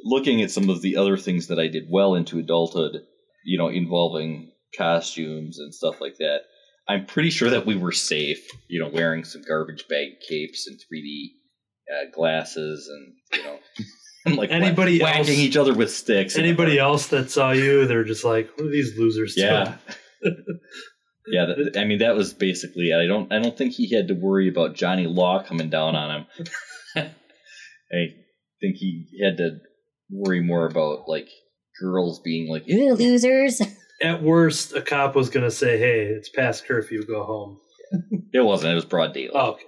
[0.04, 3.02] looking at some of the other things that I did well into adulthood,
[3.44, 6.41] you know, involving costumes and stuff like that,
[6.88, 10.78] I'm pretty sure that we were safe, you know, wearing some garbage bag capes and
[10.78, 11.28] 3D
[11.91, 13.58] uh, glasses and, you know,
[14.26, 16.38] and like Anybody whacking else- each other with sticks.
[16.38, 19.78] Anybody else that saw you, they're just like, "What are these losers?" Yeah.
[21.26, 22.98] doing?" yeah, that, I mean that was basically it.
[22.98, 26.12] I don't I don't think he had to worry about Johnny Law coming down on
[26.12, 26.26] him.
[27.94, 28.08] I
[28.62, 29.58] think he had to
[30.10, 31.28] worry more about like
[31.82, 33.62] girls being like, You losers.
[34.02, 37.06] At worst, a cop was gonna say, "Hey, it's past curfew.
[37.06, 37.60] Go home."
[38.34, 38.72] it wasn't.
[38.72, 39.32] It was broad daylight.
[39.36, 39.64] Oh, okay.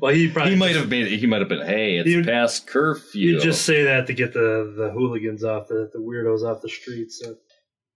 [0.00, 1.18] Well, he probably he might have made it.
[1.18, 1.64] He might have been.
[1.64, 3.34] Hey, it's You'd- past curfew.
[3.34, 6.68] You just say that to get the the hooligans off the the weirdos off the
[6.68, 7.20] streets.
[7.22, 7.36] So.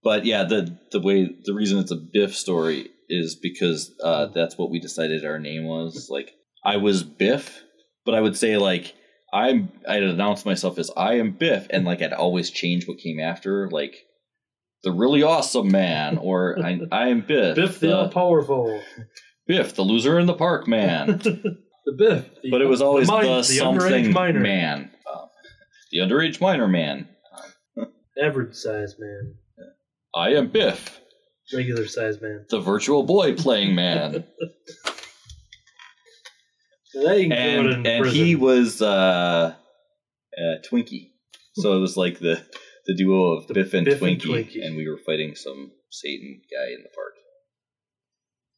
[0.03, 4.57] But yeah, the the way the reason it's a Biff story is because uh, that's
[4.57, 6.07] what we decided our name was.
[6.09, 6.33] Like
[6.63, 7.63] I was Biff,
[8.05, 8.95] but I would say like
[9.33, 13.19] I'm I'd announce myself as I am Biff, and like I'd always change what came
[13.19, 13.95] after, like
[14.83, 18.81] the really awesome man, or I I am Biff, Biff the all powerful.
[19.47, 21.17] Biff, the loser in the park man.
[21.23, 22.29] the Biff.
[22.41, 24.39] The, but it was always the, the, the something minor.
[24.39, 25.27] man, um,
[25.91, 27.07] the underage minor man.
[28.21, 29.35] average size man,
[30.15, 30.99] I am Biff,
[31.53, 32.45] regular size man.
[32.49, 34.25] the virtual boy playing man.
[36.93, 38.25] So that you can do it and in and prison.
[38.25, 39.53] he was uh,
[40.37, 41.11] uh, Twinkie.
[41.55, 42.43] So it was like the
[42.85, 44.65] the duo of Biff and, Biff and Twinkie, Twinkie.
[44.65, 47.13] and we were fighting some Satan guy in the park.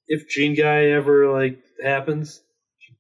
[0.08, 2.42] if Gene Guy ever like happens,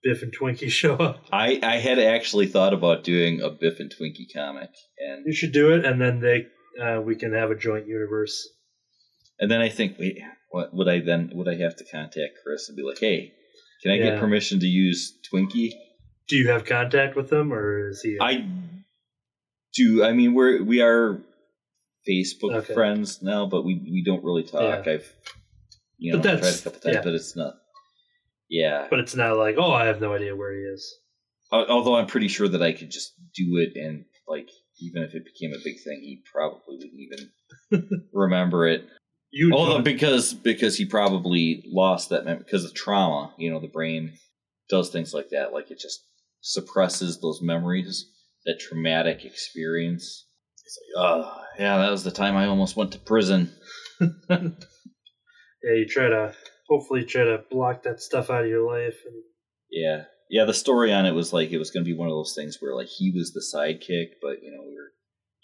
[0.03, 1.25] Biff and Twinkie show up.
[1.31, 4.69] I I had actually thought about doing a Biff and Twinkie comic,
[4.99, 6.45] and You should do it, and then they
[6.81, 8.47] uh, we can have a joint universe.
[9.39, 10.19] and then I think, wait,
[10.51, 13.33] what would I then would I have to contact Chris and be like, hey,
[13.81, 14.11] can I Yeah.
[14.11, 15.71] get permission to use Twinkie?
[16.29, 18.17] Do you have contact with him, or is he?
[18.21, 18.47] I
[19.75, 20.03] do.
[20.03, 21.19] I mean, we're we are
[22.07, 22.73] Facebook Okay.
[22.73, 24.85] friends now, but we we don't really talk.
[24.85, 24.93] Yeah.
[24.93, 25.13] I've
[25.97, 27.01] you know tried a couple times, yeah.
[27.03, 27.55] but it's not.
[28.49, 30.95] Yeah, but it's not like, oh, I have no idea where he is.
[31.51, 34.49] Although I'm pretty sure that I could just do it, and like
[34.83, 36.93] even if it became a big thing, he probably wouldn't
[37.71, 38.87] even remember it.
[39.31, 43.33] You Although don't- because because he probably lost that memory because of trauma.
[43.37, 44.13] You know, the brain
[44.69, 45.53] does things like that.
[45.53, 46.03] Like it just
[46.41, 48.05] suppresses those memories,
[48.45, 50.25] that traumatic experience.
[50.65, 53.51] It's like, oh yeah, that was the time I almost went to prison.
[54.29, 54.49] yeah,
[55.63, 56.33] you try to
[56.69, 58.97] hopefully try to block that stuff out of your life.
[59.05, 59.15] And
[59.71, 60.45] Yeah, yeah.
[60.45, 62.57] The story on it was like it was going to be one of those things
[62.59, 64.63] where like he was the sidekick, but you know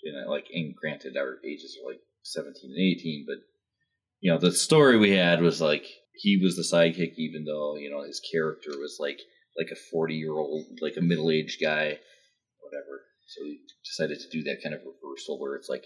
[0.10, 3.38] you uh, know, like and granted our ages are like seventeen and eighteen, but
[4.20, 7.90] you know the story we had was like he was the sidekick, even though you
[7.90, 9.20] know his character was like
[9.58, 11.98] like a forty year old, like a middle aged guy,
[12.62, 13.02] whatever.
[13.28, 15.86] So we decided to do that kind of reversal where it's like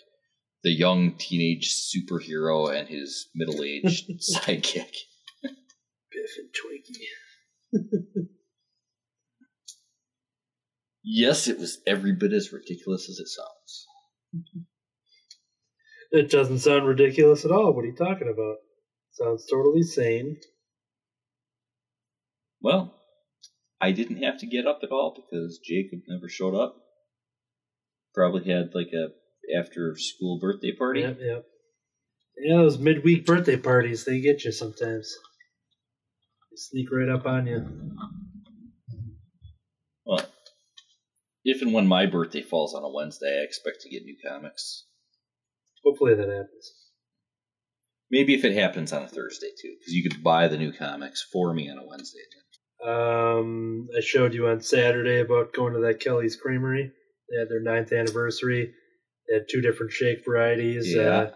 [0.64, 4.94] the young teenage superhero and his middle aged sidekick.
[5.42, 8.28] Biff and Twinkie.
[11.04, 13.88] Yes, it was every bit as ridiculous as it sounds.
[16.12, 17.74] It doesn't sound ridiculous at all.
[17.74, 18.58] What are you talking about?
[19.12, 20.38] Sounds totally sane.
[22.62, 22.96] Well,
[23.82, 26.76] I didn't have to get up at all because Jacob never showed up.
[28.14, 29.10] Probably had like a
[29.60, 31.02] after school birthday party.
[31.02, 31.46] Yep, yep.
[32.38, 35.16] Yeah, those midweek birthday parties, they get you sometimes.
[36.52, 37.66] They sneak right up on you.
[40.06, 40.26] Well,
[41.44, 44.86] if and when my birthday falls on a Wednesday, I expect to get new comics.
[45.84, 46.72] Hopefully that happens.
[48.10, 51.26] Maybe if it happens on a Thursday too, because you could buy the new comics
[51.32, 52.20] for me on a Wednesday.
[52.86, 56.92] Um, I showed you on Saturday about going to that Kelly's Creamery.
[57.30, 58.74] They had their ninth anniversary.
[59.28, 60.94] They had two different shake varieties.
[60.94, 61.02] Yeah.
[61.02, 61.32] Uh,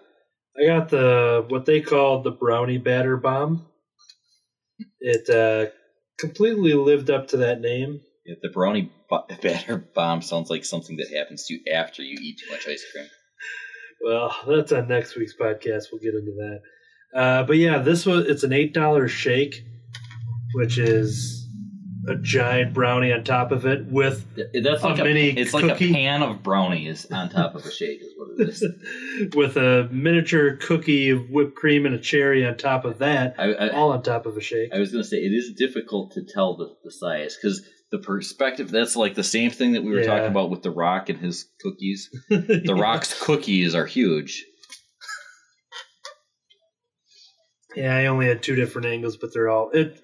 [0.59, 3.67] I got the what they called the brownie batter bomb.
[4.99, 5.71] It uh,
[6.19, 8.01] completely lived up to that name.
[8.27, 12.17] Yeah, the brownie b- batter bomb sounds like something that happens to you after you
[12.21, 13.07] eat too much ice cream.
[14.01, 15.85] Well, that's on next week's podcast.
[15.91, 16.59] We'll get into that.
[17.17, 19.63] Uh, but yeah, this was it's an eight dollar shake,
[20.53, 21.47] which is
[22.07, 25.65] a giant brownie on top of it with That's A like a, mini It's like
[25.65, 28.63] a pan of brownies on top of a shake, is what it is.
[29.35, 33.53] with a miniature cookie of whipped cream and a cherry on top of that, I,
[33.53, 34.73] I, all on top of a shake.
[34.73, 37.99] I was going to say it is difficult to tell the, the size because the
[37.99, 38.69] perspective.
[38.69, 40.07] That's like the same thing that we were Yeah.
[40.07, 42.09] talking about with the Rock and his cookies.
[42.29, 44.45] The Rock's cookies are huge.
[47.75, 50.01] Yeah, I only had two different angles, but they're all it.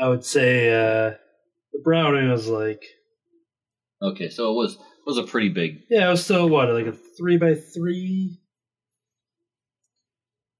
[0.00, 1.10] I would say uh,
[1.72, 2.82] the brownie was like
[4.02, 5.82] Okay, so it was it was a pretty big.
[5.90, 8.38] yeah, it was still what like a three by three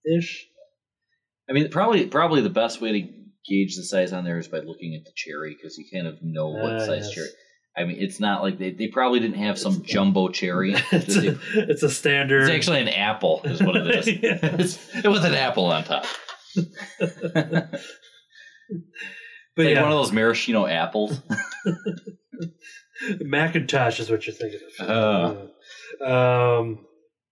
[0.05, 0.47] ish.
[1.49, 3.09] I mean, probably probably the best way to
[3.47, 6.23] gauge the size on there is by looking at the cherry because you kind of
[6.23, 7.11] know what Ah, size yes.
[7.13, 7.29] cherry.
[7.77, 10.75] I mean, it's not like they, they probably didn't have some jumbo cherry.
[10.93, 12.43] it's, a, it's a standard.
[12.43, 14.07] It's actually an apple, is what it is.
[14.23, 14.39] Yeah.
[15.05, 16.05] it was an apple on top.
[16.55, 17.71] but
[19.57, 21.19] like yeah, one of those maraschino apples.
[23.21, 24.91] Macintosh is what you're thinking of.
[26.01, 26.59] Oh.
[26.61, 26.87] Um,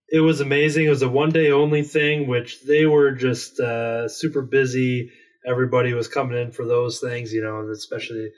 [0.09, 0.85] it was amazing.
[0.87, 5.11] It was a one day only thing, which they were just uh, super busy.
[5.45, 8.31] Everybody was coming in for those things, you know, especially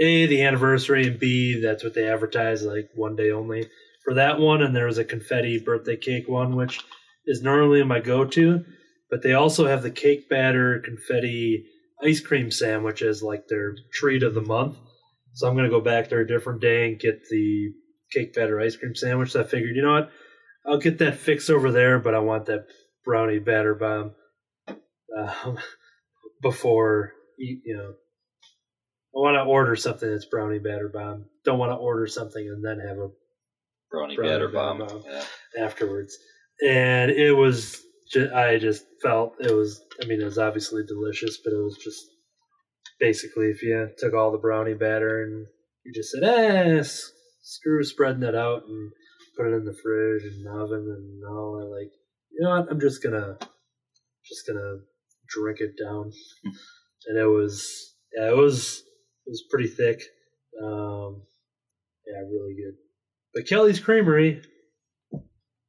[0.00, 3.68] A, the anniversary, and B, that's what they advertise, like one day only
[4.04, 4.62] for that one.
[4.62, 6.80] And there was a confetti birthday cake one, which
[7.26, 8.64] is normally my go to.
[9.10, 11.66] But they also have the cake batter confetti
[12.02, 14.76] ice cream sandwich as like their treat of the month.
[15.34, 17.72] So I'm going to go back there a different day and get the
[18.12, 19.32] cake batter ice cream sandwich.
[19.32, 20.10] So I figured, you know what?
[20.66, 22.66] I'll get that fix over there, but I want that
[23.04, 24.12] brownie batter bomb
[25.16, 25.58] um,
[26.44, 27.94] before you, you know.
[29.16, 31.26] I want to order something that's brownie batter bomb.
[31.44, 33.08] Don't want to order something and then have a
[33.90, 34.78] Brownie Brownie batter batter bomb.
[34.78, 35.02] bomb.
[35.06, 35.24] Yeah.
[35.64, 36.16] afterwards.
[36.66, 37.80] And it was,
[38.12, 41.78] ju- I just felt it was, I mean, it was obviously delicious, but it was
[41.82, 42.04] just
[42.98, 45.46] basically if you took all the brownie batter and
[45.84, 46.82] you just said, eh,
[47.42, 48.90] screw spreading it out and
[49.36, 51.92] put it in the fridge and oven and all that, like,
[52.32, 53.36] you know what, I'm just gonna,
[54.28, 54.78] just gonna
[55.34, 56.12] drink it down.
[57.06, 58.82] and it was, yeah, it was,
[59.26, 60.00] it was pretty thick.
[60.62, 61.22] Um,
[62.06, 62.74] yeah, really good.
[63.34, 64.42] But Kelly's Creamery,
[65.12, 65.18] a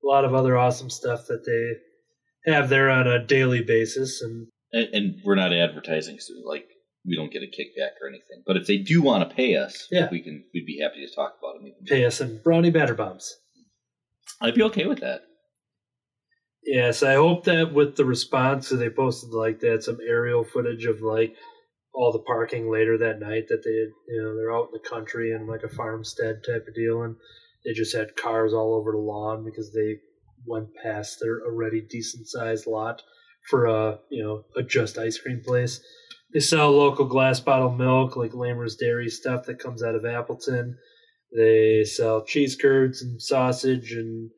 [0.04, 4.94] lot of other awesome stuff that they have there on a daily basis and And,
[4.94, 6.66] and we're not advertising, so like
[7.08, 8.44] we don't get a kickback or anything.
[8.46, 10.10] But if they do want to pay us, Yeah.
[10.12, 10.44] we can.
[10.54, 11.68] We'd be happy to talk about them.
[11.68, 11.86] Even.
[11.86, 13.34] pay us in brownie batter bombs.
[14.42, 15.22] I'd be okay with that.
[16.66, 20.86] Yes, I hope that with the response that they posted like that, some aerial footage
[20.86, 21.36] of like
[21.94, 25.32] all the parking later that night that they you know, they're out in the country
[25.32, 27.16] and like a farmstead type of deal and
[27.64, 29.98] they just had cars all over the lawn because they
[30.46, 33.02] went past their already decent sized lot
[33.50, 35.82] for a, you know, a just ice cream place.
[36.34, 40.78] They sell local glass bottle milk, like Lamer's Dairy stuff that comes out of Appleton.
[41.36, 44.30] They sell cheese curds and sausage and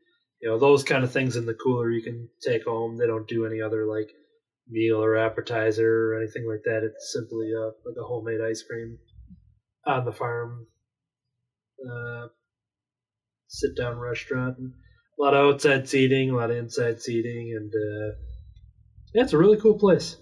[0.42, 2.98] you know those kind of things in the cooler you can take home.
[2.98, 4.10] They don't do any other like
[4.70, 6.84] meal or appetizer or anything like that.
[6.84, 8.98] It's simply a, like a homemade ice cream
[9.86, 10.68] on the farm.
[11.82, 12.28] Uh,
[13.48, 14.58] sit down restaurant.
[14.58, 14.74] And
[15.20, 18.16] a lot of outside seating, a lot of inside seating, and uh,
[19.14, 20.18] yeah, it's a really cool place.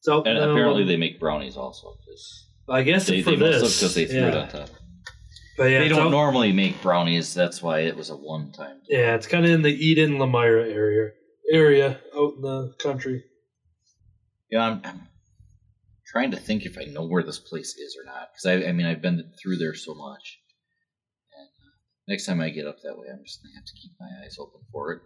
[0.00, 1.96] So And apparently they make brownies also.
[2.68, 4.40] I guess they, for they this because they threw it yeah.
[4.40, 4.70] on top.
[5.56, 7.32] But yeah, they don't out- normally make brownies.
[7.32, 8.80] That's why it was a one time.
[8.88, 11.10] Yeah, it's kind of in the Eden Lomira area
[11.52, 13.24] area out in the country.
[14.50, 15.08] Yeah, I'm, I'm
[16.06, 18.28] trying to think if I know where this place is or not.
[18.32, 20.38] Because I, I mean, I've been through there so much.
[21.36, 21.72] And uh,
[22.08, 24.36] next time I get up that way, I'm just gonna have to keep my eyes
[24.40, 25.02] open for it.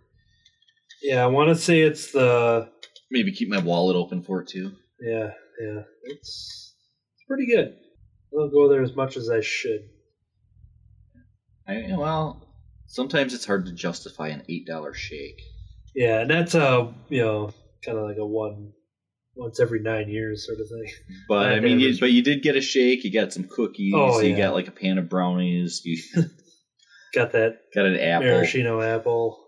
[1.02, 2.70] Yeah, I want to say it's the
[3.10, 4.72] Maybe keep my wallet open for it too.
[5.00, 5.30] yeah
[5.60, 6.74] yeah, it's
[7.14, 7.68] it's pretty good.
[8.32, 9.80] I don't go there as much as I should.
[11.68, 12.42] I well,
[12.86, 15.42] sometimes it's hard to justify an eight dollar shake.
[15.94, 17.50] Yeah, and that's a you know
[17.84, 18.72] kind of like a one
[19.34, 20.92] once every nine years sort of thing.
[21.28, 23.04] But I mean, you, but you did get a shake.
[23.04, 23.92] You got some cookies.
[23.94, 24.46] Oh, you yeah.
[24.46, 25.82] got like a pan of brownies.
[25.84, 26.02] You
[27.14, 28.26] Got that got an apple.
[28.26, 29.38] maraschino apple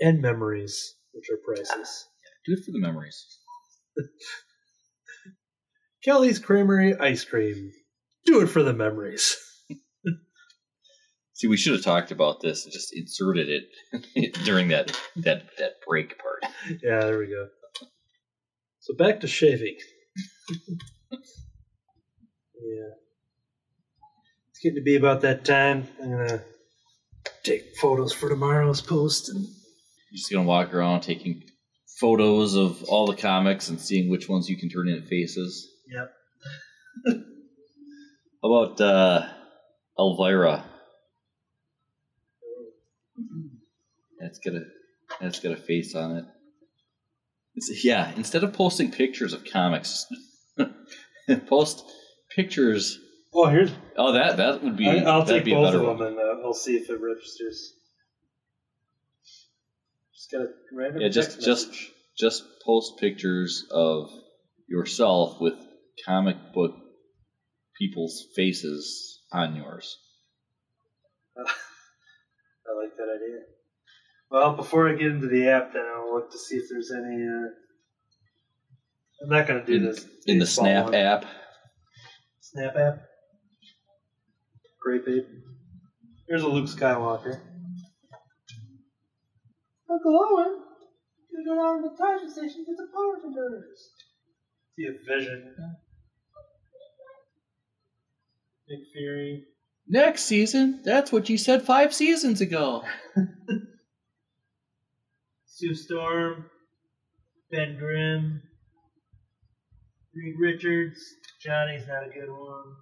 [0.00, 2.06] and memories, which are priceless.
[2.06, 3.38] Ah, do it for the memories.
[6.04, 7.72] Kelly's Creamery ice cream.
[8.24, 9.36] Do it for the memories.
[11.34, 15.72] See, we should have talked about this and just inserted it during that that that
[15.86, 16.44] break part.
[16.82, 17.48] Yeah, there we go.
[18.78, 19.76] So back to shaving.
[21.10, 21.18] yeah.
[24.50, 25.88] It's getting to be about that time.
[26.00, 26.42] I'm gonna
[27.42, 31.42] take photos for tomorrow's post and You're just gonna walk around taking
[31.98, 35.68] photos of all the comics and seeing which ones you can turn into faces.
[35.88, 36.12] Yep.
[38.40, 39.26] How about uh,
[39.98, 40.64] Elvira?
[44.24, 44.62] That's got a
[45.20, 46.24] that's got a face on it.
[47.56, 50.06] It's, yeah, instead of posting pictures of comics,
[51.46, 51.84] post
[52.34, 52.98] pictures.
[53.34, 54.88] Oh here's Oh, that that would be.
[54.88, 55.98] I, I'll take be both better of one.
[55.98, 57.74] them and uh, I'll see if it registers.
[60.14, 61.92] Just got a random Yeah, just just message.
[62.18, 64.10] just post pictures of
[64.66, 65.54] yourself with
[66.06, 66.72] comic book
[67.78, 69.98] people's faces on yours.
[71.36, 73.40] I like that idea.
[74.34, 77.24] Well, before I get into the app, then I'll look to see if there's any.
[77.24, 77.50] Uh...
[79.22, 80.94] I'm not going to do In- this In the Snap one.
[80.96, 81.24] app,
[82.40, 82.98] Snap app.
[84.82, 85.22] Great babe.
[86.28, 87.42] Here's a Luke Skywalker.
[89.88, 90.62] Uncle Owen,
[91.30, 93.90] you go down to the charging station to get the power converters.
[94.76, 95.54] See a vision.
[98.68, 99.44] Nick Fury.
[99.86, 100.80] next season.
[100.84, 102.82] That's what you said five seasons ago.
[105.56, 106.46] Sue Storm,
[107.52, 108.42] Ben Grimm,
[110.12, 110.98] Reed Richards,
[111.40, 112.74] Johnny's not a good one.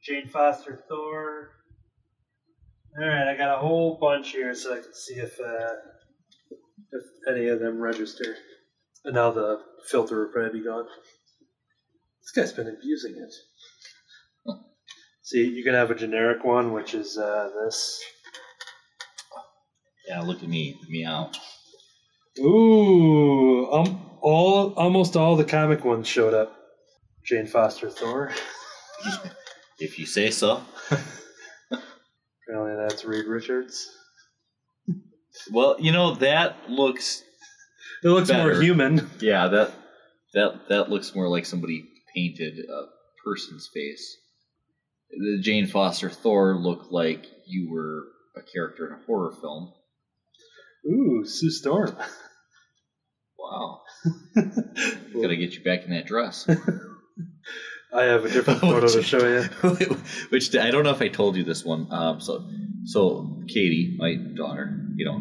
[0.00, 1.50] Jane Foster Thor.
[2.96, 5.72] Alright, I got a whole bunch here so I can see if uh,
[6.92, 8.36] if any of them register.
[9.04, 9.58] And now the
[9.88, 10.86] filter will probably be gone.
[12.20, 13.34] This guy's been abusing it.
[15.22, 18.00] See, you can have a generic one, which is uh, this.
[20.08, 21.30] Yeah, look at me, meow.
[22.38, 26.56] Ooh, um, all almost all the comic ones showed up.
[27.24, 28.32] Jane Foster Thor.
[29.78, 30.62] If you say so.
[30.92, 33.90] Apparently, that's Reed Richards.
[35.50, 37.24] Well, you know that looks.
[38.04, 38.52] It looks Better.
[38.52, 39.10] more human.
[39.18, 39.72] Yeah, that
[40.34, 41.84] that that looks more like somebody
[42.14, 42.84] painted a
[43.24, 44.18] person's face.
[45.10, 48.04] The Jane Foster Thor looked like you were
[48.36, 49.72] a character in a horror film.
[50.86, 51.96] Ooh, Sue Storm.
[53.38, 53.80] Wow.
[54.34, 56.48] Gotta get you back in that dress.
[57.94, 59.42] I have a different photo to show you.
[60.30, 61.86] Which I don't know if I told you this one.
[61.90, 62.48] Um, so,
[62.84, 65.20] so Katie, my daughter, you know,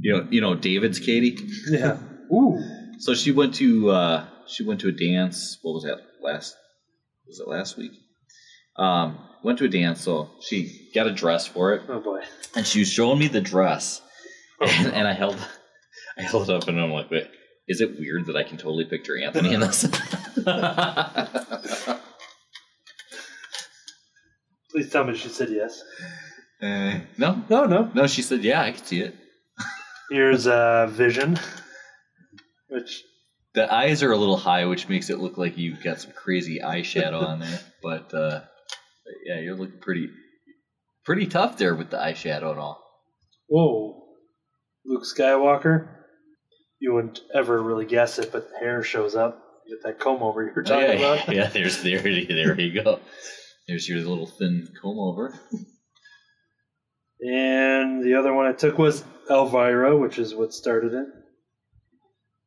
[0.00, 1.36] you know, you know, David's Katie.
[1.68, 1.98] Yeah.
[2.32, 2.60] Ooh.
[2.98, 5.58] So she went to uh, she went to a dance.
[5.62, 6.54] What was that last?
[7.26, 7.92] Was it last week?
[8.76, 10.00] Um, went to a dance.
[10.02, 12.20] So she got a dress for it, Oh boy.
[12.54, 14.00] and she was showing me the dress,
[14.60, 15.36] and, and I held
[16.18, 17.28] I held it up, and I'm like, wait.
[17.66, 19.86] Is it weird that I can totally picture Anthony in this?
[24.70, 25.82] Please tell me she said yes.
[26.60, 27.90] Uh, no, No, no.
[27.94, 28.06] no.
[28.06, 29.14] She said, "Yeah, I can see it."
[30.10, 31.38] Here's uh, Vision,
[32.68, 33.02] which
[33.54, 36.60] The eyes are a little high, which makes it look like you've got some crazy
[36.62, 37.60] eyeshadow on there.
[37.82, 38.40] But, uh,
[39.26, 40.08] yeah, you're looking pretty,
[41.04, 42.82] pretty tough there with the eyeshadow and all.
[43.48, 44.03] whoa,
[44.86, 45.88] Luke Skywalker.
[46.80, 49.40] You wouldn't ever really guess it, but hair shows up.
[49.66, 51.28] You get that comb over you were Oh, talking yeah, about.
[51.34, 51.46] yeah.
[51.48, 53.00] There's there, there you go.
[53.66, 55.38] There's your little thin comb over.
[57.20, 61.06] And the other one I took was Elvira, which is what started it.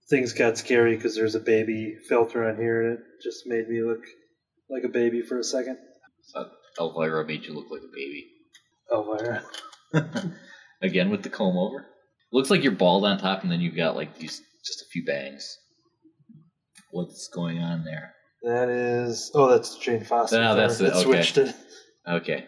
[0.09, 3.81] Things got scary because there's a baby filter on here, and it just made me
[3.81, 4.01] look
[4.69, 5.77] like a baby for a second.
[6.26, 6.49] So
[6.80, 8.27] Elvira made you look like a baby.
[8.93, 9.43] Elvira.
[10.81, 11.88] Again with the comb over.
[12.32, 15.06] Looks like you're bald on top, and then you've got like these just a few
[15.06, 15.58] bangs.
[16.91, 18.14] What's going on there?
[18.44, 19.32] That is.
[19.34, 20.41] Oh, that's Jane Foster.
[20.41, 20.88] Ah, that's Thor.
[20.88, 21.04] it, okay.
[21.04, 21.56] switched it.
[22.08, 22.45] Okay,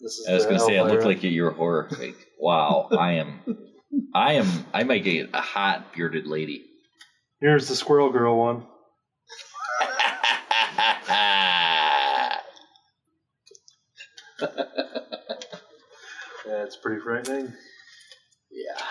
[0.00, 2.14] This is I was gonna say it looked like you're a horror fake.
[2.38, 3.40] Wow, I am,
[4.14, 6.64] I am, I might get a hot bearded lady.
[7.40, 8.66] Here's the Squirrel Girl one.
[16.46, 17.52] That's pretty frightening.
[18.52, 18.82] Yeah.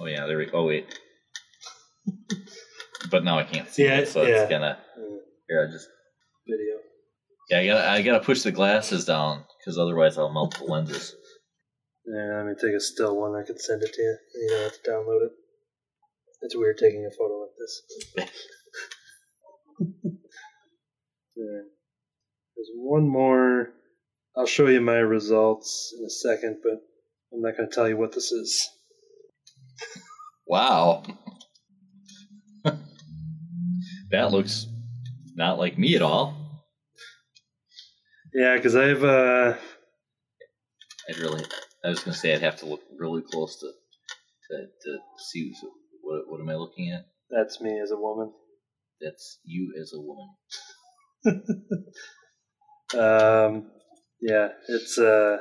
[0.00, 0.50] Oh yeah, there we.
[0.52, 0.86] Oh wait.
[3.10, 4.42] but now I can't see Yeah, it, so yeah.
[4.42, 4.78] it's gonna.
[5.48, 5.88] Here, I just.
[6.48, 6.76] Video.
[7.50, 7.90] Yeah, I gotta.
[7.90, 11.14] I gotta push the glasses down because otherwise I'll melt the lenses.
[12.06, 13.34] Yeah, let me take a still one.
[13.34, 14.16] I can send it to you.
[14.34, 15.32] You don't have to download it.
[16.42, 17.82] It's weird taking a photo like this.
[21.36, 21.62] yeah.
[22.54, 23.70] There's one more.
[24.36, 26.80] I'll show you my results in a second, but
[27.32, 28.68] I'm not going to tell you what this is.
[30.46, 31.02] Wow.
[34.10, 34.66] that looks
[35.34, 36.34] not like me at all.
[38.32, 39.54] Yeah, because I've uh,
[41.08, 41.44] I'd really.
[41.84, 43.72] I was gonna say I'd have to look really close to
[44.50, 44.98] to, to
[45.30, 45.52] see
[46.02, 47.06] what what am I looking at.
[47.30, 48.32] that's me as a woman.
[49.00, 50.28] That's you as a woman.
[52.94, 53.70] Um,
[54.20, 55.38] yeah, it's uh,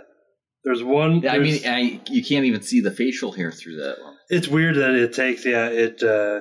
[0.66, 1.22] there's one.
[1.22, 4.16] Yeah, I mean, I, you can't even see the facial hair through that one.
[4.30, 6.40] It's weird that it takes, yeah, it uh,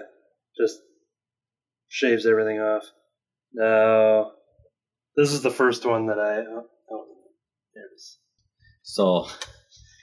[0.58, 0.78] just
[1.88, 2.84] shaves everything off.
[3.52, 4.32] Now,
[5.14, 6.38] this is the first one that I.
[6.38, 7.04] Oh, oh
[7.74, 8.18] there it is.
[8.82, 9.28] So,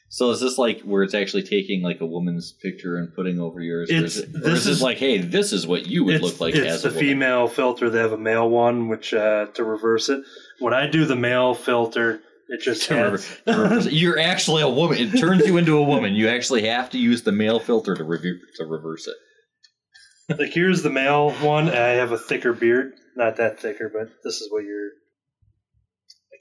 [0.10, 3.60] so is this like where it's actually taking like a woman's picture and putting over
[3.60, 3.90] yours?
[3.90, 6.40] or is it, or this is is- like, hey, this is what you would look
[6.40, 7.08] like it's as the a woman?
[7.08, 7.90] female filter.
[7.90, 10.22] They have a male one, which uh, to reverse it.
[10.60, 13.40] When I do the male filter, it just To adds.
[13.48, 13.88] reverse.
[13.88, 14.98] You're actually a woman.
[15.00, 16.14] It turns you into a woman.
[16.16, 19.16] You actually have to use the male filter to review to reverse it.
[20.40, 21.68] like here's the male one.
[21.68, 24.90] and I have a thicker beard, not that thicker, but this is what you're.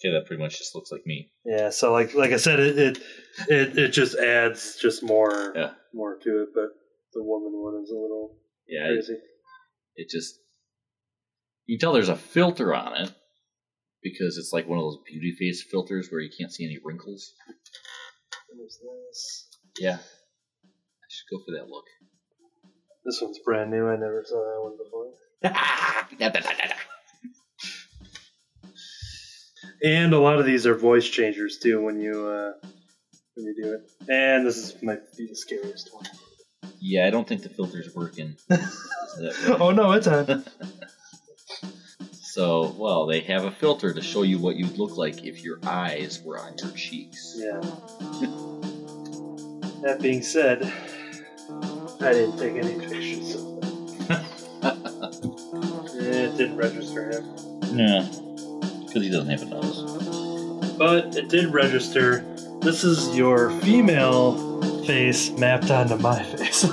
[0.02, 1.30] Okay, that pretty much just looks like me.
[1.44, 2.98] Yeah, so like like I said, it it
[3.48, 5.72] it, it just adds just more Yeah.
[5.92, 6.68] more to it, but
[7.12, 8.36] the woman one is a little
[8.68, 9.18] Yeah, it, crazy.
[9.96, 10.36] it just
[11.66, 13.12] you can tell there's a filter on it
[14.02, 17.32] because it's like one of those beauty face filters where you can't see any wrinkles.
[18.48, 19.58] What is this?
[19.78, 21.84] Yeah, I should go for that look.
[23.04, 23.86] This one's brand new.
[23.88, 25.12] I never saw that one before.
[29.82, 32.52] And a lot of these are voice changers too when you uh,
[33.34, 33.90] when you do it.
[34.08, 36.04] And this is might be the scariest one.
[36.80, 38.36] Yeah, I don't think the filter's working.
[39.48, 40.44] Oh no, it's on.
[42.30, 45.58] So, well, they have a filter to show you what you'd look like if your
[45.66, 47.34] eyes were on your cheeks.
[47.36, 47.58] yeah.
[49.82, 50.62] that being said,
[52.00, 53.60] I didn't take any pictures of
[54.06, 54.24] that.
[55.94, 57.24] it didn't register him.
[57.76, 58.08] Yeah,
[58.86, 60.76] because he doesn't have a nose.
[60.78, 62.20] But it did register.
[62.60, 66.64] This is your female face mapped onto my face.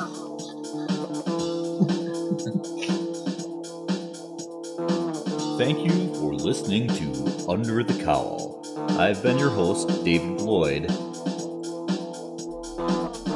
[5.57, 8.61] Thank you for listening to Under the Cowl.
[8.99, 10.85] I've been your host, David Lloyd.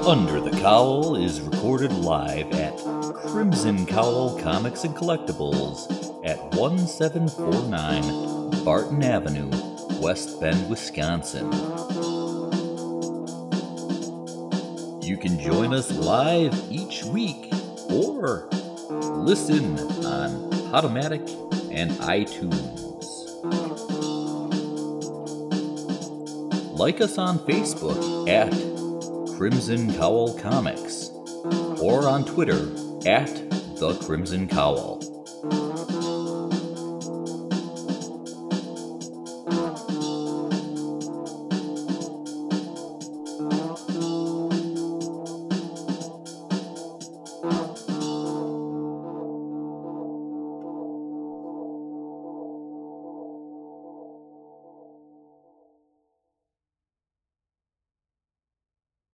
[0.05, 2.77] Under the Cowl is recorded live at
[3.25, 5.89] Crimson Cowl Comics and Collectibles
[6.23, 9.49] at 1749 Barton Avenue,
[9.99, 11.51] West Bend, Wisconsin.
[15.01, 17.51] You can join us live each week
[17.89, 18.47] or
[18.91, 21.40] listen on Podomatic
[21.71, 22.51] and iTunes.
[26.77, 28.51] Like us on Facebook at
[29.37, 31.09] Crimson Cowl Comics
[31.81, 32.69] or on Twitter
[33.07, 33.27] at
[33.77, 35.00] The Crimson Cowl.